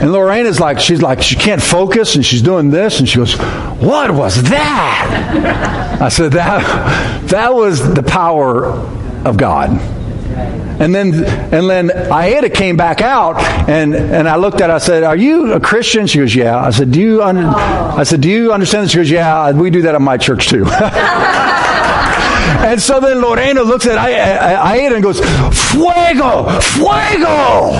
and 0.01 0.13
Lorena's 0.13 0.61
like, 0.61 0.79
she's 0.79 1.03
like, 1.03 1.21
she 1.23 1.35
can't 1.37 1.63
focus, 1.63 2.15
and 2.15 2.25
she's 2.25 2.43
doing 2.43 2.71
this, 2.71 3.01
and 3.01 3.09
she 3.09 3.17
goes, 3.17 3.35
"What 3.35 4.13
was 4.13 4.43
that?" 4.45 5.99
I 6.01 6.09
said, 6.09 6.33
"That 6.33 7.29
that 7.29 7.55
was 7.55 7.95
the 7.95 8.03
power 8.03 8.67
of 9.25 9.37
God." 9.37 9.81
And 10.81 10.92
then, 10.92 11.14
and 11.14 11.70
then 11.70 11.90
Aida 12.12 12.51
came 12.51 12.77
back 12.77 13.01
out, 13.01 13.40
and, 13.68 13.94
and 13.94 14.29
I 14.29 14.35
looked 14.37 14.61
at 14.61 14.70
her. 14.70 14.77
I 14.77 14.79
said, 14.79 15.05
"Are 15.05 15.16
you 15.16 15.53
a 15.53 15.61
Christian?" 15.61 16.09
She 16.09 16.18
goes, 16.18 16.35
"Yeah." 16.35 16.59
I 16.59 16.70
said, 16.70 16.90
"Do 16.90 17.01
you?" 17.01 17.23
Un-? 17.23 17.38
I 17.38 18.03
said, 18.03 18.20
"Do 18.20 18.29
you 18.29 18.53
understand?" 18.53 18.90
She 18.90 18.97
goes, 18.97 19.09
"Yeah, 19.09 19.53
we 19.53 19.70
do 19.70 19.83
that 19.83 19.94
at 19.94 20.01
my 20.01 20.16
church 20.16 20.49
too." 20.49 20.66
and 22.64 22.83
so 22.83 22.99
then 22.99 23.20
Lorena 23.20 23.62
looks 23.62 23.87
at 23.87 23.99
Aida 23.99 24.94
and 24.94 25.03
goes, 25.03 25.20
"Fuego, 25.20 26.59
fuego, 26.61 27.73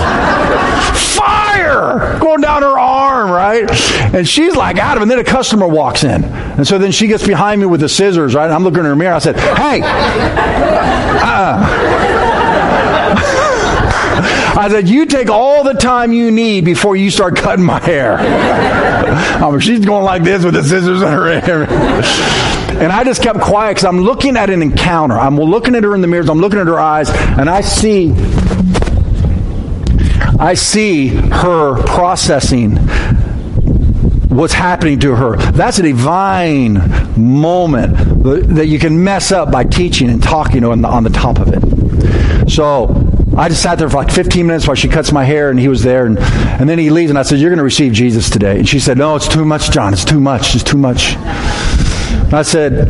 fire!" 0.95 2.17
Going 2.19 2.39
down 2.39 2.61
her 2.61 2.79
arm, 2.79 3.29
right? 3.29 3.69
And 4.13 4.25
she's 4.27 4.55
like 4.55 4.77
out 4.77 4.95
of. 4.95 5.01
And 5.03 5.11
then 5.11 5.19
a 5.19 5.23
customer 5.25 5.67
walks 5.67 6.05
in, 6.05 6.23
and 6.23 6.65
so 6.65 6.77
then 6.77 6.93
she 6.93 7.07
gets 7.07 7.27
behind 7.27 7.59
me 7.59 7.67
with 7.67 7.81
the 7.81 7.89
scissors, 7.89 8.33
right? 8.35 8.45
And 8.45 8.53
I'm 8.53 8.63
looking 8.63 8.79
in 8.79 8.85
her 8.85 8.95
mirror. 8.95 9.15
I 9.15 9.19
said, 9.19 9.37
"Hey." 9.37 9.81
Uh, 11.27 12.24
I 14.57 14.67
said, 14.69 14.87
You 14.87 15.05
take 15.05 15.29
all 15.29 15.63
the 15.63 15.73
time 15.73 16.13
you 16.13 16.31
need 16.31 16.65
before 16.65 16.95
you 16.95 17.11
start 17.11 17.35
cutting 17.35 17.65
my 17.65 17.79
hair. 17.79 18.17
I 18.19 19.49
mean, 19.51 19.59
she's 19.59 19.85
going 19.85 20.03
like 20.03 20.23
this 20.23 20.43
with 20.43 20.53
the 20.53 20.63
scissors 20.63 21.01
in 21.01 21.07
her 21.07 21.39
hair. 21.39 22.61
And 22.75 22.91
I 22.91 23.05
just 23.05 23.23
kept 23.23 23.39
quiet 23.39 23.75
because 23.75 23.85
I'm 23.85 24.01
looking 24.01 24.35
at 24.35 24.49
an 24.49 24.61
encounter. 24.61 25.17
I'm 25.17 25.37
looking 25.37 25.75
at 25.75 25.83
her 25.85 25.95
in 25.95 26.01
the 26.01 26.07
mirrors, 26.07 26.29
I'm 26.29 26.39
looking 26.41 26.59
at 26.59 26.67
her 26.67 26.77
eyes, 26.77 27.09
and 27.09 27.49
I 27.49 27.61
see. 27.61 28.11
I 30.37 30.55
see 30.55 31.07
her 31.07 31.81
processing 31.83 32.75
what's 34.35 34.53
happening 34.53 34.99
to 34.99 35.15
her. 35.15 35.37
That's 35.37 35.79
a 35.79 35.83
divine 35.83 36.73
moment 37.15 37.95
that 38.55 38.67
you 38.67 38.77
can 38.77 39.01
mess 39.03 39.31
up 39.31 39.51
by 39.51 39.63
teaching 39.63 40.09
and 40.09 40.21
talking 40.21 40.65
on 40.65 40.81
the, 40.81 40.89
on 40.89 41.03
the 41.03 41.09
top 41.09 41.39
of 41.39 41.53
it. 41.53 42.49
So 42.49 42.87
I 43.37 43.49
just 43.49 43.61
sat 43.61 43.77
there 43.77 43.89
for 43.89 43.97
like 43.97 44.11
15 44.11 44.47
minutes 44.47 44.67
while 44.67 44.75
she 44.75 44.87
cuts 44.87 45.11
my 45.11 45.23
hair, 45.23 45.49
and 45.49 45.59
he 45.59 45.67
was 45.67 45.83
there. 45.83 46.05
And, 46.05 46.17
and 46.19 46.69
then 46.69 46.79
he 46.79 46.89
leaves, 46.89 47.09
and 47.09 47.19
I 47.19 47.23
said, 47.23 47.39
You're 47.39 47.49
going 47.49 47.57
to 47.57 47.63
receive 47.63 47.93
Jesus 47.93 48.29
today. 48.29 48.59
And 48.59 48.67
she 48.67 48.79
said, 48.79 48.97
No, 48.97 49.15
it's 49.15 49.27
too 49.27 49.45
much, 49.45 49.71
John. 49.71 49.93
It's 49.93 50.05
too 50.05 50.19
much. 50.19 50.55
It's 50.55 50.63
too 50.63 50.77
much. 50.77 51.15
And 51.15 52.33
I 52.33 52.43
said, 52.43 52.89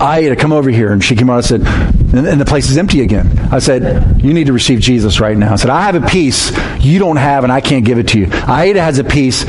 I 0.00 0.22
had 0.22 0.30
to 0.30 0.36
come 0.36 0.52
over 0.52 0.70
here. 0.70 0.92
And 0.92 1.02
she 1.02 1.16
came 1.16 1.30
out 1.30 1.38
and 1.38 1.44
said, 1.44 1.88
and, 2.14 2.26
and 2.26 2.40
the 2.40 2.44
place 2.44 2.70
is 2.70 2.78
empty 2.78 3.02
again. 3.02 3.38
I 3.52 3.58
said, 3.58 4.22
You 4.22 4.32
need 4.32 4.46
to 4.46 4.52
receive 4.52 4.80
Jesus 4.80 5.20
right 5.20 5.36
now. 5.36 5.52
I 5.52 5.56
said, 5.56 5.70
I 5.70 5.82
have 5.82 6.02
a 6.02 6.06
peace 6.06 6.50
you 6.80 6.98
don't 6.98 7.16
have, 7.16 7.44
and 7.44 7.52
I 7.52 7.60
can't 7.60 7.84
give 7.84 7.98
it 7.98 8.08
to 8.08 8.18
you. 8.18 8.26
Aida 8.32 8.80
has 8.80 8.98
a 8.98 9.04
peace 9.04 9.44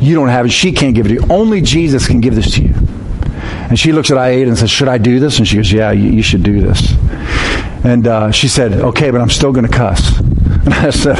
you 0.00 0.14
don't 0.14 0.28
have, 0.28 0.44
and 0.44 0.52
she 0.52 0.72
can't 0.72 0.94
give 0.94 1.06
it 1.06 1.08
to 1.10 1.14
you. 1.16 1.26
Only 1.28 1.60
Jesus 1.60 2.06
can 2.06 2.20
give 2.20 2.34
this 2.34 2.54
to 2.54 2.62
you. 2.62 2.74
And 3.68 3.78
she 3.78 3.92
looks 3.92 4.10
at 4.10 4.18
Aida 4.18 4.48
and 4.48 4.56
says, 4.56 4.70
Should 4.70 4.88
I 4.88 4.98
do 4.98 5.18
this? 5.18 5.38
And 5.38 5.48
she 5.48 5.56
goes, 5.56 5.70
Yeah, 5.72 5.90
you, 5.90 6.10
you 6.10 6.22
should 6.22 6.42
do 6.42 6.60
this. 6.60 6.92
And 7.84 8.06
uh, 8.06 8.30
she 8.30 8.48
said, 8.48 8.72
okay, 8.72 9.10
but 9.10 9.20
I'm 9.20 9.30
still 9.30 9.52
going 9.52 9.66
to 9.66 9.72
cuss. 9.72 10.20
And 10.62 10.74
I 10.74 10.90
said, 10.90 11.16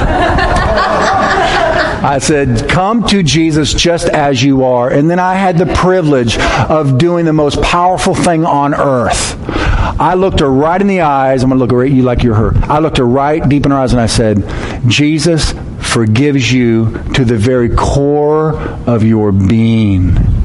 I 2.03 2.19
said, 2.19 2.69
come 2.69 3.07
to 3.09 3.23
Jesus 3.23 3.73
just 3.73 4.07
as 4.09 4.43
you 4.43 4.65
are. 4.65 4.91
And 4.91 5.09
then 5.11 5.19
I 5.19 5.35
had 5.35 5.57
the 5.57 5.67
privilege 5.67 6.39
of 6.39 6.99
doing 6.99 7.25
the 7.25 7.33
most 7.33 7.63
powerful 7.63 8.15
thing 8.15 8.45
on 8.45 8.75
earth. 8.75 9.37
I 9.49 10.15
looked 10.15 10.41
her 10.41 10.51
right 10.51 10.81
in 10.81 10.89
the 10.89 11.01
eyes. 11.01 11.43
I'm 11.43 11.49
going 11.49 11.59
to 11.59 11.65
look 11.65 11.85
at 11.85 11.91
you 11.91 12.03
like 12.03 12.23
you're 12.23 12.35
her. 12.35 12.53
I 12.65 12.81
looked 12.81 12.99
her 12.99 13.07
right 13.07 13.47
deep 13.49 13.65
in 13.65 13.71
her 13.71 13.79
eyes 13.79 13.93
and 13.93 14.01
I 14.01 14.07
said, 14.07 14.45
Jesus 14.89 15.55
forgives 15.79 16.53
you 16.53 17.03
to 17.15 17.25
the 17.25 17.37
very 17.37 17.69
core 17.75 18.55
of 18.87 19.03
your 19.03 19.33
being 19.33 20.40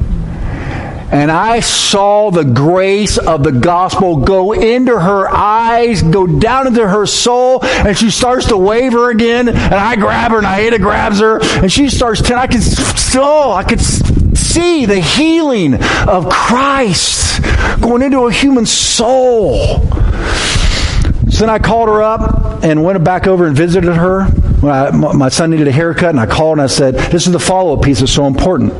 and 1.12 1.30
I 1.30 1.60
saw 1.60 2.30
the 2.30 2.44
grace 2.44 3.16
of 3.18 3.44
the 3.44 3.52
gospel 3.52 4.16
go 4.16 4.52
into 4.52 4.98
her 4.98 5.28
eyes, 5.28 6.02
go 6.02 6.26
down 6.26 6.66
into 6.66 6.86
her 6.86 7.06
soul, 7.06 7.64
and 7.64 7.96
she 7.96 8.10
starts 8.10 8.46
to 8.46 8.56
waver 8.56 9.10
again. 9.10 9.48
And 9.48 9.74
I 9.74 9.96
grab 9.96 10.32
her, 10.32 10.38
and 10.38 10.46
Aida 10.46 10.78
grabs 10.78 11.20
her, 11.20 11.38
and 11.42 11.70
she 11.70 11.88
starts. 11.88 12.22
To, 12.22 12.34
I 12.34 12.46
could 12.46 12.62
still, 12.62 13.52
I 13.52 13.62
could 13.62 13.80
see 13.80 14.86
the 14.86 15.00
healing 15.00 15.74
of 15.74 16.28
Christ 16.28 17.42
going 17.80 18.02
into 18.02 18.26
a 18.26 18.32
human 18.32 18.66
soul. 18.66 19.80
So 21.28 21.40
then 21.40 21.50
I 21.50 21.58
called 21.58 21.88
her 21.88 22.02
up 22.02 22.64
and 22.64 22.82
went 22.82 23.02
back 23.04 23.26
over 23.26 23.46
and 23.46 23.56
visited 23.56 23.94
her. 23.94 24.26
I, 24.68 24.90
my 24.90 25.28
son 25.28 25.50
needed 25.50 25.68
a 25.68 25.72
haircut, 25.72 26.10
and 26.10 26.20
I 26.20 26.26
called 26.26 26.58
and 26.58 26.62
I 26.62 26.66
said, 26.66 26.94
This 26.94 27.26
is 27.26 27.32
the 27.32 27.38
follow 27.38 27.76
up 27.76 27.84
piece 27.84 28.00
that's 28.00 28.12
so 28.12 28.26
important. 28.26 28.72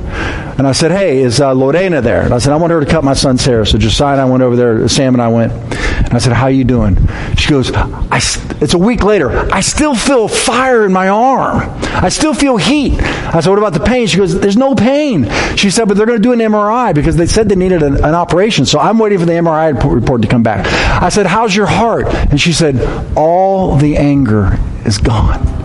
And 0.59 0.67
I 0.67 0.73
said, 0.73 0.91
Hey, 0.91 1.19
is 1.19 1.41
uh, 1.41 1.53
Lorena 1.53 2.01
there? 2.01 2.23
And 2.23 2.33
I 2.33 2.39
said, 2.39 2.53
I 2.53 2.57
want 2.57 2.73
her 2.73 2.81
to 2.81 2.87
cut 2.87 3.05
my 3.05 3.15
son's 3.15 3.45
hair. 3.45 3.65
So 3.65 3.79
Josiah 3.79 4.13
and 4.13 4.21
I 4.21 4.25
went 4.25 4.43
over 4.43 4.57
there, 4.57 4.89
Sam 4.89 5.15
and 5.15 5.23
I 5.23 5.29
went. 5.29 5.53
And 5.53 6.15
I 6.15 6.19
said, 6.19 6.33
How 6.33 6.47
you 6.47 6.65
doing? 6.65 6.97
She 7.37 7.51
goes, 7.51 7.71
It's 7.75 8.75
a 8.75 8.79
week 8.79 9.03
later. 9.03 9.31
I 9.53 9.61
still 9.61 9.95
feel 9.95 10.29
fire 10.29 10.85
in 10.87 10.93
my 10.93 11.09
arm. 11.09 11.69
I 11.83 12.09
still 12.09 12.33
feel 12.33 12.57
heat. 12.57 13.01
I 13.01 13.41
said, 13.41 13.51
What 13.51 13.59
about 13.59 13.75
the 13.75 13.81
pain? 13.81 14.07
She 14.07 14.17
goes, 14.17 14.39
There's 14.39 14.57
no 14.57 14.75
pain. 14.75 15.29
She 15.57 15.71
said, 15.71 15.89
But 15.89 15.97
they're 15.97 16.07
going 16.07 16.19
to 16.19 16.23
do 16.23 16.33
an 16.33 16.39
MRI 16.39 16.95
because 16.95 17.17
they 17.17 17.27
said 17.27 17.49
they 17.49 17.57
needed 17.57 17.83
an, 17.83 17.97
an 17.97 18.15
operation. 18.15 18.67
So 18.67 18.79
I'm 18.79 18.99
waiting 18.99 19.19
for 19.19 19.27
the 19.27 19.33
MRI 19.33 19.75
report 19.93 20.23
to 20.23 20.29
come 20.29 20.43
back. 20.43 20.67
I 21.03 21.09
said, 21.09 21.27
How's 21.27 21.55
your 21.55 21.67
heart? 21.67 22.07
And 22.07 22.41
she 22.41 22.53
said, 22.53 22.81
All 23.17 23.77
the 23.77 23.97
anger 23.97 24.59
is 24.85 24.99
gone. 24.99 25.56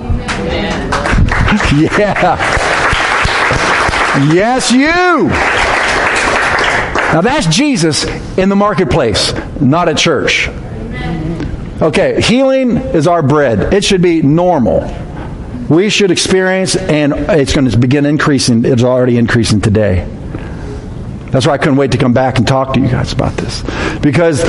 yeah. 1.99 2.37
Yes, 4.33 4.71
you. 4.71 5.27
Now 7.13 7.19
that's 7.21 7.47
Jesus 7.47 8.05
in 8.37 8.47
the 8.49 8.55
marketplace, 8.55 9.33
not 9.59 9.89
at 9.89 9.97
church. 9.97 10.47
Okay, 11.81 12.21
healing 12.21 12.77
is 12.77 13.07
our 13.07 13.21
bread. 13.21 13.73
It 13.73 13.83
should 13.83 14.01
be 14.01 14.21
normal. 14.21 14.81
We 15.69 15.89
should 15.89 16.11
experience, 16.11 16.75
and 16.75 17.13
it's 17.29 17.53
going 17.53 17.69
to 17.69 17.77
begin 17.77 18.05
increasing. 18.05 18.63
It's 18.63 18.83
already 18.83 19.17
increasing 19.17 19.59
today. 19.59 20.07
That's 21.31 21.47
why 21.47 21.53
I 21.53 21.57
couldn't 21.57 21.77
wait 21.77 21.91
to 21.93 21.97
come 21.97 22.13
back 22.13 22.37
and 22.37 22.47
talk 22.47 22.73
to 22.75 22.79
you 22.79 22.87
guys 22.87 23.11
about 23.13 23.33
this. 23.33 23.63
Because 23.99 24.41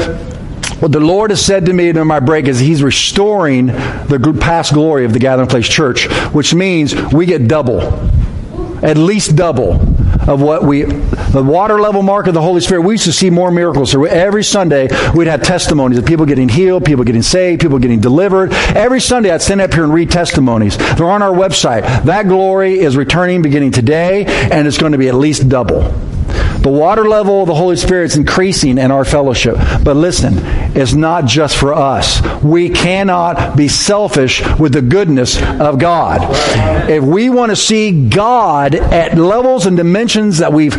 what 0.83 0.91
the 0.91 0.99
Lord 0.99 1.31
has 1.31 1.41
said 1.41 1.67
to 1.67 1.73
me 1.73 1.91
in 1.91 2.07
my 2.09 2.19
break 2.19 2.49
is 2.49 2.59
He's 2.59 2.83
restoring 2.83 3.67
the 3.67 4.37
past 4.41 4.75
glory 4.75 5.05
of 5.05 5.13
the 5.13 5.21
Gathering 5.21 5.49
Place 5.49 5.69
Church, 5.69 6.11
which 6.33 6.55
means 6.55 6.93
we 7.13 7.25
get 7.25 7.47
double, 7.47 7.81
at 8.85 8.97
least 8.97 9.37
double 9.37 9.75
of 10.29 10.43
what 10.43 10.65
we, 10.65 10.83
the 10.83 11.43
water 11.45 11.81
level 11.81 12.03
mark 12.03 12.27
of 12.27 12.35
the 12.35 12.43
Holy 12.43 12.61
Spirit. 12.61 12.83
We 12.83 12.95
used 12.95 13.05
to 13.05 13.13
see 13.13 13.31
more 13.31 13.53
miracles. 13.53 13.93
So 13.93 14.05
every 14.07 14.43
Sunday 14.43 14.89
we'd 15.15 15.29
have 15.29 15.45
testimonies 15.45 15.99
of 15.99 16.05
people 16.05 16.27
getting 16.27 16.49
healed, 16.49 16.85
people 16.85 17.05
getting 17.05 17.23
saved, 17.23 17.61
people 17.63 17.79
getting 17.79 18.01
delivered. 18.01 18.53
Every 18.53 19.01
Sunday 19.01 19.31
I'd 19.31 19.41
stand 19.41 19.61
up 19.61 19.73
here 19.73 19.85
and 19.85 19.95
read 19.95 20.11
testimonies. 20.11 20.77
They're 20.77 21.09
on 21.09 21.23
our 21.23 21.33
website. 21.33 21.83
That 22.03 22.27
glory 22.27 22.81
is 22.81 22.97
returning 22.97 23.41
beginning 23.41 23.71
today, 23.71 24.25
and 24.27 24.67
it's 24.67 24.79
going 24.79 24.93
to 24.93 24.99
be 24.99 25.07
at 25.07 25.15
least 25.15 25.49
double. 25.49 26.12
The 26.63 26.71
water 26.71 27.09
level 27.09 27.41
of 27.41 27.49
the 27.49 27.55
Holy 27.55 27.75
Spirit 27.75 28.05
is 28.05 28.17
increasing 28.17 28.79
in 28.79 28.93
our 28.93 29.05
fellowship. 29.05 29.57
But 29.83 29.97
listen, 29.97 30.35
it's 30.77 30.95
not 30.95 31.27
just 31.27 31.57
for 31.57 31.75
us. 31.75 32.23
We 32.41 32.71
cannot 32.71 33.57
be 33.57 33.67
selfish 33.67 34.43
with 34.61 34.73
the 34.73 34.83
goodness 34.83 35.43
of 35.43 35.81
God. 35.81 36.21
If 36.89 37.03
we 37.03 37.31
want 37.31 37.51
to 37.51 37.57
see 37.57 38.09
God 38.09 38.77
at 38.77 39.19
levels 39.19 39.67
and 39.67 39.77
dimensions 39.77 40.39
that 40.39 40.53
we've 40.53 40.77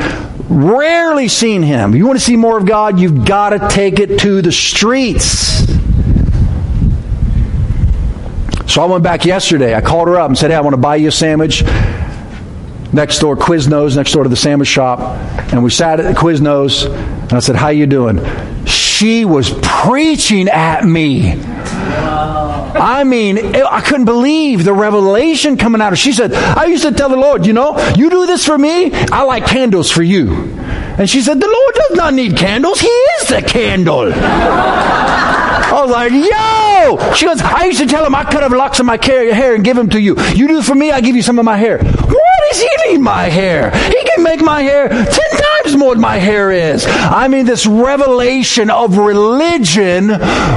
rarely 0.49 1.27
seen 1.27 1.63
Him, 1.63 1.95
you 1.95 2.07
want 2.07 2.17
to 2.17 2.23
see 2.23 2.37
more 2.37 2.57
of 2.57 2.65
God, 2.65 2.97
you've 2.97 3.25
got 3.25 3.49
to 3.49 3.67
take 3.67 3.99
it 3.99 4.19
to 4.19 4.41
the 4.41 4.53
streets. 4.53 5.65
So 8.71 8.81
I 8.81 8.85
went 8.85 9.03
back 9.03 9.25
yesterday. 9.25 9.75
I 9.75 9.81
called 9.81 10.07
her 10.07 10.17
up 10.17 10.29
and 10.29 10.37
said, 10.37 10.49
Hey, 10.49 10.55
I 10.55 10.61
want 10.61 10.75
to 10.75 10.81
buy 10.81 10.95
you 10.95 11.09
a 11.09 11.11
sandwich 11.11 11.61
next 12.93 13.19
door, 13.19 13.35
Quiznos, 13.35 13.95
next 13.95 14.13
door 14.13 14.23
to 14.23 14.29
the 14.29 14.35
sandwich 14.35 14.69
shop, 14.69 14.99
and 15.51 15.63
we 15.63 15.69
sat 15.69 15.99
at 15.99 16.15
Quiznos, 16.15 16.85
and 16.85 17.33
I 17.33 17.39
said, 17.39 17.55
"How 17.55 17.69
you 17.69 17.85
doing?" 17.87 18.21
She 18.65 19.25
was 19.25 19.49
preaching 19.61 20.47
at 20.47 20.85
me. 20.85 21.39
I 22.75 23.03
mean, 23.03 23.37
I 23.55 23.81
couldn't 23.81 24.05
believe 24.05 24.63
the 24.63 24.73
revelation 24.73 25.57
coming 25.57 25.81
out 25.81 25.93
of. 25.93 25.99
She 25.99 26.11
said, 26.13 26.33
"I 26.33 26.65
used 26.65 26.83
to 26.83 26.91
tell 26.91 27.09
the 27.09 27.17
Lord, 27.17 27.45
you 27.45 27.53
know, 27.53 27.77
you 27.95 28.09
do 28.09 28.25
this 28.25 28.45
for 28.45 28.57
me, 28.57 28.91
I 29.11 29.23
like 29.23 29.45
candles 29.45 29.91
for 29.91 30.03
you." 30.03 30.57
And 30.97 31.09
she 31.09 31.21
said, 31.21 31.39
"The 31.39 31.47
Lord 31.47 31.75
does 31.75 31.97
not 31.97 32.13
need 32.13 32.37
candles; 32.37 32.79
He 32.79 32.87
is 32.87 33.27
the 33.29 33.41
candle." 33.41 34.11
I 34.13 35.81
was 35.81 35.91
like, 35.91 36.11
"Yo!" 36.11 37.13
She 37.13 37.25
goes, 37.25 37.41
"I 37.41 37.65
used 37.65 37.79
to 37.79 37.87
tell 37.87 38.05
him 38.05 38.13
I 38.13 38.23
cut 38.23 38.43
off 38.43 38.51
locks 38.51 38.79
of 38.79 38.85
my 38.85 38.99
hair 39.03 39.55
and 39.55 39.63
give 39.63 39.75
them 39.75 39.89
to 39.89 39.99
you. 39.99 40.15
You 40.35 40.47
do 40.47 40.59
it 40.59 40.65
for 40.65 40.75
me, 40.75 40.91
I 40.91 41.01
give 41.01 41.15
you 41.15 41.23
some 41.23 41.39
of 41.39 41.45
my 41.45 41.57
hair." 41.57 41.79
He 42.51 42.91
need 42.91 42.99
my 42.99 43.23
hair? 43.23 43.71
He 43.71 44.03
can 44.03 44.23
make 44.23 44.41
my 44.41 44.61
hair 44.61 44.89
ten 44.89 45.05
times 45.07 45.75
more 45.75 45.93
than 45.93 46.01
my 46.01 46.17
hair 46.17 46.51
is. 46.51 46.85
I 46.87 47.27
mean, 47.27 47.45
this 47.45 47.65
revelation 47.65 48.69
of 48.69 48.97
religion 48.97 50.07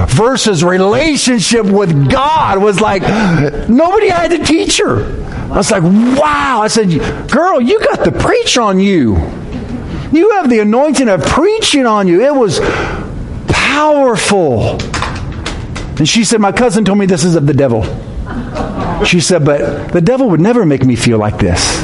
versus 0.08 0.64
relationship 0.64 1.66
with 1.66 2.10
God 2.10 2.62
was 2.62 2.80
like, 2.80 3.02
nobody 3.68 4.08
had 4.08 4.30
to 4.30 4.44
teach 4.44 4.78
her. 4.78 5.04
I 5.50 5.58
was 5.58 5.70
like, 5.70 5.82
wow. 5.82 6.60
I 6.62 6.68
said, 6.68 6.88
girl, 7.30 7.60
you 7.60 7.78
got 7.80 8.04
the 8.04 8.12
preach 8.12 8.58
on 8.58 8.80
you. 8.80 9.16
You 10.12 10.30
have 10.32 10.48
the 10.48 10.60
anointing 10.60 11.08
of 11.08 11.22
preaching 11.24 11.86
on 11.86 12.08
you. 12.08 12.22
It 12.22 12.34
was 12.34 12.60
powerful. 13.48 14.78
And 15.98 16.08
she 16.08 16.24
said, 16.24 16.40
My 16.40 16.52
cousin 16.52 16.84
told 16.84 16.98
me 16.98 17.06
this 17.06 17.24
is 17.24 17.36
of 17.36 17.46
the 17.46 17.54
devil. 17.54 17.82
She 19.04 19.20
said, 19.20 19.44
But 19.44 19.92
the 19.92 20.00
devil 20.00 20.30
would 20.30 20.40
never 20.40 20.64
make 20.64 20.84
me 20.84 20.96
feel 20.96 21.18
like 21.18 21.38
this. 21.38 21.80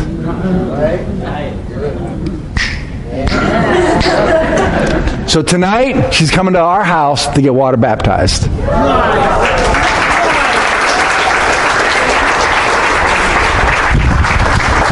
So 5.31 5.40
tonight, 5.40 6.11
she's 6.11 6.31
coming 6.31 6.55
to 6.55 6.61
our 6.61 6.85
house 6.85 7.27
to 7.35 7.40
get 7.40 7.55
water 7.55 7.79
baptized. 7.79 8.48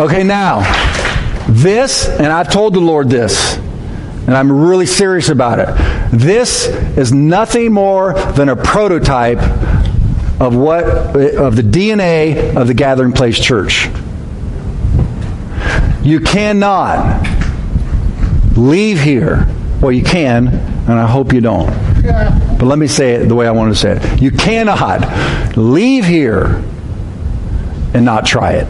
Okay, 0.01 0.25
now, 0.25 0.61
this, 1.47 2.09
and 2.09 2.29
I've 2.29 2.51
told 2.51 2.73
the 2.73 2.81
Lord 2.81 3.11
this, 3.11 3.57
and 3.57 4.35
I'm 4.35 4.51
really 4.51 4.87
serious 4.87 5.29
about 5.29 5.59
it. 5.59 5.69
This 6.11 6.69
is 6.97 7.13
nothing 7.13 7.71
more 7.71 8.15
than 8.33 8.49
a 8.49 8.57
prototype 8.57 9.41
of 10.41 10.57
what 10.57 10.85
of 10.85 11.55
the 11.55 11.63
DNA 11.63 12.57
of 12.57 12.67
the 12.67 12.75
Gathering 12.75 13.13
Place 13.13 13.39
Church. 13.39 13.89
You 16.03 16.21
cannot 16.21 17.27
leave 18.57 19.01
here. 19.01 19.47
Well, 19.83 19.93
you 19.93 20.03
can, 20.03 20.49
and 20.49 20.93
I 20.93 21.07
hope 21.07 21.33
you 21.33 21.43
don't. 21.43 21.71
But 22.03 22.63
let 22.63 22.79
me 22.79 22.87
say 22.87 23.13
it 23.13 23.29
the 23.29 23.35
way 23.35 23.47
I 23.47 23.51
want 23.51 23.73
to 23.73 23.79
say 23.79 23.97
it. 23.97 24.23
You 24.23 24.31
cannot 24.31 25.57
leave 25.57 26.07
here 26.07 26.63
and 27.93 28.05
not 28.05 28.25
try 28.25 28.53
it. 28.53 28.67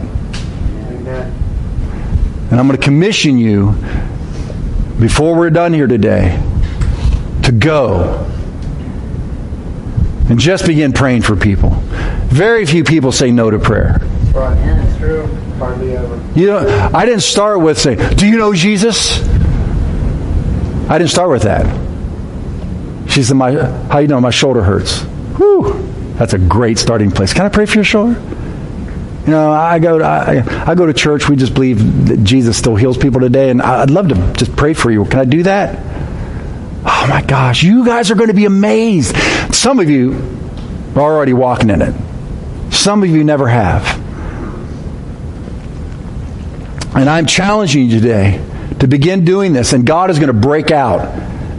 And 2.51 2.59
I'm 2.59 2.67
going 2.67 2.77
to 2.77 2.83
commission 2.83 3.37
you 3.37 3.75
before 4.99 5.35
we're 5.35 5.49
done 5.49 5.73
here 5.73 5.87
today 5.87 6.41
to 7.43 7.51
go 7.53 8.30
and 10.31 10.39
just 10.39 10.65
begin 10.65 10.93
praying 10.93 11.23
for 11.23 11.35
people. 11.35 11.71
Very 12.29 12.65
few 12.65 12.85
people 12.85 13.11
say 13.11 13.31
no 13.31 13.51
to 13.51 13.59
prayer. 13.59 13.99
Yeah, 14.33 14.97
true. 14.97 15.27
You 16.33 16.47
know, 16.47 16.89
I 16.93 17.05
didn't 17.05 17.21
start 17.21 17.59
with 17.59 17.77
saying, 17.77 18.15
"Do 18.15 18.25
you 18.25 18.37
know 18.37 18.53
Jesus?" 18.53 19.21
I 20.89 20.97
didn't 20.97 21.11
start 21.11 21.29
with 21.29 21.43
that. 21.43 21.65
She 23.11 23.23
said, 23.23 23.35
"My, 23.35 23.51
how 23.51 23.99
you 23.99 24.07
know? 24.07 24.21
My 24.21 24.29
shoulder 24.29 24.63
hurts." 24.63 25.01
Whew, 25.35 25.87
that's 26.15 26.31
a 26.31 26.39
great 26.39 26.79
starting 26.79 27.11
place. 27.11 27.33
Can 27.33 27.45
I 27.45 27.49
pray 27.49 27.65
for 27.65 27.75
your 27.75 27.83
shoulder? 27.83 28.19
You 29.25 29.31
know, 29.31 29.51
I 29.51 29.79
go 29.79 29.99
to, 29.99 30.05
I, 30.05 30.71
I 30.71 30.75
go 30.75 30.85
to 30.85 30.93
church. 30.93 31.27
We 31.27 31.35
just 31.35 31.53
believe 31.53 32.07
that 32.07 32.23
Jesus 32.23 32.55
still 32.57 32.77
heals 32.77 32.97
people 32.97 33.19
today, 33.19 33.49
and 33.49 33.61
I'd 33.61 33.91
love 33.91 34.07
to 34.07 34.15
just 34.33 34.55
pray 34.55 34.73
for 34.73 34.89
you. 34.89 35.03
Can 35.03 35.19
I 35.19 35.25
do 35.25 35.43
that? 35.43 35.77
Oh 36.83 37.05
my 37.07 37.21
gosh, 37.21 37.61
you 37.61 37.85
guys 37.85 38.09
are 38.09 38.15
going 38.15 38.29
to 38.29 38.33
be 38.33 38.45
amazed. 38.45 39.15
Some 39.61 39.79
of 39.79 39.91
you 39.91 40.13
are 40.95 41.01
already 41.01 41.33
walking 41.33 41.69
in 41.69 41.83
it. 41.83 41.93
Some 42.73 43.03
of 43.03 43.09
you 43.09 43.23
never 43.23 43.47
have. 43.47 43.85
And 46.95 47.07
I'm 47.07 47.27
challenging 47.27 47.87
you 47.87 47.99
today 47.99 48.43
to 48.79 48.87
begin 48.87 49.23
doing 49.23 49.53
this, 49.53 49.73
and 49.73 49.85
God 49.85 50.09
is 50.09 50.17
going 50.17 50.33
to 50.33 50.33
break 50.33 50.71
out 50.71 51.07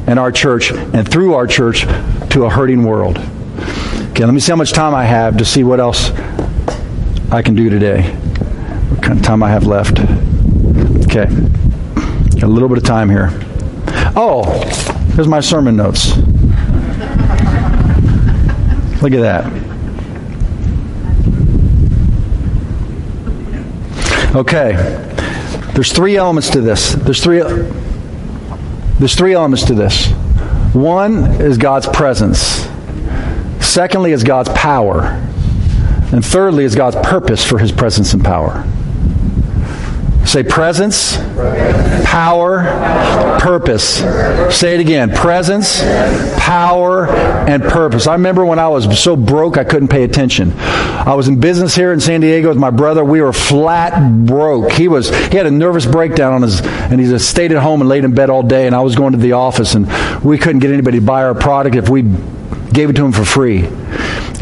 in 0.09 0.19
our 0.19 0.33
church 0.33 0.73
and 0.73 1.09
through 1.09 1.35
our 1.35 1.47
church 1.47 1.83
to 2.31 2.45
a 2.45 2.51
hurting 2.51 2.83
world. 2.83 3.19
Okay, 3.19 4.25
let 4.25 4.35
me 4.35 4.41
see 4.41 4.51
how 4.51 4.57
much 4.57 4.73
time 4.73 4.97
I 4.97 5.05
have 5.05 5.37
to 5.37 5.45
see 5.45 5.63
what 5.63 5.79
else 5.79 6.11
I 7.31 7.41
can 7.41 7.55
do 7.55 7.71
today. 7.71 8.03
What 8.91 9.01
kind 9.01 9.17
of 9.17 9.25
time 9.25 9.45
I 9.45 9.51
have 9.51 9.65
left? 9.65 10.01
Okay, 11.07 11.29
a 12.43 12.49
little 12.49 12.69
bit 12.69 12.79
of 12.79 12.85
time 12.85 13.09
here. 13.09 13.31
Oh, 14.17 14.43
here's 15.15 15.29
my 15.29 15.39
sermon 15.39 15.77
notes. 15.77 16.17
Look 19.03 19.13
at 19.15 19.21
that. 19.21 19.47
Okay. 24.37 24.73
There's 25.75 25.93
three 25.93 26.17
elements 26.17 26.51
to 26.51 26.61
this. 26.61 26.93
There's 26.93 27.23
three 27.23 27.41
There's 29.01 29.17
three 29.17 29.35
elements 29.35 29.65
to 29.65 29.75
this. 29.75 30.13
One 30.73 31.25
is 31.41 31.59
God's 31.59 31.89
presence. 31.89 32.69
Secondly 33.61 34.13
is 34.13 34.23
God's 34.23 34.51
power. 34.51 35.03
And 36.13 36.25
thirdly 36.25 36.63
is 36.63 36.75
God's 36.77 36.97
purpose 36.97 37.45
for 37.45 37.59
his 37.59 37.73
presence 37.73 38.15
and 38.15 38.25
power. 38.25 38.65
Say 40.33 40.43
presence, 40.43 41.19
power, 42.07 42.63
purpose. 43.39 43.99
Say 44.57 44.77
it 44.77 44.81
again. 44.81 45.15
Presence, 45.15 45.83
power, 46.39 47.07
and 47.07 47.63
purpose. 47.63 48.07
I 48.07 48.15
remember 48.15 48.47
when 48.47 48.59
I 48.59 48.67
was 48.69 48.99
so 48.99 49.15
broke 49.15 49.59
I 49.59 49.65
couldn't 49.65 49.89
pay 49.89 50.05
attention. 50.05 50.55
I 50.57 51.13
was 51.13 51.29
in 51.29 51.39
business 51.39 51.75
here 51.75 51.93
in 51.93 52.01
San 52.01 52.23
Diego 52.23 52.49
with 52.49 52.57
my 52.57 52.71
brother. 52.71 53.05
We 53.05 53.21
were 53.21 53.35
flat 53.35 54.25
broke. 54.25 54.73
He 54.73 54.89
was 54.89 55.11
he 55.11 55.37
had 55.37 55.45
a 55.45 55.51
nervous 55.51 55.85
breakdown 55.85 56.33
on 56.33 56.41
his 56.41 56.63
and 56.63 56.99
he 56.99 57.19
stayed 57.19 57.53
at 57.53 57.63
home 57.63 57.83
and 57.83 57.91
laid 57.91 58.05
in 58.05 58.15
bed 58.15 58.31
all 58.31 58.43
day 58.43 58.67
and 58.67 58.75
I 58.75 58.81
was 58.81 58.97
going 58.97 59.13
to 59.13 59.19
the 59.19 59.33
office 59.33 59.75
and 59.75 59.87
we 60.25 60.39
couldn't 60.39 60.61
get 60.61 60.71
anybody 60.71 60.99
to 60.99 61.05
buy 61.05 61.25
our 61.25 61.35
product 61.35 61.77
if 61.77 61.91
we 61.91 62.05
gave 62.73 62.89
it 62.89 62.97
to 62.97 63.05
him 63.05 63.13
for 63.13 63.27
free. 63.27 63.69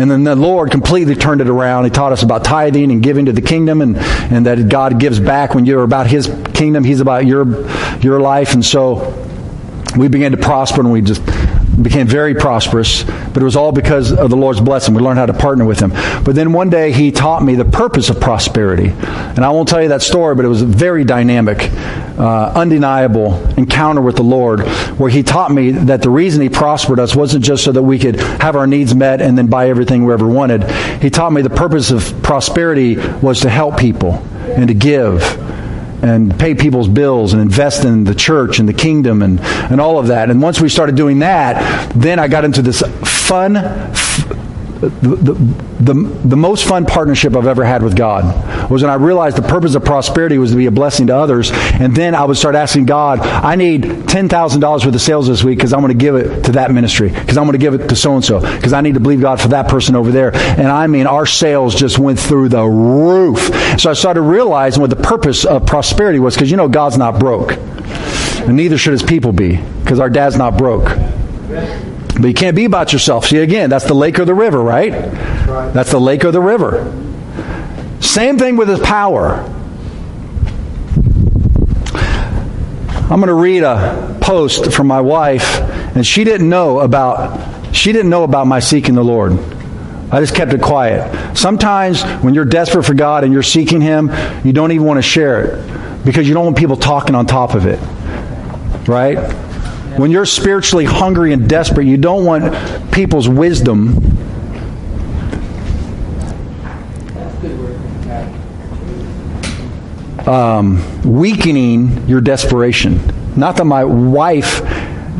And 0.00 0.10
then 0.10 0.24
the 0.24 0.34
Lord 0.34 0.70
completely 0.70 1.14
turned 1.14 1.42
it 1.42 1.48
around. 1.48 1.84
He 1.84 1.90
taught 1.90 2.12
us 2.12 2.22
about 2.22 2.42
tithing 2.42 2.90
and 2.90 3.02
giving 3.02 3.26
to 3.26 3.32
the 3.32 3.42
kingdom 3.42 3.82
and, 3.82 3.98
and 3.98 4.46
that 4.46 4.70
God 4.70 4.98
gives 4.98 5.20
back 5.20 5.54
when 5.54 5.66
you're 5.66 5.82
about 5.82 6.06
His 6.06 6.26
kingdom. 6.54 6.84
He's 6.84 7.00
about 7.00 7.26
your, 7.26 7.68
your 7.98 8.18
life. 8.18 8.54
And 8.54 8.64
so 8.64 9.14
we 9.98 10.08
began 10.08 10.30
to 10.30 10.38
prosper 10.38 10.80
and 10.80 10.90
we 10.90 11.02
just 11.02 11.20
became 11.82 12.06
very 12.06 12.34
prosperous, 12.34 13.04
but 13.04 13.38
it 13.38 13.44
was 13.44 13.56
all 13.56 13.72
because 13.72 14.12
of 14.12 14.30
the 14.30 14.36
Lord's 14.36 14.60
blessing. 14.60 14.94
We 14.94 15.00
learned 15.02 15.18
how 15.18 15.26
to 15.26 15.32
partner 15.32 15.64
with 15.64 15.80
Him. 15.80 15.90
But 16.24 16.34
then 16.34 16.52
one 16.52 16.70
day 16.70 16.92
He 16.92 17.10
taught 17.10 17.42
me 17.42 17.54
the 17.54 17.64
purpose 17.64 18.10
of 18.10 18.20
prosperity. 18.20 18.88
And 18.88 19.40
I 19.40 19.50
won't 19.50 19.68
tell 19.68 19.82
you 19.82 19.88
that 19.88 20.02
story, 20.02 20.34
but 20.34 20.44
it 20.44 20.48
was 20.48 20.62
a 20.62 20.66
very 20.66 21.04
dynamic, 21.04 21.70
uh, 22.18 22.52
undeniable 22.54 23.34
encounter 23.56 24.00
with 24.00 24.16
the 24.16 24.22
Lord 24.22 24.60
where 24.98 25.10
He 25.10 25.22
taught 25.22 25.50
me 25.52 25.70
that 25.70 26.02
the 26.02 26.10
reason 26.10 26.42
He 26.42 26.48
prospered 26.48 26.98
us 26.98 27.14
wasn't 27.14 27.44
just 27.44 27.64
so 27.64 27.72
that 27.72 27.82
we 27.82 27.98
could 27.98 28.16
have 28.16 28.56
our 28.56 28.66
needs 28.66 28.94
met 28.94 29.20
and 29.20 29.38
then 29.38 29.46
buy 29.46 29.68
everything 29.68 30.04
we 30.04 30.12
ever 30.12 30.28
wanted. 30.28 30.64
He 31.00 31.10
taught 31.10 31.32
me 31.32 31.42
the 31.42 31.50
purpose 31.50 31.90
of 31.90 32.22
prosperity 32.22 32.96
was 32.96 33.40
to 33.40 33.48
help 33.48 33.78
people 33.78 34.14
and 34.56 34.68
to 34.68 34.74
give 34.74 35.22
and 36.02 36.38
pay 36.38 36.54
people's 36.54 36.88
bills 36.88 37.32
and 37.32 37.42
invest 37.42 37.84
in 37.84 38.04
the 38.04 38.14
church 38.14 38.58
and 38.58 38.68
the 38.68 38.72
kingdom 38.72 39.22
and, 39.22 39.40
and 39.40 39.80
all 39.80 39.98
of 39.98 40.08
that. 40.08 40.30
And 40.30 40.42
once 40.42 40.60
we 40.60 40.68
started 40.68 40.96
doing 40.96 41.20
that, 41.20 41.92
then 41.94 42.18
I 42.18 42.28
got 42.28 42.44
into 42.44 42.62
this 42.62 42.82
fun, 43.04 43.54
the, 44.80 45.34
the, 45.80 45.92
the, 45.92 46.36
most 46.36 46.66
fun 46.66 46.86
partnership 46.86 47.36
I've 47.36 47.46
ever 47.46 47.64
had 47.64 47.82
with 47.82 47.94
God 47.94 48.70
was 48.70 48.82
when 48.82 48.90
I 48.90 48.94
realized 48.94 49.36
the 49.36 49.42
purpose 49.42 49.74
of 49.74 49.84
prosperity 49.84 50.38
was 50.38 50.52
to 50.52 50.56
be 50.56 50.66
a 50.66 50.70
blessing 50.70 51.08
to 51.08 51.16
others. 51.16 51.50
And 51.52 51.94
then 51.94 52.14
I 52.14 52.24
would 52.24 52.38
start 52.38 52.54
asking 52.54 52.86
God, 52.86 53.20
I 53.20 53.56
need 53.56 53.82
$10,000 53.82 54.62
worth 54.62 54.94
of 54.94 55.00
sales 55.00 55.28
this 55.28 55.44
week 55.44 55.58
because 55.58 55.74
I'm 55.74 55.80
going 55.80 55.92
to 55.92 55.98
give 55.98 56.14
it 56.16 56.44
to 56.44 56.52
that 56.52 56.70
ministry, 56.70 57.10
because 57.10 57.36
I'm 57.36 57.44
going 57.44 57.52
to 57.52 57.58
give 57.58 57.74
it 57.74 57.88
to 57.88 57.96
so 57.96 58.14
and 58.14 58.24
so, 58.24 58.40
because 58.40 58.72
I 58.72 58.80
need 58.80 58.94
to 58.94 59.00
believe 59.00 59.20
God 59.20 59.38
for 59.38 59.48
that 59.48 59.68
person 59.68 59.96
over 59.96 60.10
there. 60.10 60.34
And 60.34 60.68
I 60.68 60.86
mean, 60.86 61.06
our 61.06 61.26
sales 61.26 61.74
just 61.74 61.98
went 61.98 62.18
through 62.18 62.48
the 62.48 62.64
roof. 62.64 63.50
So 63.78 63.90
I 63.90 63.92
started 63.92 64.22
realizing 64.22 64.80
what 64.80 64.90
the 64.90 64.96
purpose 64.96 65.44
of 65.44 65.66
prosperity 65.66 66.20
was 66.20 66.34
because, 66.34 66.50
you 66.50 66.56
know, 66.56 66.68
God's 66.68 66.96
not 66.96 67.20
broke. 67.20 67.52
And 67.52 68.56
neither 68.56 68.78
should 68.78 68.92
his 68.92 69.02
people 69.02 69.32
be 69.32 69.56
because 69.82 70.00
our 70.00 70.08
dad's 70.08 70.36
not 70.36 70.56
broke. 70.56 70.88
But 72.20 72.28
you 72.28 72.34
can't 72.34 72.54
be 72.54 72.66
about 72.66 72.92
yourself. 72.92 73.26
See, 73.26 73.38
again, 73.38 73.70
that's 73.70 73.86
the 73.86 73.94
lake 73.94 74.18
or 74.18 74.26
the 74.26 74.34
river, 74.34 74.60
right? 74.60 74.92
That's 74.92 75.90
the 75.90 76.00
lake 76.00 76.24
or 76.24 76.30
the 76.30 76.40
river. 76.40 76.92
Same 78.00 78.38
thing 78.38 78.56
with 78.56 78.68
his 78.68 78.80
power. 78.80 79.36
I'm 83.10 83.18
going 83.18 83.28
to 83.28 83.34
read 83.34 83.62
a 83.62 84.18
post 84.20 84.72
from 84.72 84.86
my 84.86 85.00
wife, 85.00 85.60
and 85.96 86.06
she 86.06 86.24
didn't 86.24 86.48
know 86.48 86.80
about 86.80 87.74
she 87.74 87.92
didn't 87.92 88.10
know 88.10 88.24
about 88.24 88.46
my 88.46 88.60
seeking 88.60 88.94
the 88.94 89.04
Lord. 89.04 89.32
I 90.12 90.20
just 90.20 90.34
kept 90.34 90.52
it 90.52 90.60
quiet. 90.60 91.36
Sometimes 91.36 92.02
when 92.22 92.34
you're 92.34 92.44
desperate 92.44 92.84
for 92.84 92.94
God 92.94 93.24
and 93.24 93.32
you're 93.32 93.42
seeking 93.42 93.80
Him, 93.80 94.10
you 94.44 94.52
don't 94.52 94.72
even 94.72 94.86
want 94.86 94.98
to 94.98 95.02
share 95.02 95.44
it 95.44 96.04
because 96.04 96.28
you 96.28 96.34
don't 96.34 96.44
want 96.44 96.58
people 96.58 96.76
talking 96.76 97.14
on 97.14 97.26
top 97.26 97.54
of 97.54 97.66
it. 97.66 97.78
Right? 98.88 99.18
When 99.96 100.10
you're 100.10 100.26
spiritually 100.26 100.84
hungry 100.84 101.32
and 101.32 101.48
desperate, 101.48 101.86
you 101.86 101.96
don't 101.96 102.24
want 102.24 102.92
people's 102.92 103.28
wisdom. 103.28 103.96
Um, 110.26 111.18
weakening 111.18 112.06
your 112.06 112.20
desperation. 112.20 113.00
Not 113.36 113.56
that 113.56 113.64
my 113.64 113.84
wife, 113.84 114.62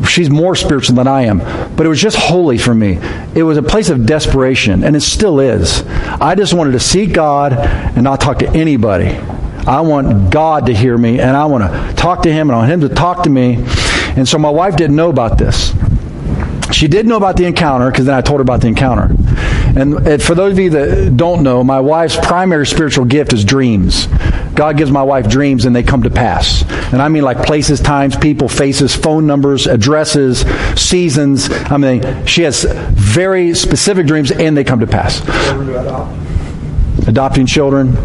she's 0.07 0.29
more 0.29 0.55
spiritual 0.55 0.95
than 0.95 1.07
I 1.07 1.23
am, 1.23 1.39
but 1.75 1.85
it 1.85 1.89
was 1.89 2.01
just 2.01 2.17
holy 2.17 2.57
for 2.57 2.73
me. 2.73 2.97
It 3.35 3.43
was 3.43 3.57
a 3.57 3.63
place 3.63 3.89
of 3.89 4.05
desperation, 4.05 4.83
and 4.83 4.95
it 4.95 5.01
still 5.01 5.39
is. 5.39 5.83
I 5.87 6.35
just 6.35 6.53
wanted 6.53 6.71
to 6.71 6.79
seek 6.79 7.13
God 7.13 7.53
and 7.53 8.03
not 8.03 8.21
talk 8.21 8.39
to 8.39 8.49
anybody. 8.49 9.17
I 9.67 9.81
want 9.81 10.31
God 10.31 10.67
to 10.67 10.73
hear 10.73 10.97
me, 10.97 11.19
and 11.19 11.35
I 11.35 11.45
want 11.45 11.63
to 11.63 11.95
talk 11.95 12.23
to 12.23 12.31
Him, 12.31 12.49
and 12.49 12.55
I 12.55 12.59
want 12.59 12.71
Him 12.71 12.81
to 12.81 12.89
talk 12.89 13.23
to 13.23 13.29
me. 13.29 13.63
And 14.17 14.27
so 14.27 14.37
my 14.37 14.49
wife 14.49 14.75
didn't 14.75 14.95
know 14.95 15.09
about 15.09 15.37
this. 15.37 15.73
She 16.71 16.87
did 16.87 17.05
know 17.05 17.17
about 17.17 17.35
the 17.35 17.45
encounter 17.45 17.91
because 17.91 18.05
then 18.05 18.15
I 18.15 18.21
told 18.21 18.39
her 18.39 18.43
about 18.43 18.61
the 18.61 18.67
encounter. 18.67 19.15
And 19.73 20.21
for 20.21 20.35
those 20.35 20.53
of 20.53 20.59
you 20.59 20.69
that 20.71 21.15
don't 21.15 21.43
know, 21.43 21.63
my 21.63 21.79
wife's 21.79 22.17
primary 22.17 22.65
spiritual 22.65 23.05
gift 23.05 23.33
is 23.33 23.45
dreams. 23.45 24.07
God 24.53 24.77
gives 24.77 24.91
my 24.91 25.03
wife 25.03 25.29
dreams 25.29 25.65
and 25.65 25.75
they 25.75 25.83
come 25.83 26.03
to 26.03 26.09
pass. 26.09 26.63
And 26.91 27.01
I 27.01 27.07
mean 27.07 27.23
like 27.23 27.45
places, 27.45 27.79
times, 27.79 28.17
people, 28.17 28.49
faces, 28.49 28.95
phone 28.95 29.25
numbers, 29.27 29.65
addresses, 29.67 30.41
seasons. 30.79 31.49
I 31.49 31.77
mean, 31.77 32.25
she 32.25 32.43
has 32.43 32.63
very 32.63 33.53
specific 33.53 34.07
dreams 34.07 34.31
and 34.31 34.55
they 34.57 34.63
come 34.63 34.81
to 34.81 34.87
pass. 34.87 35.21
Adopting 37.07 37.45
children, 37.45 37.95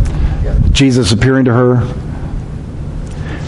Jesus 0.72 1.12
appearing 1.12 1.46
to 1.46 1.52
her, 1.52 1.82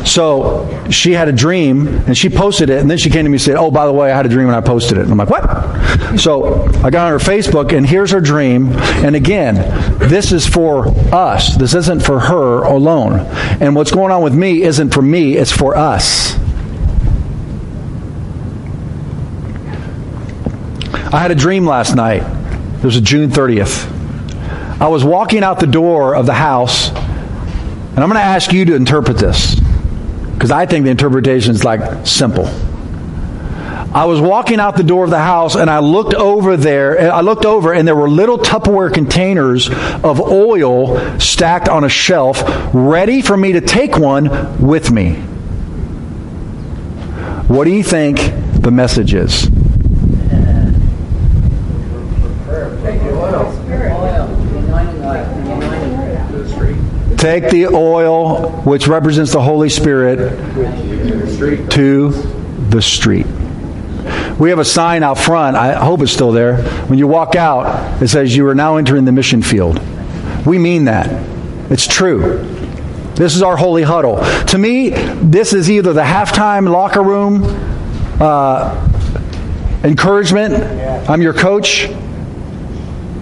so 0.04 0.88
she 0.90 1.12
had 1.12 1.28
a 1.28 1.32
dream 1.32 1.88
and 1.88 2.16
she 2.16 2.28
posted 2.28 2.70
it, 2.70 2.80
and 2.80 2.90
then 2.90 2.98
she 2.98 3.10
came 3.10 3.24
to 3.24 3.28
me 3.30 3.36
and 3.36 3.42
said, 3.42 3.56
Oh, 3.56 3.70
by 3.70 3.86
the 3.86 3.92
way, 3.92 4.10
I 4.10 4.16
had 4.16 4.26
a 4.26 4.28
dream 4.28 4.46
and 4.46 4.56
I 4.56 4.60
posted 4.60 4.98
it. 4.98 5.02
And 5.02 5.12
I'm 5.12 5.18
like, 5.18 5.30
What? 5.30 6.18
So 6.18 6.64
I 6.82 6.90
got 6.90 7.12
on 7.12 7.18
her 7.18 7.24
Facebook, 7.24 7.76
and 7.76 7.86
here's 7.86 8.10
her 8.12 8.20
dream. 8.20 8.72
And 8.72 9.14
again, 9.16 9.56
this 9.98 10.32
is 10.32 10.46
for 10.46 10.88
us, 11.12 11.56
this 11.56 11.74
isn't 11.74 12.02
for 12.02 12.20
her 12.20 12.62
alone. 12.62 13.20
And 13.60 13.74
what's 13.74 13.90
going 13.90 14.12
on 14.12 14.22
with 14.22 14.34
me 14.34 14.62
isn't 14.62 14.94
for 14.94 15.02
me, 15.02 15.36
it's 15.36 15.52
for 15.52 15.76
us. 15.76 16.38
I 21.10 21.20
had 21.20 21.30
a 21.30 21.34
dream 21.34 21.66
last 21.66 21.94
night. 21.94 22.22
It 22.78 22.84
was 22.84 23.00
June 23.00 23.30
30th. 23.30 23.90
I 24.80 24.88
was 24.88 25.04
walking 25.04 25.42
out 25.42 25.58
the 25.58 25.66
door 25.66 26.14
of 26.14 26.26
the 26.26 26.34
house, 26.34 26.90
and 26.90 27.98
I'm 27.98 28.08
going 28.08 28.14
to 28.14 28.20
ask 28.20 28.52
you 28.52 28.64
to 28.66 28.74
interpret 28.74 29.16
this. 29.16 29.57
Because 30.38 30.52
I 30.52 30.66
think 30.66 30.84
the 30.84 30.92
interpretation 30.92 31.50
is 31.50 31.64
like 31.64 32.06
simple. 32.06 32.46
I 33.92 34.04
was 34.04 34.20
walking 34.20 34.60
out 34.60 34.76
the 34.76 34.84
door 34.84 35.02
of 35.02 35.10
the 35.10 35.18
house 35.18 35.56
and 35.56 35.68
I 35.68 35.80
looked 35.80 36.14
over 36.14 36.56
there. 36.56 37.12
I 37.12 37.22
looked 37.22 37.44
over 37.44 37.72
and 37.72 37.88
there 37.88 37.96
were 37.96 38.08
little 38.08 38.38
Tupperware 38.38 38.94
containers 38.94 39.68
of 39.68 40.20
oil 40.20 41.18
stacked 41.18 41.68
on 41.68 41.82
a 41.82 41.88
shelf, 41.88 42.40
ready 42.72 43.20
for 43.20 43.36
me 43.36 43.54
to 43.54 43.60
take 43.60 43.98
one 43.98 44.64
with 44.64 44.92
me. 44.92 45.14
What 47.48 47.64
do 47.64 47.72
you 47.72 47.82
think 47.82 48.18
the 48.62 48.70
message 48.70 49.14
is? 49.14 49.50
Take 57.40 57.50
the 57.52 57.66
oil, 57.66 58.50
which 58.62 58.88
represents 58.88 59.32
the 59.32 59.40
Holy 59.40 59.68
Spirit, 59.68 60.18
to 61.70 62.10
the 62.10 62.82
street. 62.82 63.26
We 64.40 64.50
have 64.50 64.58
a 64.58 64.64
sign 64.64 65.04
out 65.04 65.18
front. 65.18 65.56
I 65.56 65.74
hope 65.74 66.00
it's 66.00 66.10
still 66.10 66.32
there. 66.32 66.56
When 66.88 66.98
you 66.98 67.06
walk 67.06 67.36
out, 67.36 68.02
it 68.02 68.08
says, 68.08 68.34
You 68.36 68.48
are 68.48 68.56
now 68.56 68.76
entering 68.76 69.04
the 69.04 69.12
mission 69.12 69.42
field. 69.42 69.80
We 70.44 70.58
mean 70.58 70.86
that. 70.86 71.06
It's 71.70 71.86
true. 71.86 72.42
This 73.14 73.36
is 73.36 73.42
our 73.42 73.56
holy 73.56 73.84
huddle. 73.84 74.16
To 74.46 74.58
me, 74.58 74.88
this 74.88 75.52
is 75.52 75.70
either 75.70 75.92
the 75.92 76.02
halftime 76.02 76.68
locker 76.68 77.04
room 77.04 77.44
uh, 78.20 79.80
encouragement. 79.84 80.54
I'm 81.08 81.22
your 81.22 81.34
coach. 81.34 81.84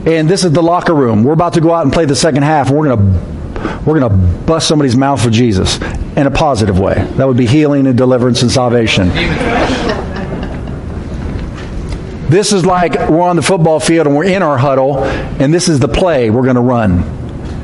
And 0.06 0.26
this 0.26 0.42
is 0.42 0.52
the 0.52 0.62
locker 0.62 0.94
room. 0.94 1.22
We're 1.22 1.34
about 1.34 1.52
to 1.54 1.60
go 1.60 1.74
out 1.74 1.84
and 1.84 1.92
play 1.92 2.06
the 2.06 2.16
second 2.16 2.44
half, 2.44 2.68
and 2.68 2.78
we're 2.78 2.96
going 2.96 3.12
to 3.12 3.35
we're 3.84 3.98
going 3.98 4.10
to 4.10 4.16
bust 4.46 4.68
somebody's 4.68 4.96
mouth 4.96 5.22
for 5.22 5.30
Jesus 5.30 5.80
in 6.16 6.26
a 6.26 6.30
positive 6.30 6.78
way. 6.78 6.94
That 7.16 7.26
would 7.26 7.36
be 7.36 7.46
healing 7.46 7.86
and 7.86 7.96
deliverance 7.96 8.42
and 8.42 8.50
salvation. 8.50 9.08
This 12.28 12.52
is 12.52 12.66
like 12.66 13.08
we're 13.08 13.20
on 13.22 13.36
the 13.36 13.42
football 13.42 13.78
field 13.78 14.06
and 14.08 14.16
we're 14.16 14.24
in 14.24 14.42
our 14.42 14.58
huddle, 14.58 15.04
and 15.04 15.54
this 15.54 15.68
is 15.68 15.78
the 15.78 15.88
play 15.88 16.28
we're 16.28 16.42
going 16.42 16.56
to 16.56 16.60
run. 16.60 17.04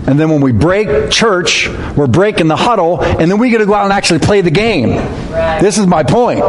And 0.07 0.19
then 0.19 0.31
when 0.31 0.41
we 0.41 0.51
break 0.51 1.11
church, 1.11 1.69
we're 1.97 2.09
breaking 2.09 2.49
the 2.49 2.57
huddle, 2.57 3.03
and 3.03 3.31
then 3.31 3.39
we 3.39 3.51
get 3.51 3.59
to 3.59 3.67
go 3.67 3.75
out 3.75 3.85
and 3.85 3.93
actually 3.93 4.19
play 4.19 4.41
the 4.41 4.51
game. 4.51 4.91
This 5.61 5.79
is 5.79 5.87
my 5.87 6.03
point. 6.03 6.41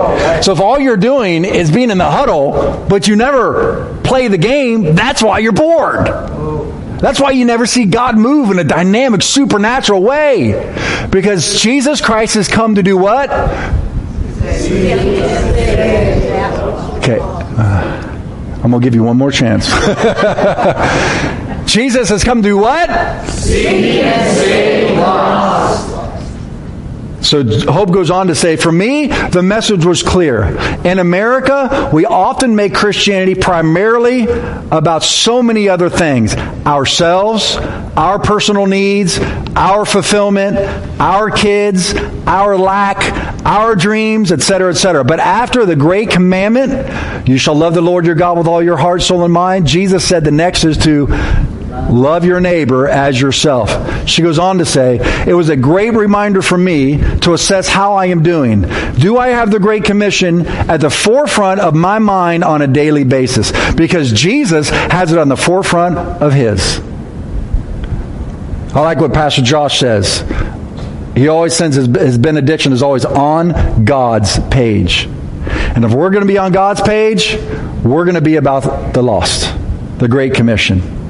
So 0.43 0.51
if 0.53 0.59
all 0.59 0.79
you're 0.79 0.97
doing 0.97 1.45
is 1.45 1.71
being 1.71 1.91
in 1.91 1.99
the 1.99 2.09
huddle, 2.09 2.85
but 2.89 3.07
you 3.07 3.15
never 3.15 3.99
play 4.03 4.27
the 4.27 4.39
game, 4.39 4.95
that's 4.95 5.21
why 5.21 5.39
you're 5.39 5.51
bored. 5.51 6.07
That's 7.03 7.19
why 7.19 7.31
you 7.31 7.43
never 7.43 7.65
see 7.65 7.83
God 7.83 8.17
move 8.17 8.49
in 8.49 8.59
a 8.59 8.63
dynamic, 8.63 9.23
supernatural 9.23 10.01
way. 10.01 10.53
Because 11.11 11.61
Jesus 11.61 11.99
Christ 11.99 12.35
has 12.35 12.47
come 12.47 12.75
to 12.75 12.81
do 12.81 12.97
what? 12.97 13.29
Okay. 16.99 17.19
Uh, 17.19 18.19
I'm 18.63 18.71
going 18.71 18.81
to 18.81 18.85
give 18.85 18.95
you 18.95 19.03
one 19.03 19.17
more 19.17 19.31
chance. 19.31 19.67
Jesus 21.69 22.07
has 22.07 22.23
come 22.23 22.41
to 22.41 22.47
do 22.47 22.57
what? 22.57 22.89
And 22.89 24.37
save 24.37 24.97
lost. 24.97 25.92
So 27.23 27.43
Hope 27.71 27.91
goes 27.91 28.11
on 28.11 28.27
to 28.27 28.35
say, 28.35 28.57
for 28.57 28.71
me, 28.71 29.07
the 29.07 29.41
message 29.41 29.85
was 29.85 30.03
clear. 30.03 30.43
In 30.85 30.99
America, 30.99 31.89
we 31.93 32.05
often 32.05 32.55
make 32.55 32.73
Christianity 32.73 33.33
primarily 33.33 34.23
about 34.23 35.03
so 35.03 35.41
many 35.41 35.69
other 35.69 35.89
things 35.89 36.35
ourselves, 36.65 37.55
our 37.95 38.19
personal 38.19 38.65
needs, 38.65 39.19
our 39.55 39.85
fulfillment, 39.85 40.57
our 40.99 41.31
kids, 41.31 41.93
our 42.27 42.57
lack, 42.57 42.97
our 43.45 43.75
dreams, 43.75 44.31
etc., 44.31 44.71
etc. 44.71 45.03
But 45.03 45.19
after 45.19 45.65
the 45.65 45.75
great 45.75 46.09
commandment, 46.09 47.27
you 47.27 47.37
shall 47.37 47.55
love 47.55 47.73
the 47.73 47.81
Lord 47.81 48.05
your 48.05 48.15
God 48.15 48.37
with 48.37 48.47
all 48.47 48.61
your 48.61 48.77
heart, 48.77 49.01
soul, 49.01 49.23
and 49.23 49.33
mind, 49.33 49.65
Jesus 49.65 50.05
said 50.05 50.23
the 50.25 50.31
next 50.31 50.65
is 50.65 50.77
to 50.79 51.07
love 51.91 52.25
your 52.25 52.39
neighbor 52.39 52.87
as 52.87 53.19
yourself. 53.19 54.07
She 54.07 54.21
goes 54.21 54.39
on 54.39 54.57
to 54.59 54.65
say, 54.65 54.99
It 55.27 55.33
was 55.33 55.49
a 55.49 55.55
great 55.55 55.93
reminder 55.93 56.41
for 56.41 56.57
me 56.57 56.97
to 57.19 57.33
assess 57.33 57.67
how 57.67 57.93
I 57.93 58.07
am 58.07 58.23
doing. 58.23 58.61
Do 58.93 59.17
I 59.17 59.29
have 59.29 59.51
the 59.51 59.59
Great 59.59 59.83
Commission 59.83 60.45
at 60.45 60.81
the 60.81 60.89
forefront 60.89 61.59
of 61.59 61.73
my 61.73 61.99
mind 61.99 62.43
on 62.43 62.61
a 62.61 62.67
daily 62.67 63.03
basis? 63.03 63.51
Because 63.73 64.11
Jesus 64.11 64.69
has 64.69 65.11
it 65.11 65.17
on 65.17 65.29
the 65.29 65.37
forefront 65.37 65.97
of 65.97 66.33
his. 66.33 66.79
I 68.75 68.81
like 68.81 68.99
what 68.99 69.13
Pastor 69.13 69.41
Josh 69.43 69.79
says. 69.79 70.23
He 71.15 71.27
always 71.27 71.55
sends 71.55 71.75
his, 71.75 71.87
his 71.87 72.17
benediction 72.17 72.73
is 72.73 72.81
always 72.81 73.05
on 73.05 73.85
God's 73.85 74.39
page. 74.49 75.05
And 75.45 75.85
if 75.85 75.93
we're 75.93 76.09
going 76.09 76.23
to 76.23 76.27
be 76.27 76.37
on 76.37 76.51
God's 76.51 76.81
page, 76.81 77.37
we're 77.83 78.05
going 78.05 78.15
to 78.15 78.21
be 78.21 78.37
about 78.37 78.93
the 78.93 79.03
lost, 79.03 79.55
the 79.99 80.07
Great 80.07 80.33
Commission. 80.33 81.02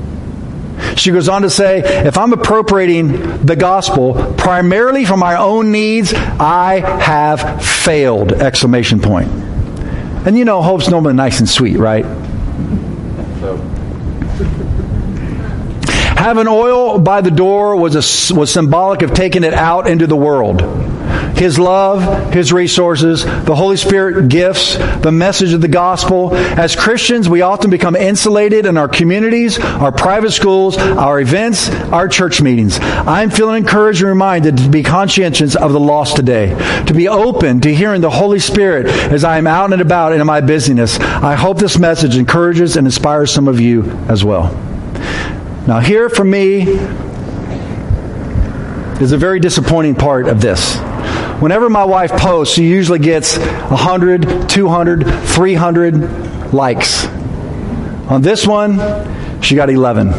She 0.95 1.11
goes 1.11 1.27
on 1.27 1.41
to 1.43 1.49
say, 1.49 1.79
if 2.05 2.17
I'm 2.17 2.33
appropriating 2.33 3.45
the 3.45 3.55
gospel 3.55 4.33
primarily 4.37 5.05
for 5.05 5.17
my 5.17 5.35
own 5.35 5.71
needs, 5.71 6.13
I 6.13 6.79
have 7.01 7.65
failed! 7.65 8.31
Exclamation 8.33 8.99
point. 8.99 9.29
And 10.25 10.37
you 10.37 10.45
know, 10.45 10.61
hope's 10.61 10.89
normally 10.89 11.13
nice 11.13 11.39
and 11.39 11.49
sweet, 11.49 11.77
right? 11.77 12.05
Having 16.17 16.47
oil 16.47 16.99
by 16.99 17.19
the 17.19 17.31
door 17.31 17.75
was, 17.75 17.95
a, 17.95 18.33
was 18.33 18.51
symbolic 18.51 19.01
of 19.01 19.13
taking 19.13 19.43
it 19.43 19.53
out 19.53 19.87
into 19.87 20.07
the 20.07 20.15
world. 20.15 20.61
His 21.43 21.59
love, 21.59 22.31
His 22.33 22.53
resources, 22.53 23.25
the 23.25 23.53
Holy 23.53 23.75
Spirit 23.75 24.29
gifts, 24.29 24.77
the 24.77 25.11
message 25.11 25.51
of 25.51 25.59
the 25.59 25.67
gospel. 25.67 26.33
As 26.33 26.73
Christians, 26.73 27.27
we 27.27 27.41
often 27.41 27.69
become 27.69 27.97
insulated 27.97 28.65
in 28.65 28.77
our 28.77 28.87
communities, 28.87 29.59
our 29.59 29.91
private 29.91 30.31
schools, 30.31 30.77
our 30.77 31.19
events, 31.19 31.69
our 31.91 32.07
church 32.07 32.41
meetings. 32.41 32.79
I'm 32.79 33.29
feeling 33.29 33.57
encouraged 33.57 33.99
and 33.99 34.07
reminded 34.07 34.55
to 34.59 34.69
be 34.69 34.83
conscientious 34.83 35.57
of 35.57 35.73
the 35.73 35.81
lost 35.81 36.15
today, 36.15 36.55
to 36.85 36.93
be 36.93 37.09
open 37.09 37.59
to 37.59 37.75
hearing 37.75 37.99
the 37.99 38.09
Holy 38.09 38.39
Spirit 38.39 38.87
as 38.87 39.25
I 39.25 39.37
am 39.37 39.45
out 39.45 39.73
and 39.73 39.81
about 39.81 40.13
in 40.13 40.25
my 40.25 40.39
busyness. 40.39 40.97
I 40.97 41.35
hope 41.35 41.57
this 41.57 41.77
message 41.77 42.15
encourages 42.15 42.77
and 42.77 42.87
inspires 42.87 43.33
some 43.33 43.49
of 43.49 43.59
you 43.59 43.83
as 44.07 44.23
well. 44.23 44.45
Now, 45.67 45.81
here 45.81 46.07
for 46.07 46.23
me 46.23 46.61
is 49.01 49.11
a 49.11 49.17
very 49.17 49.41
disappointing 49.41 49.95
part 49.95 50.29
of 50.29 50.39
this. 50.39 50.79
Whenever 51.39 51.69
my 51.69 51.83
wife 51.83 52.11
posts, 52.11 52.55
she 52.55 52.65
usually 52.67 52.99
gets 52.99 53.37
100, 53.37 54.49
200, 54.49 55.05
300 55.05 56.53
likes. 56.53 57.05
On 58.09 58.21
this 58.21 58.45
one, 58.45 58.79
she 59.41 59.55
got 59.55 59.69
11. 59.69 60.09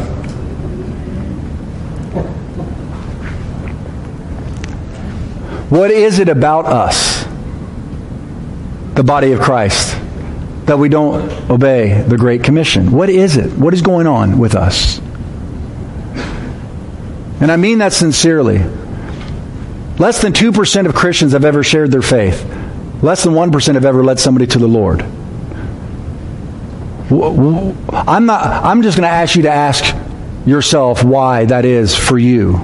What 5.69 5.89
is 5.91 6.19
it 6.19 6.29
about 6.29 6.65
us, 6.67 7.25
the 8.93 9.03
body 9.03 9.31
of 9.31 9.41
Christ, 9.41 9.97
that 10.65 10.77
we 10.77 10.89
don't 10.89 11.31
obey 11.49 12.01
the 12.03 12.17
Great 12.17 12.43
Commission? 12.43 12.91
What 12.91 13.09
is 13.09 13.35
it? 13.35 13.51
What 13.53 13.73
is 13.73 13.81
going 13.81 14.07
on 14.07 14.37
with 14.37 14.55
us? 14.55 14.99
And 17.41 17.51
I 17.51 17.57
mean 17.57 17.79
that 17.79 17.93
sincerely. 17.93 18.63
Less 19.97 20.21
than 20.21 20.33
2% 20.33 20.85
of 20.87 20.95
Christians 20.95 21.31
have 21.31 21.45
ever 21.45 21.63
shared 21.63 21.91
their 21.91 22.01
faith. 22.01 22.43
Less 23.01 23.23
than 23.23 23.33
1% 23.33 23.75
have 23.75 23.85
ever 23.85 24.03
led 24.03 24.19
somebody 24.19 24.47
to 24.47 24.59
the 24.59 24.67
Lord. 24.67 25.01
I'm, 27.11 28.25
not, 28.25 28.41
I'm 28.41 28.81
just 28.81 28.97
going 28.97 29.07
to 29.07 29.13
ask 29.13 29.35
you 29.35 29.43
to 29.43 29.51
ask 29.51 29.95
yourself 30.45 31.03
why 31.03 31.45
that 31.45 31.63
is 31.65 31.95
for 31.95 32.17
you. 32.17 32.57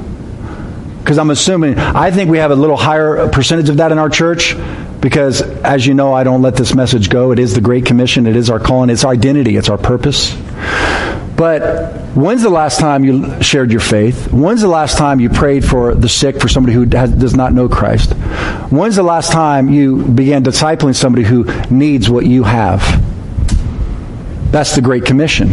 Because 1.00 1.18
I'm 1.18 1.30
assuming, 1.30 1.78
I 1.80 2.12
think 2.12 2.30
we 2.30 2.40
have 2.40 2.52
a 2.52 2.56
little 2.56 2.78
higher 2.78 3.28
percentage 3.30 3.70
of 3.70 3.78
that 3.78 3.92
in 3.92 3.98
our 3.98 4.10
church 4.10 4.56
because, 5.00 5.42
as 5.42 5.86
you 5.86 5.94
know, 5.94 6.14
I 6.14 6.24
don't 6.24 6.42
let 6.42 6.56
this 6.56 6.76
message 6.76 7.10
go. 7.10 7.32
It 7.32 7.40
is 7.40 7.56
the 7.56 7.62
Great 7.62 7.86
Commission, 7.86 8.28
it 8.28 8.36
is 8.36 8.50
our 8.50 8.60
calling, 8.60 8.90
it's 8.90 9.04
our 9.04 9.12
identity, 9.12 9.58
it's 9.58 9.70
our 9.70 9.78
purpose. 9.78 10.36
But 11.42 11.96
when's 12.16 12.44
the 12.44 12.52
last 12.52 12.80
time 12.80 13.04
you 13.04 13.42
shared 13.42 13.72
your 13.72 13.82
faith? 13.82 14.32
When's 14.32 14.62
the 14.62 14.68
last 14.68 14.96
time 15.00 15.20
you 15.20 15.28
prayed 15.28 15.66
for 15.66 15.96
the 15.96 16.08
sick, 16.08 16.39
for 16.39 16.48
somebody 16.48 16.76
who 16.76 16.86
has, 16.96 17.12
does 17.14 17.36
not 17.36 17.52
know 17.52 17.68
Christ? 17.68 18.14
When's 18.70 18.96
the 18.96 19.02
last 19.02 19.32
time 19.32 19.68
you 19.68 20.06
began 20.06 20.44
discipling 20.44 20.96
somebody 20.96 21.24
who 21.24 21.46
needs 21.72 22.12
what 22.12 22.28
you 22.28 22.44
have? 22.44 22.82
That's 24.52 24.76
the 24.76 24.82
Great 24.82 25.04
Commission. 25.04 25.52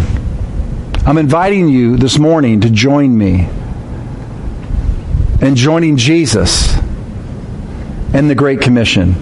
I'm 1.07 1.17
inviting 1.17 1.71
you 1.71 1.97
this 1.97 2.19
morning 2.19 2.61
to 2.61 2.69
join 2.69 3.17
me 3.17 3.49
in 5.41 5.55
joining 5.57 5.97
Jesus 5.97 6.77
in 8.13 8.29
the 8.29 8.35
Great 8.35 8.61
Commission 8.61 9.15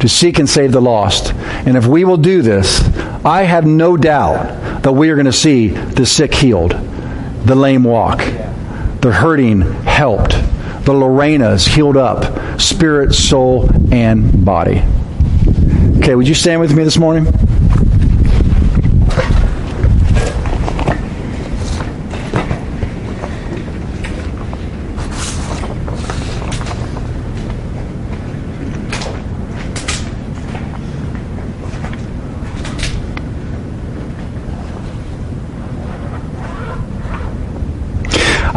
to 0.00 0.08
seek 0.08 0.40
and 0.40 0.50
save 0.50 0.72
the 0.72 0.82
lost. 0.82 1.32
And 1.34 1.76
if 1.76 1.86
we 1.86 2.04
will 2.04 2.16
do 2.16 2.42
this, 2.42 2.80
I 3.24 3.44
have 3.44 3.64
no 3.64 3.96
doubt 3.96 4.59
that 4.82 4.92
we 4.92 5.10
are 5.10 5.14
going 5.14 5.26
to 5.26 5.32
see 5.32 5.68
the 5.68 6.06
sick 6.06 6.34
healed, 6.34 6.72
the 7.44 7.54
lame 7.54 7.84
walk, 7.84 8.18
the 9.00 9.12
hurting 9.12 9.60
helped, 9.60 10.32
the 10.84 10.92
Lorenas 10.92 11.66
healed 11.66 11.96
up, 11.96 12.60
spirit, 12.60 13.12
soul, 13.12 13.68
and 13.92 14.44
body. 14.44 14.82
Okay, 15.98 16.14
would 16.14 16.26
you 16.26 16.34
stand 16.34 16.60
with 16.60 16.74
me 16.74 16.84
this 16.84 16.96
morning? 16.96 17.26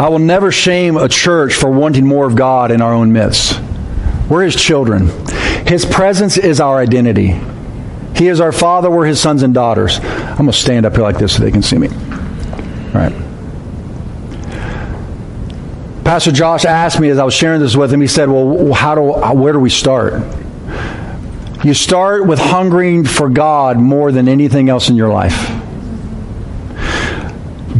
I 0.04 0.10
will 0.10 0.20
never 0.20 0.51
shame 0.51 0.97
a 0.97 1.08
church 1.08 1.54
for 1.54 1.72
wanting 1.72 2.06
more 2.06 2.26
of 2.26 2.36
God 2.36 2.72
in 2.72 2.82
our 2.82 2.93
own 2.93 3.14
midst. 3.14 3.58
We're 4.30 4.43
His 4.43 4.54
children. 4.54 5.08
His 5.66 5.86
presence 5.86 6.38
is 6.38 6.60
our 6.60 6.78
identity. 6.78 7.39
He 8.14 8.28
is 8.28 8.41
our 8.41 8.51
Father. 8.51 8.91
We're 8.91 9.06
His 9.06 9.22
sons 9.22 9.43
and 9.43 9.54
daughters. 9.54 9.99
I'm 9.99 10.36
going 10.36 10.51
to 10.51 10.58
stand 10.58 10.86
up 10.86 10.95
here 10.95 11.04
like 11.04 11.20
this 11.20 11.38
so 11.38 11.41
they 11.41 11.51
can 11.51 11.62
see 11.62 11.78
me. 11.78 11.88
All 11.88 12.95
right. 12.95 13.14
Pastor 16.04 16.34
Josh 16.34 16.66
asked 16.66 16.99
me 16.99 17.08
as 17.08 17.18
I 17.18 17.24
was 17.24 17.34
sharing 17.34 17.62
this 17.62 17.78
with 17.78 17.93
him, 17.93 18.01
he 18.01 18.08
said, 18.08 18.28
Well, 18.28 18.74
how 18.74 18.95
do, 18.95 19.04
where 19.39 19.54
do 19.54 19.60
we 19.60 19.70
start? 19.70 20.22
You 21.64 21.74
start 21.74 22.28
with 22.28 22.39
hungering 22.39 23.06
for 23.06 23.30
God 23.30 23.80
more 23.80 24.12
than 24.12 24.28
anything 24.28 24.68
else 24.68 24.89
in 24.89 24.97
your 24.97 25.14
life. 25.14 25.49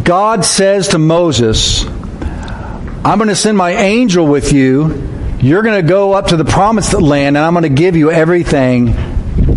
God 0.06 0.46
says 0.46 0.88
to 0.90 0.98
Moses, 0.98 1.86
I'm 3.06 3.18
going 3.18 3.28
to 3.28 3.36
send 3.36 3.58
my 3.58 3.72
angel 3.72 4.26
with 4.26 4.54
you. 4.54 5.10
You're 5.42 5.62
going 5.62 5.82
to 5.82 5.86
go 5.88 6.14
up 6.14 6.28
to 6.28 6.38
the 6.38 6.46
promised 6.46 6.94
land, 6.94 7.36
and 7.36 7.46
I'm 7.46 7.54
going 7.54 7.64
to 7.64 7.70
give 7.70 7.98
you 7.98 8.12
everything 8.12 8.96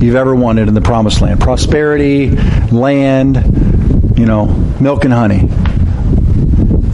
you've 0.00 0.16
ever 0.16 0.34
wanted 0.34 0.66
in 0.66 0.74
the 0.74 0.80
promised 0.80 1.20
land 1.20 1.38
prosperity, 1.40 2.30
land, 2.72 3.36
you 4.18 4.26
know, 4.26 4.46
milk 4.80 5.04
and 5.04 5.14
honey. 5.14 5.42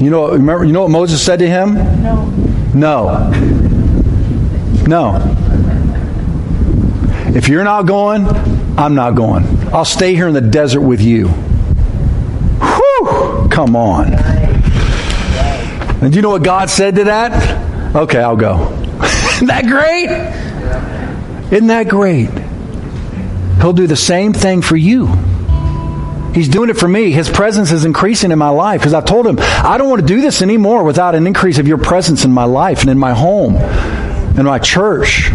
You 0.05 0.11
know, 0.11 0.33
remember, 0.33 0.65
you 0.67 0.73
know 0.73 0.83
what 0.83 0.91
Moses 0.91 1.25
said 1.25 1.39
to 1.39 1.49
him? 1.49 1.75
No. 2.03 2.27
No. 2.75 3.31
No. 4.87 5.37
If 7.35 7.49
you're 7.49 7.65
not 7.65 7.87
going, 7.87 8.27
I'm 8.77 8.95
not 8.95 9.15
going. 9.15 9.47
I'll 9.73 9.87
stay 9.87 10.15
here 10.15 10.29
in 10.29 10.35
the 10.35 10.43
desert 10.43 10.83
with 10.83 11.01
you. 11.01 11.29
Whew! 12.61 13.49
Come 13.49 13.75
on. 13.75 14.13
And 16.03 16.11
do 16.11 16.17
you 16.17 16.23
know 16.23 16.31
what 16.31 16.43
God 16.43 16.69
said 16.69 16.97
to 16.97 17.05
that? 17.05 17.95
Okay, 17.95 18.19
I'll 18.19 18.37
go. 18.37 18.73
Isn't 19.37 19.47
that 19.47 19.67
great? 19.67 20.11
Isn't 21.53 21.69
that 21.69 21.89
great? 21.89 22.29
He'll 23.61 23.73
do 23.73 23.87
the 23.87 23.95
same 23.95 24.33
thing 24.33 24.63
for 24.63 24.77
you. 24.77 25.07
He's 26.35 26.49
doing 26.49 26.71
it 26.71 26.77
for 26.77 26.89
me. 26.89 27.13
His 27.13 27.31
presence 27.31 27.71
is 27.71 27.85
increasing 27.85 28.33
in 28.33 28.39
my 28.39 28.49
life 28.49 28.81
because 28.81 28.95
I've 28.95 29.05
told 29.05 29.29
him, 29.29 29.37
I 29.39 29.79
don't 29.79 29.89
want 29.89 30.01
to 30.01 30.07
do 30.07 30.21
this 30.21 30.43
anymore 30.43 30.83
without 30.83 31.15
an 31.15 31.27
increase 31.27 31.59
of 31.59 31.69
your 31.69 31.79
presence 31.79 32.25
in 32.25 32.33
my 32.33 32.45
life 32.45 32.81
and 32.81 32.91
in 32.91 32.99
my 32.99 33.13
home, 33.13 33.55
in 33.57 34.45
my 34.45 34.59
church. 34.59 35.31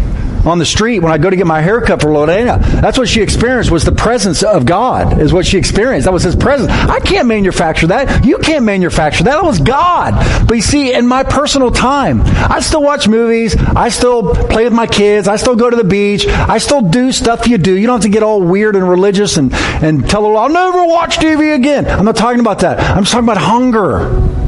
On 0.47 0.59
the 0.59 0.65
street 0.65 0.99
when 0.99 1.11
I 1.11 1.17
go 1.17 1.29
to 1.29 1.35
get 1.35 1.45
my 1.45 1.61
haircut 1.61 2.01
for 2.01 2.11
Lorena. 2.11 2.57
That's 2.59 2.97
what 2.97 3.07
she 3.07 3.21
experienced 3.21 3.69
was 3.69 3.83
the 3.83 3.91
presence 3.91 4.43
of 4.43 4.65
God 4.65 5.19
is 5.19 5.33
what 5.33 5.45
she 5.45 5.57
experienced. 5.57 6.05
That 6.05 6.13
was 6.13 6.23
his 6.23 6.35
presence. 6.35 6.71
I 6.71 6.99
can't 6.99 7.27
manufacture 7.27 7.87
that. 7.87 8.25
You 8.25 8.37
can't 8.37 8.65
manufacture 8.65 9.23
that. 9.25 9.35
That 9.35 9.43
was 9.43 9.59
God. 9.59 10.13
But 10.47 10.55
you 10.55 10.61
see, 10.61 10.93
in 10.93 11.07
my 11.07 11.23
personal 11.23 11.71
time, 11.71 12.21
I 12.23 12.61
still 12.61 12.81
watch 12.81 13.07
movies. 13.07 13.55
I 13.55 13.89
still 13.89 14.33
play 14.33 14.63
with 14.63 14.73
my 14.73 14.87
kids. 14.87 15.27
I 15.27 15.35
still 15.35 15.55
go 15.55 15.69
to 15.69 15.75
the 15.75 15.83
beach. 15.83 16.27
I 16.27 16.57
still 16.57 16.81
do 16.81 17.11
stuff 17.11 17.47
you 17.47 17.57
do. 17.57 17.77
You 17.77 17.87
don't 17.87 17.97
have 17.97 18.03
to 18.03 18.09
get 18.09 18.23
all 18.23 18.41
weird 18.41 18.75
and 18.75 18.87
religious 18.89 19.37
and, 19.37 19.53
and 19.53 20.09
tell 20.09 20.25
her, 20.25 20.35
I'll 20.35 20.49
never 20.49 20.85
watch 20.85 21.17
TV 21.17 21.53
again. 21.55 21.87
I'm 21.87 22.05
not 22.05 22.15
talking 22.15 22.39
about 22.39 22.59
that. 22.59 22.79
I'm 22.79 23.03
just 23.03 23.11
talking 23.11 23.25
about 23.25 23.37
hunger 23.37 24.46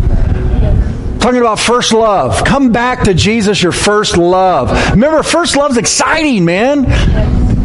talking 1.19 1.41
about 1.41 1.59
first 1.59 1.93
love. 1.93 2.43
Come 2.45 2.71
back 2.71 3.03
to 3.03 3.13
Jesus, 3.13 3.61
your 3.61 3.71
first 3.71 4.17
love. 4.17 4.71
Remember, 4.91 5.21
first 5.21 5.55
love's 5.55 5.77
exciting, 5.77 6.45
man. 6.45 6.83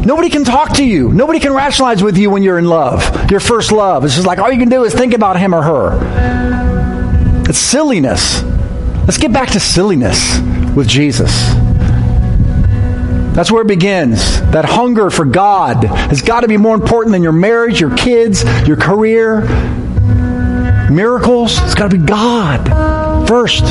Nobody 0.04 0.28
can 0.28 0.44
talk 0.44 0.74
to 0.74 0.84
you. 0.84 1.12
Nobody 1.12 1.40
can 1.40 1.54
rationalize 1.54 2.02
with 2.02 2.18
you 2.18 2.30
when 2.30 2.42
you're 2.42 2.58
in 2.58 2.66
love. 2.66 3.30
Your 3.30 3.40
first 3.40 3.72
love. 3.72 4.04
It's 4.04 4.14
just 4.14 4.26
like 4.26 4.38
all 4.38 4.52
you 4.52 4.58
can 4.58 4.68
do 4.68 4.84
is 4.84 4.92
think 4.92 5.14
about 5.14 5.38
him 5.38 5.54
or 5.54 5.62
her. 5.62 7.44
It's 7.48 7.58
silliness. 7.58 8.42
Let's 8.42 9.18
get 9.18 9.32
back 9.32 9.50
to 9.52 9.60
silliness 9.60 10.38
with 10.74 10.88
Jesus. 10.88 11.30
That's 13.34 13.50
where 13.50 13.62
it 13.62 13.68
begins. 13.68 14.40
That 14.50 14.64
hunger 14.64 15.10
for 15.10 15.24
God 15.24 15.84
has 15.84 16.22
got 16.22 16.40
to 16.40 16.48
be 16.48 16.56
more 16.56 16.74
important 16.74 17.12
than 17.12 17.22
your 17.22 17.32
marriage, 17.32 17.80
your 17.80 17.96
kids, 17.96 18.44
your 18.66 18.76
career, 18.76 19.40
miracles. 20.90 21.58
It's 21.62 21.74
got 21.74 21.90
to 21.90 21.98
be 21.98 22.04
God 22.04 23.03
first. 23.26 23.64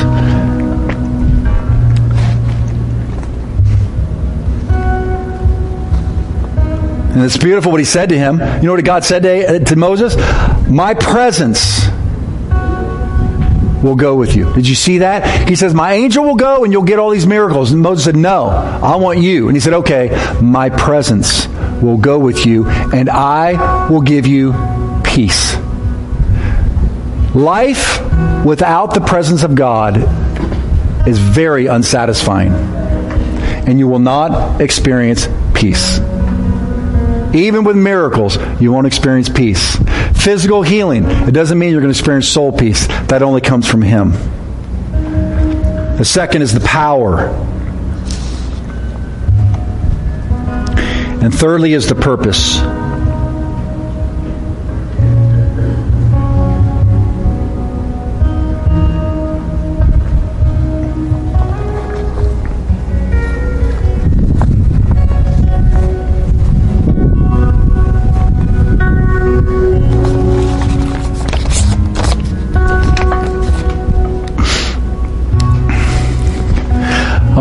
And 7.13 7.21
it's 7.21 7.37
beautiful 7.37 7.71
what 7.71 7.79
he 7.79 7.85
said 7.85 8.09
to 8.09 8.17
him. 8.17 8.39
You 8.39 8.63
know 8.63 8.73
what 8.73 8.83
God 8.83 9.03
said 9.03 9.21
to, 9.21 9.55
uh, 9.55 9.59
to 9.59 9.75
Moses? 9.75 10.15
My 10.67 10.95
presence 10.95 11.87
will 13.83 13.95
go 13.95 14.15
with 14.15 14.35
you. 14.35 14.51
Did 14.53 14.67
you 14.67 14.73
see 14.73 14.97
that? 14.99 15.47
He 15.47 15.55
says, 15.55 15.75
My 15.75 15.93
angel 15.93 16.25
will 16.25 16.35
go 16.35 16.63
and 16.63 16.73
you'll 16.73 16.83
get 16.83 16.97
all 16.97 17.11
these 17.11 17.27
miracles. 17.27 17.71
And 17.71 17.81
Moses 17.81 18.05
said, 18.05 18.15
No, 18.15 18.47
I 18.47 18.95
want 18.95 19.19
you. 19.19 19.47
And 19.47 19.55
he 19.55 19.59
said, 19.59 19.73
Okay, 19.73 20.09
my 20.41 20.69
presence 20.69 21.47
will 21.83 21.97
go 21.97 22.17
with 22.17 22.45
you 22.45 22.65
and 22.67 23.09
I 23.09 23.89
will 23.89 24.01
give 24.01 24.25
you 24.25 24.53
peace. 25.03 25.55
Life 27.35 27.99
without 28.45 28.93
the 28.93 29.01
presence 29.01 29.43
of 29.43 29.55
God 29.55 29.97
is 31.07 31.17
very 31.17 31.65
unsatisfying. 31.65 32.53
And 32.53 33.79
you 33.79 33.87
will 33.87 33.99
not 33.99 34.61
experience 34.61 35.27
peace. 35.55 35.99
Even 37.33 37.63
with 37.63 37.75
miracles, 37.75 38.37
you 38.61 38.71
won't 38.71 38.85
experience 38.85 39.29
peace. 39.29 39.77
Physical 40.13 40.61
healing, 40.61 41.05
it 41.05 41.31
doesn't 41.31 41.57
mean 41.57 41.71
you're 41.71 41.81
going 41.81 41.91
to 41.91 41.97
experience 41.97 42.27
soul 42.27 42.51
peace. 42.51 42.85
That 43.07 43.23
only 43.23 43.41
comes 43.41 43.67
from 43.67 43.81
Him. 43.81 44.11
The 45.97 46.05
second 46.05 46.43
is 46.43 46.53
the 46.53 46.59
power. 46.59 47.27
And 51.23 51.33
thirdly 51.33 51.73
is 51.73 51.87
the 51.87 51.95
purpose. 51.95 52.59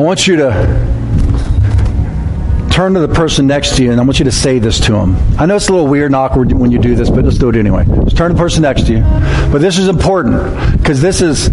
Want 0.01 0.26
you 0.26 0.36
to 0.36 0.51
turn 2.72 2.95
to 2.95 3.01
the 3.01 3.09
person 3.09 3.47
next 3.47 3.76
to 3.76 3.84
you 3.84 3.93
and 3.93 4.01
I 4.01 4.05
want 4.05 4.18
you 4.18 4.24
to 4.24 4.32
say 4.32 4.59
this 4.59 4.80
to 4.86 4.93
them. 4.93 5.16
I 5.38 5.45
know 5.45 5.57
it's 5.57 5.68
a 5.68 5.72
little 5.72 5.86
weird 5.86 6.07
and 6.07 6.16
awkward 6.16 6.51
when 6.53 6.70
you 6.70 6.78
do 6.78 6.95
this, 6.95 7.11
but 7.11 7.24
let's 7.24 7.36
do 7.36 7.51
it 7.51 7.57
anyway. 7.57 7.84
Just 8.05 8.16
turn 8.16 8.30
to 8.30 8.34
the 8.34 8.40
person 8.40 8.62
next 8.62 8.86
to 8.86 8.93
you. 8.95 9.01
But 9.53 9.61
this 9.61 9.78
is 9.78 9.88
important 9.88 10.78
because 10.78 11.03
this 11.03 11.20
is 11.20 11.51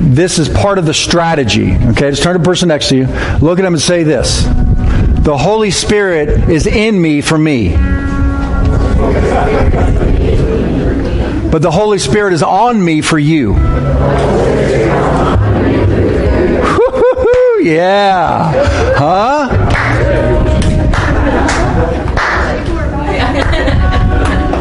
this 0.00 0.38
is 0.38 0.48
part 0.48 0.78
of 0.78 0.86
the 0.86 0.94
strategy. 0.94 1.74
Okay, 1.74 2.08
just 2.10 2.22
turn 2.22 2.32
to 2.32 2.38
the 2.38 2.44
person 2.44 2.68
next 2.68 2.88
to 2.88 2.96
you. 2.96 3.06
Look 3.40 3.58
at 3.58 3.62
them 3.62 3.74
and 3.74 3.82
say 3.82 4.02
this. 4.02 4.44
The 4.44 5.36
Holy 5.36 5.70
Spirit 5.70 6.48
is 6.48 6.66
in 6.66 7.00
me 7.00 7.20
for 7.20 7.36
me. 7.36 7.76
But 11.50 11.60
the 11.60 11.70
Holy 11.70 11.98
Spirit 11.98 12.32
is 12.32 12.42
on 12.42 12.82
me 12.82 13.02
for 13.02 13.18
you. 13.18 13.54
Yeah. 17.62 18.52
Huh? 18.96 19.80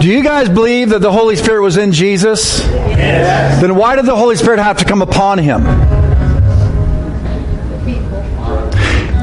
Do 0.01 0.07
you 0.07 0.23
guys 0.23 0.47
believe 0.47 0.89
that 0.89 0.99
the 0.99 1.11
Holy 1.11 1.35
Spirit 1.35 1.61
was 1.61 1.75
in 1.75 1.91
Jesus? 1.91 2.59
Yes. 2.59 3.61
Then 3.61 3.75
why 3.75 3.97
did 3.97 4.05
the 4.05 4.15
Holy 4.15 4.37
Spirit 4.37 4.59
have 4.59 4.77
to 4.77 4.85
come 4.85 5.01
upon 5.01 5.39
him? 5.39 5.63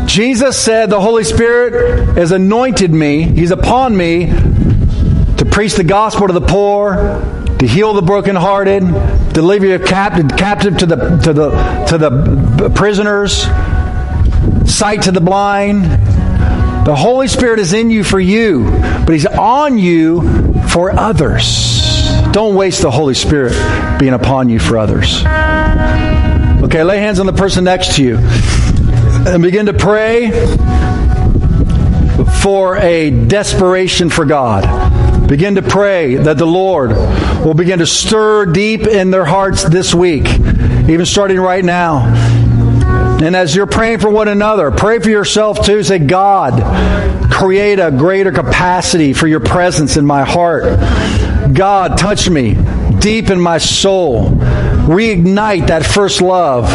Jesus 0.06 0.58
said, 0.58 0.90
The 0.90 1.00
Holy 1.00 1.24
Spirit 1.24 2.16
has 2.16 2.32
anointed 2.32 2.90
me, 2.90 3.22
He's 3.22 3.50
upon 3.50 3.96
me 3.96 4.26
to 4.26 5.48
preach 5.50 5.74
the 5.74 5.84
gospel 5.84 6.26
to 6.26 6.32
the 6.32 6.40
poor, 6.40 7.20
to 7.58 7.66
heal 7.66 7.94
the 7.94 8.02
brokenhearted, 8.02 8.82
deliver 9.32 9.66
your 9.66 9.78
captive, 9.78 10.28
captive 10.36 10.78
to 10.78 10.86
the 10.86 10.96
to 11.24 11.32
the 11.32 11.50
to 11.88 11.98
the 11.98 12.72
prisoners, 12.74 13.42
sight 14.70 15.02
to 15.02 15.12
the 15.12 15.20
blind. 15.20 15.84
The 16.86 16.94
Holy 16.94 17.26
Spirit 17.26 17.58
is 17.58 17.72
in 17.72 17.90
you 17.90 18.04
for 18.04 18.20
you, 18.20 18.64
but 18.70 19.10
He's 19.10 19.26
on 19.26 19.78
you 19.78 20.52
for 20.68 20.92
others. 20.92 22.06
Don't 22.32 22.54
waste 22.54 22.82
the 22.82 22.90
Holy 22.90 23.14
Spirit 23.14 23.54
being 23.98 24.12
upon 24.12 24.48
you 24.48 24.58
for 24.58 24.78
others. 24.78 25.24
Okay, 26.62 26.84
lay 26.84 26.98
hands 26.98 27.18
on 27.18 27.26
the 27.26 27.32
person 27.32 27.64
next 27.64 27.96
to 27.96 28.02
you 28.02 28.18
and 28.18 29.42
begin 29.42 29.66
to 29.66 29.72
pray 29.72 30.30
for 32.42 32.76
a 32.76 33.10
desperation 33.10 34.10
for 34.10 34.24
God. 34.24 34.64
Begin 35.28 35.56
to 35.56 35.62
pray 35.62 36.14
that 36.14 36.38
the 36.38 36.46
Lord 36.46 36.90
will 37.44 37.54
begin 37.54 37.80
to 37.80 37.86
stir 37.86 38.46
deep 38.46 38.82
in 38.82 39.10
their 39.10 39.24
hearts 39.24 39.64
this 39.64 39.92
week, 39.92 40.26
even 40.88 41.04
starting 41.04 41.40
right 41.40 41.64
now. 41.64 42.06
And 43.22 43.34
as 43.34 43.56
you're 43.56 43.66
praying 43.66 43.98
for 43.98 44.10
one 44.10 44.28
another, 44.28 44.70
pray 44.70 44.98
for 44.98 45.10
yourself 45.10 45.64
too. 45.64 45.82
Say, 45.82 45.98
God, 45.98 46.62
create 47.32 47.80
a 47.80 47.90
greater 47.90 48.30
capacity 48.30 49.14
for 49.14 49.26
your 49.26 49.40
presence 49.40 49.96
in 49.96 50.06
my 50.06 50.22
heart. 50.22 50.64
God, 51.52 51.98
touch 51.98 52.28
me 52.28 52.56
deep 53.00 53.30
in 53.30 53.40
my 53.40 53.58
soul. 53.58 54.30
Reignite 54.86 55.66
that 55.68 55.84
first 55.84 56.20
love. 56.20 56.68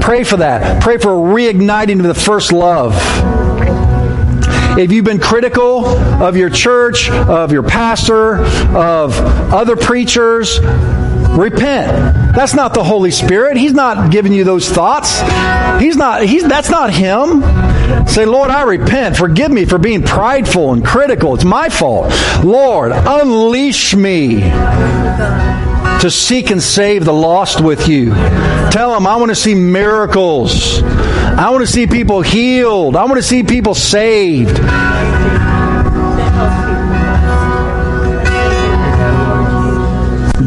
Pray 0.00 0.24
for 0.24 0.38
that. 0.38 0.82
Pray 0.82 0.98
for 0.98 1.10
reigniting 1.10 2.02
the 2.02 2.14
first 2.14 2.52
love. 2.52 2.94
If 4.78 4.92
you've 4.92 5.04
been 5.04 5.18
critical 5.18 5.86
of 5.86 6.36
your 6.36 6.50
church, 6.50 7.10
of 7.10 7.50
your 7.50 7.64
pastor, 7.64 8.36
of 8.76 9.18
other 9.52 9.74
preachers, 9.74 10.60
repent. 10.60 12.36
That's 12.36 12.54
not 12.54 12.74
the 12.74 12.84
Holy 12.84 13.10
Spirit. 13.10 13.56
He's 13.56 13.72
not 13.72 14.12
giving 14.12 14.32
you 14.32 14.44
those 14.44 14.68
thoughts. 14.68 15.20
He's 15.82 15.96
not 15.96 16.22
he's 16.22 16.44
that's 16.44 16.70
not 16.70 16.92
him. 16.92 17.42
Say, 18.06 18.24
Lord, 18.24 18.50
I 18.50 18.62
repent. 18.62 19.16
Forgive 19.16 19.50
me 19.50 19.64
for 19.64 19.78
being 19.78 20.04
prideful 20.04 20.72
and 20.72 20.84
critical. 20.84 21.34
It's 21.34 21.44
my 21.44 21.68
fault. 21.68 22.12
Lord, 22.44 22.92
unleash 22.92 23.96
me 23.96 24.42
to 26.00 26.10
seek 26.10 26.50
and 26.50 26.62
save 26.62 27.04
the 27.04 27.12
lost 27.12 27.60
with 27.60 27.88
you. 27.88 28.10
Tell 28.70 28.92
them 28.92 29.06
I 29.06 29.16
want 29.16 29.30
to 29.30 29.34
see 29.34 29.54
miracles. 29.54 30.82
I 30.82 31.50
want 31.50 31.66
to 31.66 31.72
see 31.72 31.86
people 31.86 32.20
healed. 32.20 32.96
I 32.96 33.04
want 33.04 33.16
to 33.16 33.22
see 33.22 33.42
people 33.42 33.74
saved. 33.74 34.56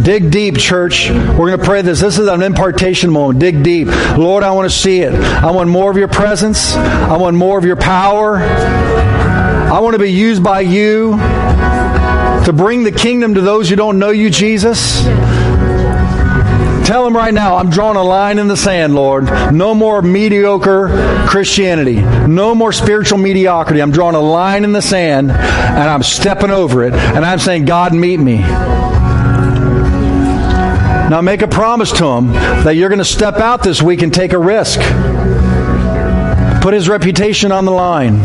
Dig 0.03 0.31
deep, 0.31 0.57
church. 0.57 1.09
We're 1.09 1.35
going 1.35 1.59
to 1.59 1.65
pray 1.65 1.81
this. 1.81 1.99
This 1.99 2.17
is 2.17 2.27
an 2.27 2.41
impartation 2.41 3.11
moment. 3.11 3.39
Dig 3.39 3.61
deep. 3.61 3.87
Lord, 4.17 4.43
I 4.43 4.51
want 4.51 4.71
to 4.71 4.75
see 4.75 5.01
it. 5.01 5.13
I 5.13 5.51
want 5.51 5.69
more 5.69 5.91
of 5.91 5.97
your 5.97 6.07
presence. 6.07 6.75
I 6.75 7.17
want 7.17 7.37
more 7.37 7.59
of 7.59 7.65
your 7.65 7.75
power. 7.75 8.37
I 8.37 9.79
want 9.79 9.93
to 9.93 9.99
be 9.99 10.11
used 10.11 10.43
by 10.43 10.61
you 10.61 11.11
to 12.45 12.53
bring 12.53 12.83
the 12.83 12.91
kingdom 12.91 13.35
to 13.35 13.41
those 13.41 13.69
who 13.69 13.75
don't 13.75 13.99
know 13.99 14.09
you, 14.09 14.29
Jesus. 14.29 15.05
Tell 16.91 17.07
him 17.07 17.15
right 17.15 17.33
now, 17.33 17.55
I'm 17.55 17.69
drawing 17.69 17.95
a 17.95 18.03
line 18.03 18.37
in 18.37 18.49
the 18.49 18.57
sand, 18.57 18.95
Lord. 18.95 19.23
No 19.53 19.73
more 19.73 20.01
mediocre 20.01 20.89
Christianity. 21.25 22.01
No 22.27 22.53
more 22.53 22.73
spiritual 22.73 23.17
mediocrity. 23.17 23.81
I'm 23.81 23.91
drawing 23.91 24.15
a 24.15 24.19
line 24.19 24.65
in 24.65 24.73
the 24.73 24.81
sand 24.81 25.31
and 25.31 25.89
I'm 25.89 26.03
stepping 26.03 26.49
over 26.49 26.83
it. 26.83 26.93
And 26.93 27.23
I'm 27.23 27.39
saying, 27.39 27.63
God, 27.63 27.95
meet 27.95 28.19
me. 28.19 28.39
Now 31.09 31.21
make 31.21 31.41
a 31.41 31.47
promise 31.47 31.93
to 31.93 32.05
him 32.07 32.33
that 32.33 32.75
you're 32.75 32.89
going 32.89 32.99
to 32.99 33.05
step 33.05 33.35
out 33.35 33.63
this 33.63 33.81
week 33.81 34.01
and 34.01 34.13
take 34.13 34.33
a 34.33 34.37
risk. 34.37 34.81
Put 36.61 36.73
his 36.73 36.89
reputation 36.89 37.53
on 37.53 37.63
the 37.63 37.71
line. 37.71 38.19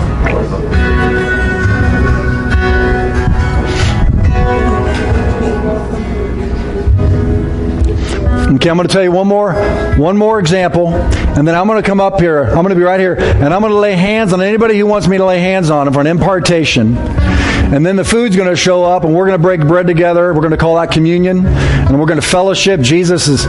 Okay, 8.67 8.73
I'm 8.73 8.77
going 8.79 8.89
to 8.89 8.93
tell 8.93 9.05
you 9.05 9.13
one 9.13 9.29
more, 9.29 9.55
one 9.95 10.17
more 10.17 10.41
example, 10.41 10.89
and 10.89 11.47
then 11.47 11.55
I'm 11.55 11.69
going 11.69 11.81
to 11.81 11.87
come 11.87 12.01
up 12.01 12.19
here. 12.19 12.43
I'm 12.43 12.65
going 12.65 12.71
to 12.71 12.75
be 12.75 12.83
right 12.83 12.99
here, 12.99 13.15
and 13.15 13.55
I'm 13.55 13.61
going 13.61 13.71
to 13.71 13.79
lay 13.79 13.95
hands 13.95 14.33
on 14.33 14.43
anybody 14.43 14.77
who 14.77 14.87
wants 14.87 15.07
me 15.07 15.19
to 15.19 15.25
lay 15.25 15.39
hands 15.39 15.71
on 15.71 15.85
them 15.85 15.95
for 15.95 16.01
an 16.01 16.09
impartation. 16.09 16.97
And 16.97 17.87
then 17.87 17.95
the 17.95 18.05
food's 18.05 18.35
going 18.35 18.49
to 18.49 18.57
show 18.57 18.83
up, 18.83 19.05
and 19.05 19.15
we're 19.15 19.29
going 19.29 19.39
to 19.39 19.43
break 19.43 19.61
bread 19.61 19.87
together. 19.87 20.35
We're 20.35 20.41
going 20.41 20.51
to 20.51 20.57
call 20.57 20.75
that 20.79 20.91
communion, 20.91 21.47
and 21.47 22.01
we're 22.01 22.07
going 22.07 22.21
to 22.21 22.27
fellowship. 22.27 22.81
Jesus 22.81 23.29
is 23.29 23.47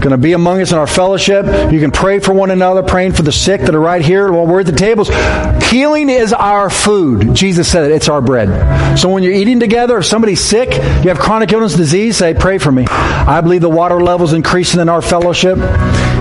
going 0.00 0.10
to 0.10 0.18
be 0.18 0.32
among 0.32 0.60
us 0.60 0.72
in 0.72 0.78
our 0.78 0.86
fellowship. 0.86 1.46
You 1.72 1.80
can 1.80 1.90
pray 1.90 2.18
for 2.18 2.32
one 2.32 2.50
another, 2.50 2.82
praying 2.82 3.12
for 3.12 3.22
the 3.22 3.32
sick 3.32 3.62
that 3.62 3.74
are 3.74 3.80
right 3.80 4.04
here 4.04 4.30
while 4.30 4.46
we're 4.46 4.60
at 4.60 4.66
the 4.66 4.72
tables. 4.72 5.08
Healing 5.70 6.08
is 6.08 6.32
our 6.32 6.70
food. 6.70 7.34
Jesus 7.34 7.70
said 7.70 7.90
it, 7.90 7.94
it's 7.94 8.08
our 8.08 8.20
bread. 8.20 8.98
So 8.98 9.08
when 9.08 9.22
you're 9.22 9.32
eating 9.32 9.60
together, 9.60 9.98
if 9.98 10.06
somebody's 10.06 10.40
sick, 10.40 10.74
you 10.74 11.08
have 11.08 11.18
chronic 11.18 11.52
illness 11.52 11.74
disease, 11.74 12.16
say, 12.16 12.34
pray 12.34 12.58
for 12.58 12.70
me. 12.70 12.86
I 12.88 13.40
believe 13.40 13.60
the 13.60 13.70
water 13.70 14.02
level's 14.02 14.32
increasing 14.32 14.80
in 14.80 14.88
our 14.88 15.02
fellowship. 15.02 15.58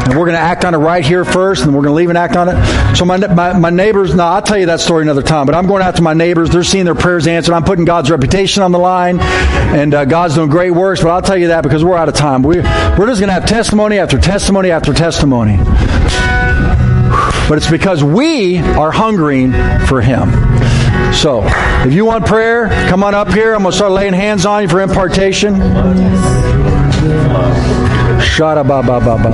And 0.05 0.19
we're 0.19 0.25
going 0.25 0.37
to 0.37 0.39
act 0.39 0.65
on 0.65 0.75
it 0.75 0.77
right 0.77 1.03
here 1.03 1.25
first, 1.25 1.63
and 1.63 1.73
we're 1.73 1.81
going 1.81 1.93
to 1.93 1.95
leave 1.95 2.09
and 2.09 2.17
act 2.17 2.35
on 2.35 2.47
it. 2.47 2.95
So 2.95 3.05
my, 3.05 3.17
my, 3.17 3.57
my 3.57 3.69
neighbors, 3.71 4.13
now 4.13 4.29
I'll 4.29 4.41
tell 4.41 4.57
you 4.57 4.67
that 4.67 4.79
story 4.79 5.01
another 5.01 5.23
time, 5.23 5.47
but 5.47 5.55
I'm 5.55 5.65
going 5.65 5.81
out 5.81 5.95
to 5.95 6.03
my 6.03 6.13
neighbors. 6.13 6.51
They're 6.51 6.63
seeing 6.63 6.85
their 6.85 6.93
prayers 6.93 7.25
answered. 7.25 7.53
I'm 7.55 7.63
putting 7.63 7.85
God's 7.85 8.11
reputation 8.11 8.61
on 8.61 8.71
the 8.71 8.77
line, 8.77 9.19
and 9.19 9.95
uh, 9.95 10.05
God's 10.05 10.35
doing 10.35 10.49
great 10.49 10.71
works, 10.71 11.01
but 11.01 11.09
I'll 11.09 11.23
tell 11.23 11.37
you 11.37 11.47
that 11.47 11.63
because 11.63 11.83
we're 11.83 11.97
out 11.97 12.07
of 12.07 12.13
time. 12.13 12.43
We, 12.43 12.57
we're 12.57 13.07
just 13.07 13.19
going 13.19 13.29
to 13.29 13.33
have 13.33 13.47
testimony 13.47 13.97
after 13.97 14.19
testimony 14.19 14.69
after 14.69 14.93
testimony. 14.93 15.57
But 17.47 17.57
it's 17.57 17.69
because 17.69 18.03
we 18.03 18.59
are 18.59 18.91
hungering 18.91 19.53
for 19.87 20.01
Him. 20.01 20.29
So, 21.13 21.43
if 21.85 21.93
you 21.93 22.05
want 22.05 22.25
prayer, 22.25 22.67
come 22.89 23.03
on 23.03 23.15
up 23.15 23.31
here. 23.31 23.53
I'm 23.53 23.61
going 23.61 23.71
to 23.71 23.75
start 23.75 23.91
laying 23.91 24.13
hands 24.13 24.45
on 24.45 24.63
you 24.63 24.69
for 24.69 24.81
impartation. 24.81 25.55
Shada 28.33 28.63
ba 28.63 28.81
ba 28.81 28.99
ba 28.99 29.15
ba. 29.23 29.31